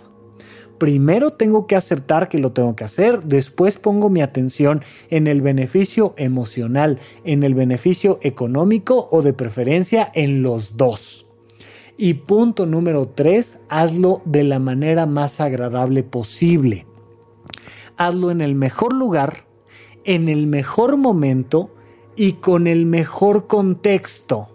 Primero 0.79 1.33
tengo 1.33 1.67
que 1.67 1.77
aceptar 1.77 2.29
que 2.29 2.39
lo 2.39 2.53
tengo 2.53 2.77
que 2.77 2.85
hacer, 2.85 3.23
después 3.23 3.79
pongo 3.79 4.09
mi 4.11 4.23
atención 4.23 4.83
en 5.11 5.27
el 5.27 5.43
beneficio 5.43 6.15
emocional, 6.17 6.99
en 7.25 7.43
el 7.43 7.55
beneficio 7.55 8.19
económico 8.23 9.09
o 9.11 9.23
de 9.23 9.33
preferencia 9.33 10.11
en 10.15 10.43
los 10.43 10.77
dos. 10.77 11.27
Y 11.99 12.15
punto 12.15 12.67
número 12.67 13.09
tres, 13.09 13.61
hazlo 13.69 14.21
de 14.25 14.45
la 14.45 14.59
manera 14.59 15.07
más 15.07 15.41
agradable 15.41 16.03
posible. 16.03 16.87
Hazlo 17.97 18.31
en 18.31 18.43
el 18.43 18.55
mejor 18.55 18.93
lugar, 18.93 19.47
en 20.05 20.29
el 20.29 20.47
mejor 20.47 20.99
momento 20.99 21.75
y 22.15 22.35
con 22.35 22.67
el 22.67 22.85
mejor 22.85 23.47
contexto. 23.47 24.49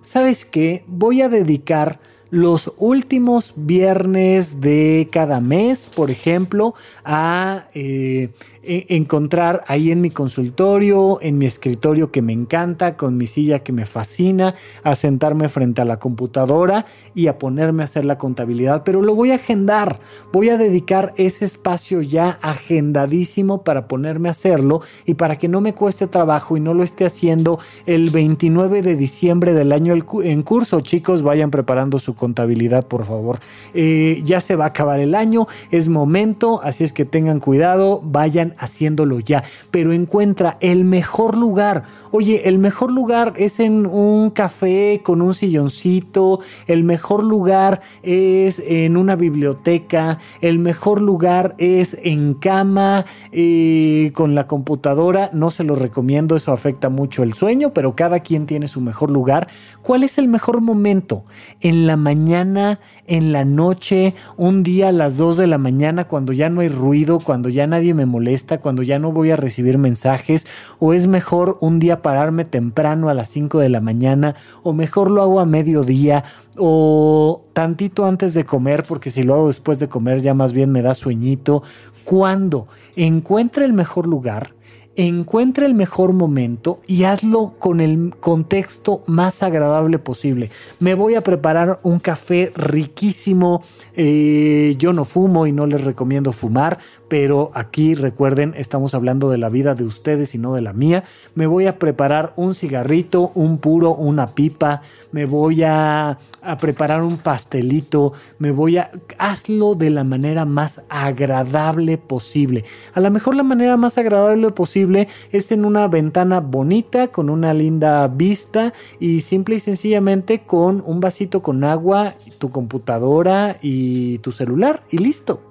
¿Sabes 0.00 0.44
qué? 0.44 0.84
Voy 0.86 1.20
a 1.20 1.28
dedicar 1.28 2.00
los 2.30 2.72
últimos 2.76 3.52
viernes 3.56 4.60
de 4.60 5.08
cada 5.10 5.40
mes, 5.40 5.88
por 5.94 6.10
ejemplo, 6.10 6.74
a 7.04 7.68
eh, 7.74 8.30
encontrar 8.68 9.64
ahí 9.66 9.90
en 9.90 10.00
mi 10.00 10.10
consultorio, 10.10 11.18
en 11.22 11.38
mi 11.38 11.46
escritorio 11.46 12.10
que 12.10 12.22
me 12.22 12.32
encanta, 12.32 12.96
con 12.96 13.16
mi 13.16 13.26
silla 13.26 13.60
que 13.60 13.72
me 13.72 13.86
fascina, 13.86 14.54
a 14.82 14.94
sentarme 14.94 15.48
frente 15.48 15.80
a 15.80 15.84
la 15.84 15.98
computadora 15.98 16.86
y 17.14 17.28
a 17.28 17.38
ponerme 17.38 17.82
a 17.82 17.84
hacer 17.84 18.04
la 18.04 18.18
contabilidad, 18.18 18.82
pero 18.84 19.02
lo 19.02 19.14
voy 19.14 19.30
a 19.30 19.36
agendar, 19.36 19.98
voy 20.32 20.50
a 20.50 20.58
dedicar 20.58 21.14
ese 21.16 21.44
espacio 21.44 22.02
ya 22.02 22.38
agendadísimo 22.42 23.64
para 23.64 23.88
ponerme 23.88 24.28
a 24.28 24.32
hacerlo 24.32 24.82
y 25.06 25.14
para 25.14 25.36
que 25.36 25.48
no 25.48 25.60
me 25.60 25.74
cueste 25.74 26.06
trabajo 26.06 26.56
y 26.56 26.60
no 26.60 26.74
lo 26.74 26.82
esté 26.82 27.06
haciendo 27.06 27.58
el 27.86 28.10
29 28.10 28.82
de 28.82 28.96
diciembre 28.96 29.54
del 29.54 29.72
año 29.72 29.94
en 30.22 30.42
curso. 30.42 30.80
Chicos, 30.80 31.22
vayan 31.22 31.50
preparando 31.50 31.98
su 31.98 32.14
contabilidad, 32.14 32.86
por 32.86 33.06
favor. 33.06 33.40
Eh, 33.74 34.20
ya 34.24 34.40
se 34.40 34.56
va 34.56 34.64
a 34.64 34.68
acabar 34.68 35.00
el 35.00 35.14
año, 35.14 35.46
es 35.70 35.88
momento, 35.88 36.60
así 36.62 36.84
es 36.84 36.92
que 36.92 37.04
tengan 37.04 37.40
cuidado, 37.40 38.00
vayan 38.04 38.54
haciéndolo 38.58 39.20
ya, 39.20 39.44
pero 39.70 39.92
encuentra 39.92 40.58
el 40.60 40.84
mejor 40.84 41.36
lugar. 41.36 41.84
Oye, 42.10 42.48
el 42.48 42.58
mejor 42.58 42.90
lugar 42.90 43.34
es 43.36 43.60
en 43.60 43.86
un 43.86 44.30
café 44.30 45.00
con 45.04 45.22
un 45.22 45.34
silloncito, 45.34 46.40
el 46.66 46.84
mejor 46.84 47.24
lugar 47.24 47.80
es 48.02 48.62
en 48.64 48.96
una 48.96 49.16
biblioteca, 49.16 50.18
el 50.40 50.58
mejor 50.58 51.00
lugar 51.00 51.54
es 51.58 51.96
en 52.02 52.34
cama, 52.34 53.04
eh, 53.32 54.10
con 54.14 54.34
la 54.34 54.46
computadora. 54.46 55.30
No 55.32 55.50
se 55.50 55.64
lo 55.64 55.74
recomiendo, 55.74 56.36
eso 56.36 56.52
afecta 56.52 56.88
mucho 56.88 57.22
el 57.22 57.34
sueño, 57.34 57.72
pero 57.72 57.94
cada 57.94 58.20
quien 58.20 58.46
tiene 58.46 58.68
su 58.68 58.80
mejor 58.80 59.10
lugar. 59.10 59.48
¿Cuál 59.82 60.02
es 60.02 60.18
el 60.18 60.28
mejor 60.28 60.60
momento? 60.60 61.24
En 61.60 61.86
la 61.86 61.96
mañana, 61.96 62.80
en 63.08 63.32
la 63.32 63.44
noche, 63.44 64.14
un 64.36 64.62
día 64.62 64.88
a 64.88 64.92
las 64.92 65.16
2 65.16 65.38
de 65.38 65.46
la 65.46 65.58
mañana, 65.58 66.06
cuando 66.06 66.32
ya 66.32 66.48
no 66.48 66.60
hay 66.60 66.68
ruido, 66.68 67.18
cuando 67.18 67.48
ya 67.48 67.66
nadie 67.66 67.94
me 67.94 68.06
molesta, 68.06 68.58
cuando 68.60 68.82
ya 68.82 68.98
no 68.98 69.10
voy 69.10 69.30
a 69.30 69.36
recibir 69.36 69.78
mensajes, 69.78 70.46
o 70.78 70.92
es 70.92 71.06
mejor 71.06 71.58
un 71.60 71.78
día 71.78 72.02
pararme 72.02 72.44
temprano 72.44 73.08
a 73.08 73.14
las 73.14 73.28
5 73.30 73.58
de 73.58 73.70
la 73.70 73.80
mañana, 73.80 74.36
o 74.62 74.72
mejor 74.72 75.10
lo 75.10 75.22
hago 75.22 75.40
a 75.40 75.46
mediodía, 75.46 76.24
o 76.56 77.44
tantito 77.52 78.04
antes 78.04 78.34
de 78.34 78.44
comer, 78.44 78.84
porque 78.86 79.10
si 79.10 79.22
lo 79.22 79.34
hago 79.34 79.46
después 79.48 79.78
de 79.78 79.88
comer 79.88 80.20
ya 80.20 80.34
más 80.34 80.52
bien 80.52 80.70
me 80.70 80.82
da 80.82 80.94
sueñito. 80.94 81.62
Cuando 82.04 82.68
encuentre 82.96 83.64
el 83.64 83.72
mejor 83.72 84.06
lugar, 84.06 84.54
encuentra 84.98 85.64
el 85.64 85.74
mejor 85.74 86.12
momento 86.12 86.80
y 86.88 87.04
hazlo 87.04 87.54
con 87.60 87.80
el 87.80 88.14
contexto 88.18 89.04
más 89.06 89.44
agradable 89.44 90.00
posible. 90.00 90.50
Me 90.80 90.94
voy 90.94 91.14
a 91.14 91.22
preparar 91.22 91.78
un 91.84 92.00
café 92.00 92.52
riquísimo. 92.56 93.62
Eh, 93.94 94.74
yo 94.76 94.92
no 94.92 95.04
fumo 95.04 95.46
y 95.46 95.52
no 95.52 95.66
les 95.66 95.84
recomiendo 95.84 96.32
fumar, 96.32 96.78
pero 97.06 97.52
aquí 97.54 97.94
recuerden, 97.94 98.54
estamos 98.56 98.92
hablando 98.92 99.30
de 99.30 99.38
la 99.38 99.48
vida 99.48 99.76
de 99.76 99.84
ustedes 99.84 100.34
y 100.34 100.38
no 100.38 100.52
de 100.54 100.62
la 100.62 100.72
mía. 100.72 101.04
Me 101.36 101.46
voy 101.46 101.66
a 101.66 101.78
preparar 101.78 102.32
un 102.34 102.56
cigarrito, 102.56 103.30
un 103.36 103.58
puro, 103.58 103.94
una 103.94 104.34
pipa. 104.34 104.82
Me 105.12 105.26
voy 105.26 105.62
a, 105.62 106.18
a 106.42 106.58
preparar 106.58 107.02
un 107.02 107.18
pastelito. 107.18 108.14
Me 108.40 108.50
voy 108.50 108.78
a... 108.78 108.90
Hazlo 109.16 109.76
de 109.76 109.90
la 109.90 110.02
manera 110.02 110.44
más 110.44 110.82
agradable 110.88 111.98
posible. 111.98 112.64
A 112.94 113.00
lo 113.00 113.12
mejor 113.12 113.36
la 113.36 113.44
manera 113.44 113.76
más 113.76 113.96
agradable 113.96 114.50
posible 114.50 114.87
es 115.32 115.52
en 115.52 115.64
una 115.64 115.88
ventana 115.88 116.40
bonita, 116.40 117.08
con 117.08 117.30
una 117.30 117.54
linda 117.54 118.06
vista 118.08 118.72
y 119.00 119.20
simple 119.20 119.56
y 119.56 119.60
sencillamente 119.60 120.40
con 120.40 120.82
un 120.84 121.00
vasito 121.00 121.42
con 121.42 121.64
agua, 121.64 122.14
tu 122.38 122.50
computadora 122.50 123.58
y 123.62 124.18
tu 124.18 124.32
celular 124.32 124.82
y 124.90 124.98
listo. 124.98 125.42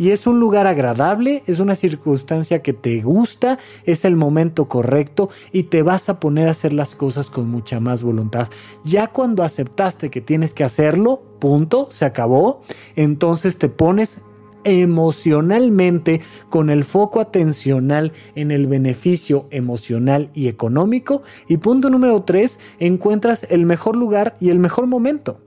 Y 0.00 0.12
es 0.12 0.26
un 0.26 0.40
lugar 0.40 0.66
agradable, 0.66 1.42
es 1.46 1.60
una 1.60 1.74
circunstancia 1.74 2.62
que 2.62 2.72
te 2.72 3.02
gusta, 3.02 3.58
es 3.84 4.06
el 4.06 4.16
momento 4.16 4.66
correcto 4.66 5.28
y 5.52 5.64
te 5.64 5.82
vas 5.82 6.08
a 6.08 6.18
poner 6.18 6.48
a 6.48 6.52
hacer 6.52 6.72
las 6.72 6.94
cosas 6.94 7.28
con 7.28 7.50
mucha 7.50 7.80
más 7.80 8.02
voluntad. 8.02 8.48
Ya 8.82 9.08
cuando 9.08 9.42
aceptaste 9.42 10.08
que 10.08 10.22
tienes 10.22 10.54
que 10.54 10.64
hacerlo, 10.64 11.20
punto, 11.38 11.88
se 11.90 12.06
acabó, 12.06 12.62
entonces 12.96 13.58
te 13.58 13.68
pones 13.68 14.22
emocionalmente 14.64 16.20
con 16.48 16.70
el 16.70 16.84
foco 16.84 17.20
atencional 17.20 18.12
en 18.34 18.50
el 18.50 18.66
beneficio 18.66 19.46
emocional 19.50 20.30
y 20.34 20.48
económico. 20.48 21.22
Y 21.48 21.58
punto 21.58 21.90
número 21.90 22.22
tres, 22.22 22.60
encuentras 22.78 23.46
el 23.50 23.66
mejor 23.66 23.96
lugar 23.96 24.36
y 24.40 24.50
el 24.50 24.58
mejor 24.58 24.86
momento. 24.86 25.40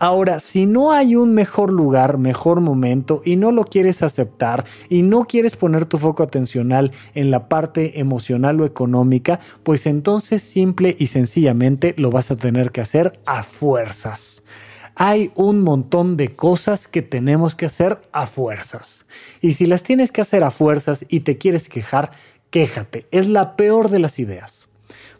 Ahora, 0.00 0.38
si 0.38 0.66
no 0.66 0.92
hay 0.92 1.16
un 1.16 1.34
mejor 1.34 1.72
lugar, 1.72 2.18
mejor 2.18 2.60
momento 2.60 3.20
y 3.24 3.34
no 3.34 3.50
lo 3.50 3.64
quieres 3.64 4.02
aceptar 4.02 4.64
y 4.88 5.02
no 5.02 5.24
quieres 5.24 5.56
poner 5.56 5.86
tu 5.86 5.98
foco 5.98 6.22
atencional 6.22 6.92
en 7.14 7.32
la 7.32 7.48
parte 7.48 7.98
emocional 7.98 8.60
o 8.60 8.64
económica, 8.64 9.40
pues 9.64 9.86
entonces 9.86 10.42
simple 10.42 10.94
y 10.98 11.08
sencillamente 11.08 11.94
lo 11.98 12.10
vas 12.10 12.30
a 12.30 12.36
tener 12.36 12.70
que 12.70 12.80
hacer 12.80 13.18
a 13.26 13.42
fuerzas 13.42 14.44
hay 15.00 15.30
un 15.36 15.62
montón 15.62 16.16
de 16.16 16.34
cosas 16.34 16.88
que 16.88 17.02
tenemos 17.02 17.54
que 17.54 17.66
hacer 17.66 18.00
a 18.10 18.26
fuerzas. 18.26 19.06
Y 19.40 19.52
si 19.52 19.64
las 19.64 19.84
tienes 19.84 20.10
que 20.10 20.20
hacer 20.20 20.42
a 20.42 20.50
fuerzas 20.50 21.06
y 21.08 21.20
te 21.20 21.38
quieres 21.38 21.68
quejar, 21.68 22.10
quéjate. 22.50 23.06
Es 23.12 23.28
la 23.28 23.54
peor 23.54 23.90
de 23.90 24.00
las 24.00 24.18
ideas. 24.18 24.68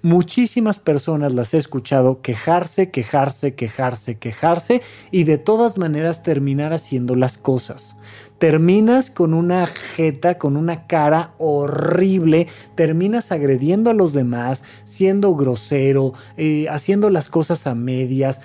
Muchísimas 0.03 0.81
personas 0.81 1.33
las 1.33 1.55
he 1.55 1.59
escuchado 1.59 2.23
quejarse, 2.23 2.91
quejarse, 2.91 3.55
quejarse, 3.55 4.17
quejarse 4.19 4.83
y 5.13 5.25
de 5.25 5.39
todas 5.39 5.79
maneras 5.79 6.25
terminar 6.25 6.73
haciendo 6.73 7.15
las 7.15 7.39
cosas. 7.39 7.95
Terminas 8.39 9.11
con 9.11 9.35
una 9.35 9.67
jeta, 9.67 10.39
con 10.39 10.57
una 10.57 10.87
cara 10.87 11.35
horrible, 11.39 12.47
terminas 12.77 13.33
agrediendo 13.33 13.91
a 13.91 13.95
los 13.95 14.13
demás, 14.13 14.63
siendo 14.85 15.35
grosero, 15.35 16.15
eh, 16.37 16.67
haciendo 16.71 17.11
las 17.11 17.29
cosas 17.29 17.67
a 17.67 17.75
medias, 17.75 18.41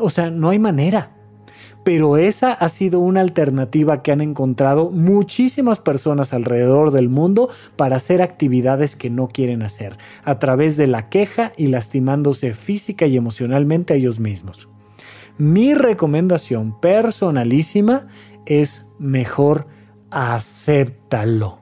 o 0.00 0.10
sea, 0.10 0.30
no 0.30 0.50
hay 0.50 0.58
manera. 0.58 1.12
Pero 1.84 2.16
esa 2.16 2.52
ha 2.52 2.68
sido 2.68 2.98
una 2.98 3.20
alternativa 3.20 4.02
que 4.02 4.10
han 4.10 4.20
encontrado 4.20 4.90
muchísimas 4.90 5.78
personas 5.78 6.32
alrededor 6.32 6.90
del 6.90 7.08
mundo 7.08 7.48
para 7.76 7.96
hacer 7.96 8.22
actividades 8.22 8.96
que 8.96 9.08
no 9.08 9.28
quieren 9.28 9.62
hacer, 9.62 9.96
a 10.24 10.38
través 10.40 10.76
de 10.76 10.88
la 10.88 11.08
queja 11.08 11.52
y 11.56 11.68
lastimándose 11.68 12.54
física 12.54 13.06
y 13.06 13.16
emocionalmente 13.16 13.94
a 13.94 13.96
ellos 13.96 14.18
mismos. 14.18 14.68
Mi 15.38 15.74
recomendación 15.74 16.80
personalísima 16.80 18.08
es 18.46 18.90
mejor 18.98 19.66
acéptalo. 20.10 21.60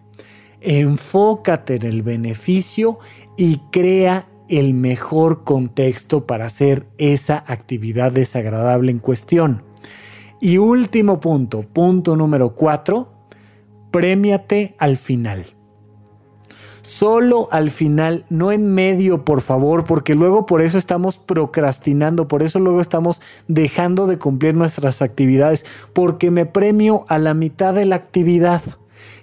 Enfócate 0.61 1.74
en 1.74 1.82
el 1.82 2.03
beneficio 2.03 2.99
y 3.36 3.59
crea 3.70 4.28
el 4.49 4.74
mejor 4.74 5.45
contexto 5.45 6.26
para 6.26 6.47
hacer 6.47 6.86
esa 6.99 7.45
actividad 7.47 8.12
desagradable 8.12 8.90
en 8.90 8.99
cuestión. 8.99 9.62
Y 10.40 10.59
último 10.59 11.20
punto, 11.20 11.62
punto 11.62 12.16
número 12.16 12.55
cuatro, 12.55 13.09
premiate 13.90 14.74
al 14.78 14.97
final. 14.97 15.47
Solo 16.82 17.49
al 17.51 17.70
final, 17.70 18.26
no 18.28 18.53
en 18.53 18.66
medio, 18.66 19.24
por 19.24 19.40
favor, 19.40 19.84
porque 19.84 20.14
luego 20.14 20.45
por 20.45 20.61
eso 20.61 20.76
estamos 20.76 21.16
procrastinando, 21.16 22.28
por 22.28 22.42
eso 22.42 22.59
luego 22.59 22.82
estamos 22.82 23.22
dejando 23.49 24.07
de 24.07 24.18
cumplir 24.18 24.55
nuestras 24.55 25.01
actividades, 25.01 25.64
porque 25.95 26.30
me 26.30 26.45
premio 26.45 27.07
a 27.09 27.18
la 27.18 27.32
mitad 27.32 27.72
de 27.72 27.86
la 27.86 27.97
actividad 27.97 28.61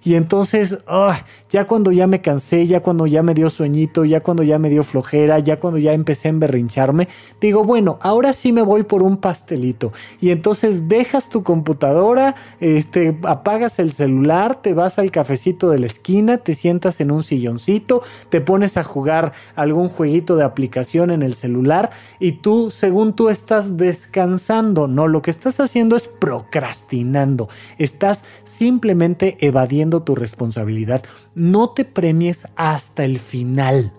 Y 0.04 0.16
entonces, 0.16 0.80
ah, 0.88 1.24
ya 1.50 1.66
cuando 1.66 1.92
ya 1.92 2.08
me 2.08 2.22
cansé, 2.22 2.66
ya 2.66 2.82
cuando 2.82 3.06
ya 3.06 3.22
me 3.22 3.34
dio 3.34 3.50
sueñito, 3.50 4.06
ya 4.06 4.22
cuando 4.22 4.42
ya 4.42 4.58
me 4.58 4.70
dio 4.70 4.84
flojera, 4.84 5.38
ya 5.40 5.60
cuando 5.60 5.78
ya 5.78 5.94
empecé 5.94 6.28
a 6.28 6.32
emberrincharme, 6.32 7.08
digo, 7.40 7.64
bueno, 7.64 8.00
ahora 8.02 8.34
sí 8.34 8.52
me 8.52 8.62
voy 8.62 8.84
por 8.84 9.04
un 9.04 9.18
pastelito. 9.18 9.92
Y 10.20 10.32
entonces 10.32 10.88
dejas 10.88 11.30
tu 11.30 11.44
computadora, 11.44 12.36
este, 12.60 13.18
apagas 13.24 13.80
el 13.80 13.92
celular, 13.92 14.62
te 14.62 14.74
vas 14.74 14.98
al 14.98 15.12
cafecito 15.12 15.70
de 15.70 15.80
la 15.80 15.86
esquina, 15.86 16.38
te 16.38 16.54
sientas 16.54 17.00
en 17.00 17.12
un 17.12 17.22
silloncito, 17.22 18.02
te 18.30 18.42
pones 18.42 18.78
a 18.78 18.84
jugar 18.84 19.34
algún 19.56 19.90
jueguito 19.90 20.36
de 20.36 20.44
aplicación 20.44 21.12
en 21.12 21.22
el 21.22 21.36
celular 21.36 21.92
y 22.20 22.34
tú, 22.34 22.72
según 22.72 23.14
tú, 23.14 23.30
estás 23.30 23.78
descansando. 23.78 24.88
No, 24.88 25.08
lo 25.08 25.22
que 25.22 25.32
estás 25.32 25.60
haciendo 25.60 25.96
es 25.96 26.08
procrastinando. 26.08 27.50
Estás 27.78 28.24
simplemente 28.44 29.38
evadiendo 29.42 29.91
tu 30.00 30.16
responsabilidad. 30.16 31.04
No 31.36 31.72
te 31.72 31.86
premies 31.86 32.48
hasta 32.56 33.04
el 33.04 33.20
final. 33.20 33.94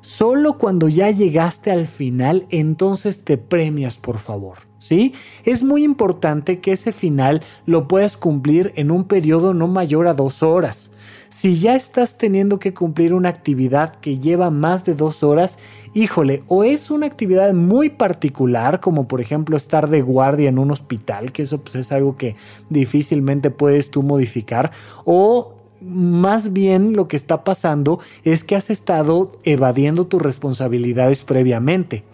Solo 0.00 0.56
cuando 0.56 0.88
ya 0.88 1.10
llegaste 1.10 1.70
al 1.70 1.86
final, 1.86 2.46
entonces 2.50 3.24
te 3.24 3.38
premias, 3.38 3.98
por 3.98 4.18
favor. 4.18 4.58
¿Sí? 4.78 5.14
Es 5.44 5.64
muy 5.64 5.82
importante 5.82 6.60
que 6.60 6.72
ese 6.72 6.92
final 6.92 7.42
lo 7.66 7.88
puedas 7.88 8.16
cumplir 8.16 8.72
en 8.76 8.92
un 8.92 9.04
periodo 9.04 9.52
no 9.52 9.66
mayor 9.66 10.06
a 10.06 10.14
dos 10.14 10.44
horas. 10.44 10.92
Si 11.28 11.58
ya 11.58 11.74
estás 11.74 12.16
teniendo 12.16 12.58
que 12.58 12.72
cumplir 12.72 13.12
una 13.12 13.28
actividad 13.28 13.96
que 13.96 14.18
lleva 14.18 14.50
más 14.50 14.84
de 14.84 14.94
dos 14.94 15.22
horas, 15.22 15.58
híjole, 15.96 16.42
o 16.46 16.62
es 16.62 16.90
una 16.90 17.06
actividad 17.06 17.54
muy 17.54 17.88
particular, 17.88 18.80
como 18.80 19.08
por 19.08 19.22
ejemplo 19.22 19.56
estar 19.56 19.88
de 19.88 20.02
guardia 20.02 20.50
en 20.50 20.58
un 20.58 20.70
hospital, 20.70 21.32
que 21.32 21.40
eso 21.40 21.56
pues, 21.56 21.74
es 21.76 21.90
algo 21.90 22.18
que 22.18 22.36
difícilmente 22.68 23.50
puedes 23.50 23.90
tú 23.90 24.02
modificar, 24.02 24.72
o 25.06 25.54
más 25.80 26.52
bien 26.52 26.92
lo 26.92 27.08
que 27.08 27.16
está 27.16 27.44
pasando 27.44 27.98
es 28.24 28.44
que 28.44 28.56
has 28.56 28.68
estado 28.68 29.32
evadiendo 29.42 30.06
tus 30.06 30.20
responsabilidades 30.20 31.22
previamente. 31.22 32.04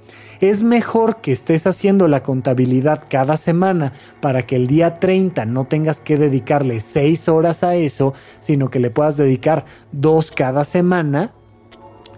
Es 0.41 0.62
mejor 0.62 1.16
que 1.16 1.33
estés 1.33 1.66
haciendo 1.66 2.07
la 2.07 2.22
contabilidad 2.22 3.05
cada 3.09 3.37
semana 3.37 3.93
para 4.20 4.43
que 4.43 4.55
el 4.55 4.68
día 4.68 5.01
30 5.01 5.45
no 5.47 5.64
tengas 5.64 5.99
que 5.99 6.18
dedicarle 6.18 6.78
6 6.78 7.28
horas 7.28 7.64
a 7.64 7.74
eso, 7.74 8.14
sino 8.39 8.68
que 8.70 8.78
le 8.78 8.91
puedas 8.91 9.16
dedicar 9.16 9.64
2 9.91 10.30
cada 10.30 10.62
semana 10.62 11.33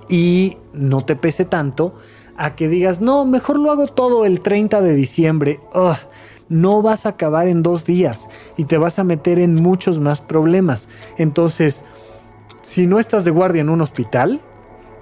y 0.08 0.56
no 0.72 1.04
te 1.04 1.16
pese 1.16 1.44
tanto 1.44 1.94
a 2.36 2.56
que 2.56 2.68
digas, 2.68 3.00
no, 3.00 3.24
mejor 3.26 3.58
lo 3.58 3.70
hago 3.70 3.86
todo 3.86 4.24
el 4.24 4.40
30 4.40 4.80
de 4.80 4.94
diciembre. 4.94 5.60
no 6.48 6.82
vas 6.82 7.06
a 7.06 7.10
acabar 7.10 7.48
en 7.48 7.62
dos 7.62 7.84
días 7.84 8.28
y 8.56 8.64
te 8.64 8.76
vas 8.76 8.98
a 8.98 9.04
meter 9.04 9.38
en 9.38 9.54
muchos 9.54 10.00
más 10.00 10.20
problemas. 10.20 10.88
Entonces, 11.16 11.82
si 12.62 12.86
no 12.86 12.98
estás 12.98 13.24
de 13.24 13.30
guardia 13.30 13.62
en 13.62 13.70
un 13.70 13.80
hospital, 13.80 14.40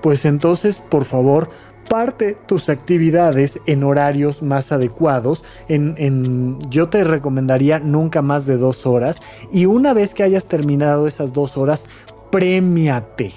pues 0.03 0.25
entonces, 0.25 0.79
por 0.79 1.05
favor, 1.05 1.51
parte 1.89 2.37
tus 2.47 2.69
actividades 2.69 3.61
en 3.67 3.83
horarios 3.85 4.43
más 4.43 4.73
adecuados. 4.73 5.45
En, 5.69 5.95
en, 5.99 6.59
yo 6.71 6.89
te 6.89 7.05
recomendaría 7.05 7.79
nunca 7.79 8.23
más 8.23 8.47
de 8.47 8.57
dos 8.57 8.87
horas. 8.87 9.21
Y 9.53 9.67
una 9.67 9.95
vez 9.95 10.15
que 10.15 10.23
hayas 10.23 10.47
terminado 10.47 11.07
esas 11.07 11.33
dos 11.33 11.57
horas, 11.57 11.87
premiate 12.31 13.33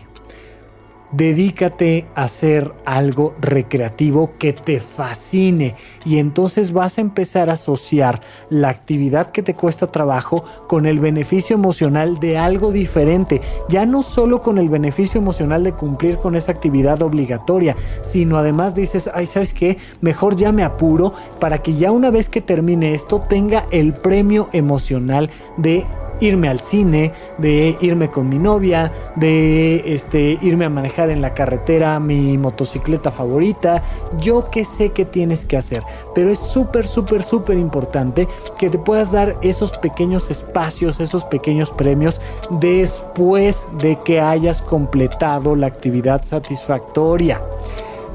dedícate 1.15 2.07
a 2.15 2.23
hacer 2.23 2.73
algo 2.85 3.35
recreativo 3.39 4.33
que 4.37 4.53
te 4.53 4.79
fascine 4.79 5.75
y 6.03 6.19
entonces 6.19 6.73
vas 6.73 6.97
a 6.97 7.01
empezar 7.01 7.49
a 7.49 7.53
asociar 7.53 8.21
la 8.49 8.69
actividad 8.69 9.31
que 9.31 9.43
te 9.43 9.53
cuesta 9.53 9.91
trabajo 9.91 10.43
con 10.67 10.85
el 10.85 10.99
beneficio 10.99 11.55
emocional 11.55 12.19
de 12.19 12.37
algo 12.37 12.71
diferente, 12.71 13.41
ya 13.69 13.85
no 13.85 14.03
solo 14.03 14.41
con 14.41 14.57
el 14.57 14.69
beneficio 14.69 15.19
emocional 15.21 15.63
de 15.63 15.73
cumplir 15.73 16.17
con 16.17 16.35
esa 16.35 16.51
actividad 16.51 17.01
obligatoria, 17.01 17.75
sino 18.01 18.37
además 18.37 18.75
dices, 18.75 19.09
ay, 19.13 19.25
¿sabes 19.25 19.53
qué? 19.53 19.77
Mejor 20.01 20.35
ya 20.35 20.51
me 20.51 20.63
apuro 20.63 21.13
para 21.39 21.59
que 21.59 21.75
ya 21.75 21.91
una 21.91 22.11
vez 22.11 22.29
que 22.29 22.41
termine 22.41 22.93
esto 22.93 23.21
tenga 23.21 23.67
el 23.71 23.93
premio 23.93 24.49
emocional 24.51 25.29
de 25.57 25.85
irme 26.19 26.49
al 26.49 26.59
cine, 26.59 27.11
de 27.37 27.77
irme 27.81 28.09
con 28.09 28.29
mi 28.29 28.37
novia, 28.37 28.91
de 29.15 29.93
este, 29.93 30.37
irme 30.41 30.65
a 30.65 30.69
manejar 30.69 31.09
en 31.09 31.21
la 31.21 31.33
carretera 31.33 31.99
mi 31.99 32.37
motocicleta 32.37 33.11
favorita. 33.11 33.81
Yo 34.19 34.49
que 34.49 34.65
sé 34.65 34.89
que 34.89 35.05
tienes 35.05 35.45
que 35.45 35.57
hacer, 35.57 35.83
pero 36.13 36.31
es 36.31 36.39
súper, 36.39 36.87
súper, 36.87 37.23
súper 37.23 37.57
importante 37.57 38.27
que 38.57 38.69
te 38.69 38.77
puedas 38.77 39.11
dar 39.11 39.37
esos 39.41 39.77
pequeños 39.77 40.29
espacios, 40.29 40.99
esos 40.99 41.23
pequeños 41.25 41.71
premios 41.71 42.21
después 42.49 43.65
de 43.79 43.97
que 44.03 44.19
hayas 44.21 44.61
completado 44.61 45.55
la 45.55 45.67
actividad 45.67 46.23
satisfactoria. 46.23 47.41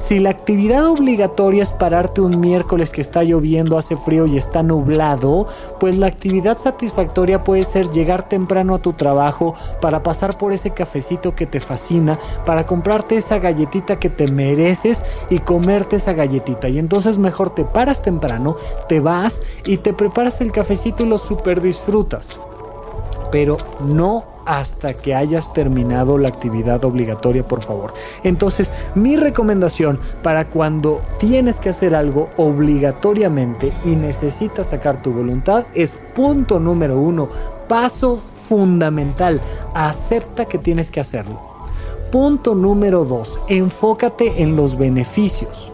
Si 0.03 0.19
la 0.19 0.31
actividad 0.31 0.87
obligatoria 0.87 1.61
es 1.61 1.71
pararte 1.71 2.21
un 2.21 2.39
miércoles 2.39 2.89
que 2.89 3.01
está 3.01 3.23
lloviendo, 3.23 3.77
hace 3.77 3.95
frío 3.95 4.25
y 4.25 4.35
está 4.35 4.63
nublado, 4.63 5.47
pues 5.79 5.97
la 5.97 6.07
actividad 6.07 6.57
satisfactoria 6.57 7.43
puede 7.43 7.63
ser 7.63 7.91
llegar 7.91 8.27
temprano 8.27 8.75
a 8.75 8.81
tu 8.81 8.93
trabajo 8.93 9.53
para 9.79 10.01
pasar 10.01 10.39
por 10.39 10.53
ese 10.53 10.71
cafecito 10.71 11.35
que 11.35 11.45
te 11.45 11.59
fascina, 11.59 12.17
para 12.45 12.65
comprarte 12.65 13.15
esa 13.15 13.37
galletita 13.37 13.99
que 13.99 14.09
te 14.09 14.27
mereces 14.27 15.05
y 15.29 15.39
comerte 15.39 15.97
esa 15.97 16.13
galletita. 16.13 16.67
Y 16.67 16.79
entonces 16.79 17.19
mejor 17.19 17.51
te 17.51 17.63
paras 17.63 18.01
temprano, 18.01 18.57
te 18.89 18.99
vas 18.99 19.41
y 19.65 19.77
te 19.77 19.93
preparas 19.93 20.41
el 20.41 20.51
cafecito 20.51 21.03
y 21.03 21.09
lo 21.09 21.19
super 21.19 21.61
disfrutas. 21.61 22.27
Pero 23.31 23.57
no 23.85 24.30
hasta 24.45 24.93
que 24.93 25.15
hayas 25.15 25.51
terminado 25.53 26.17
la 26.17 26.29
actividad 26.29 26.83
obligatoria, 26.85 27.47
por 27.47 27.61
favor. 27.61 27.93
Entonces, 28.23 28.71
mi 28.95 29.15
recomendación 29.15 29.99
para 30.23 30.47
cuando 30.47 31.01
tienes 31.19 31.59
que 31.59 31.69
hacer 31.69 31.95
algo 31.95 32.29
obligatoriamente 32.37 33.71
y 33.85 33.95
necesitas 33.95 34.67
sacar 34.67 35.01
tu 35.01 35.11
voluntad 35.11 35.65
es 35.73 35.95
punto 36.15 36.59
número 36.59 36.97
uno, 36.99 37.29
paso 37.67 38.19
fundamental, 38.49 39.41
acepta 39.73 40.45
que 40.45 40.57
tienes 40.57 40.91
que 40.91 40.99
hacerlo. 40.99 41.39
Punto 42.11 42.55
número 42.55 43.05
dos, 43.05 43.39
enfócate 43.47 44.41
en 44.41 44.57
los 44.57 44.77
beneficios. 44.77 45.71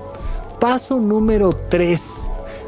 Paso 0.59 0.99
número 0.99 1.53
tres, 1.53 2.21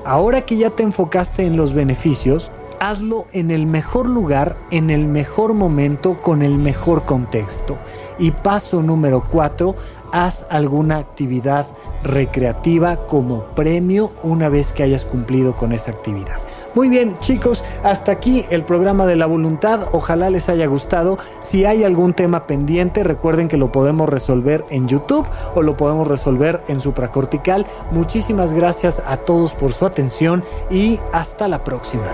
ahora 0.05 0.41
que 0.41 0.57
ya 0.57 0.71
te 0.71 0.83
enfocaste 0.83 1.45
en 1.45 1.57
los 1.57 1.73
beneficios, 1.73 2.51
hazlo 2.79 3.25
en 3.33 3.51
el 3.51 3.65
mejor 3.65 4.07
lugar, 4.07 4.57
en 4.71 4.89
el 4.89 5.07
mejor 5.07 5.53
momento, 5.53 6.21
con 6.21 6.41
el 6.41 6.57
mejor 6.57 7.03
contexto. 7.03 7.77
Y 8.17 8.31
paso 8.31 8.81
número 8.81 9.23
cuatro, 9.29 9.75
haz 10.11 10.45
alguna 10.49 10.97
actividad 10.97 11.67
recreativa 12.03 13.07
como 13.07 13.43
premio 13.55 14.11
una 14.23 14.49
vez 14.49 14.73
que 14.73 14.83
hayas 14.83 15.05
cumplido 15.05 15.55
con 15.55 15.71
esa 15.71 15.91
actividad. 15.91 16.37
Muy 16.75 16.87
bien, 16.87 17.17
chicos, 17.19 17.63
hasta 17.83 18.11
aquí 18.11 18.45
el 18.51 18.63
programa 18.63 19.07
de 19.07 19.15
la 19.15 19.25
voluntad. 19.25 19.87
Ojalá 19.91 20.29
les 20.29 20.49
haya 20.49 20.67
gustado. 20.67 21.17
Si 21.41 21.65
hay 21.65 21.83
algún 21.83 22.13
tema 22.13 22.45
pendiente, 22.45 23.03
recuerden 23.03 23.47
que 23.47 23.57
lo 23.57 23.71
podemos 23.71 24.07
resolver 24.07 24.63
en 24.69 24.87
YouTube 24.87 25.25
o 25.55 25.63
lo 25.63 25.75
podemos 25.75 26.07
resolver 26.07 26.61
en 26.67 26.79
supracortical. 26.79 27.65
Muchísimas 27.91 28.53
gracias 28.53 29.01
a 29.07 29.17
todos 29.17 29.55
por 29.55 29.73
su 29.73 29.85
atención 29.85 30.43
y 30.69 30.99
hasta 31.11 31.47
la 31.47 31.63
próxima. 31.63 32.05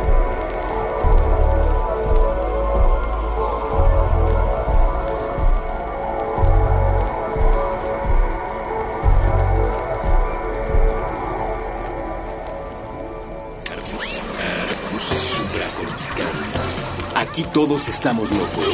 Todos 17.56 17.88
estamos 17.88 18.30
locos. 18.32 18.66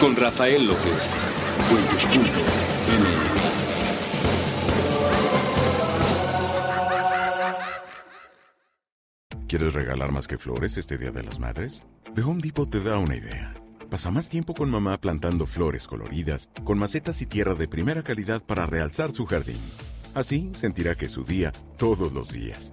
Con 0.00 0.16
Rafael 0.16 0.66
López. 0.66 1.14
¿Quieres 9.46 9.74
regalar 9.74 10.10
más 10.10 10.26
que 10.26 10.38
flores 10.38 10.76
este 10.76 10.98
Día 10.98 11.12
de 11.12 11.22
las 11.22 11.38
Madres? 11.38 11.84
The 12.16 12.22
Home 12.22 12.42
Depot 12.42 12.68
te 12.68 12.80
da 12.80 12.98
una 12.98 13.14
idea. 13.14 13.54
Pasa 13.88 14.10
más 14.10 14.28
tiempo 14.28 14.52
con 14.52 14.68
mamá 14.68 14.98
plantando 14.98 15.46
flores 15.46 15.86
coloridas, 15.86 16.50
con 16.64 16.78
macetas 16.78 17.22
y 17.22 17.26
tierra 17.26 17.54
de 17.54 17.68
primera 17.68 18.02
calidad 18.02 18.42
para 18.42 18.66
realzar 18.66 19.12
su 19.12 19.24
jardín. 19.26 19.60
Así 20.14 20.50
sentirá 20.54 20.96
que 20.96 21.06
es 21.06 21.12
su 21.12 21.22
día 21.22 21.52
todos 21.76 22.12
los 22.12 22.32
días. 22.32 22.72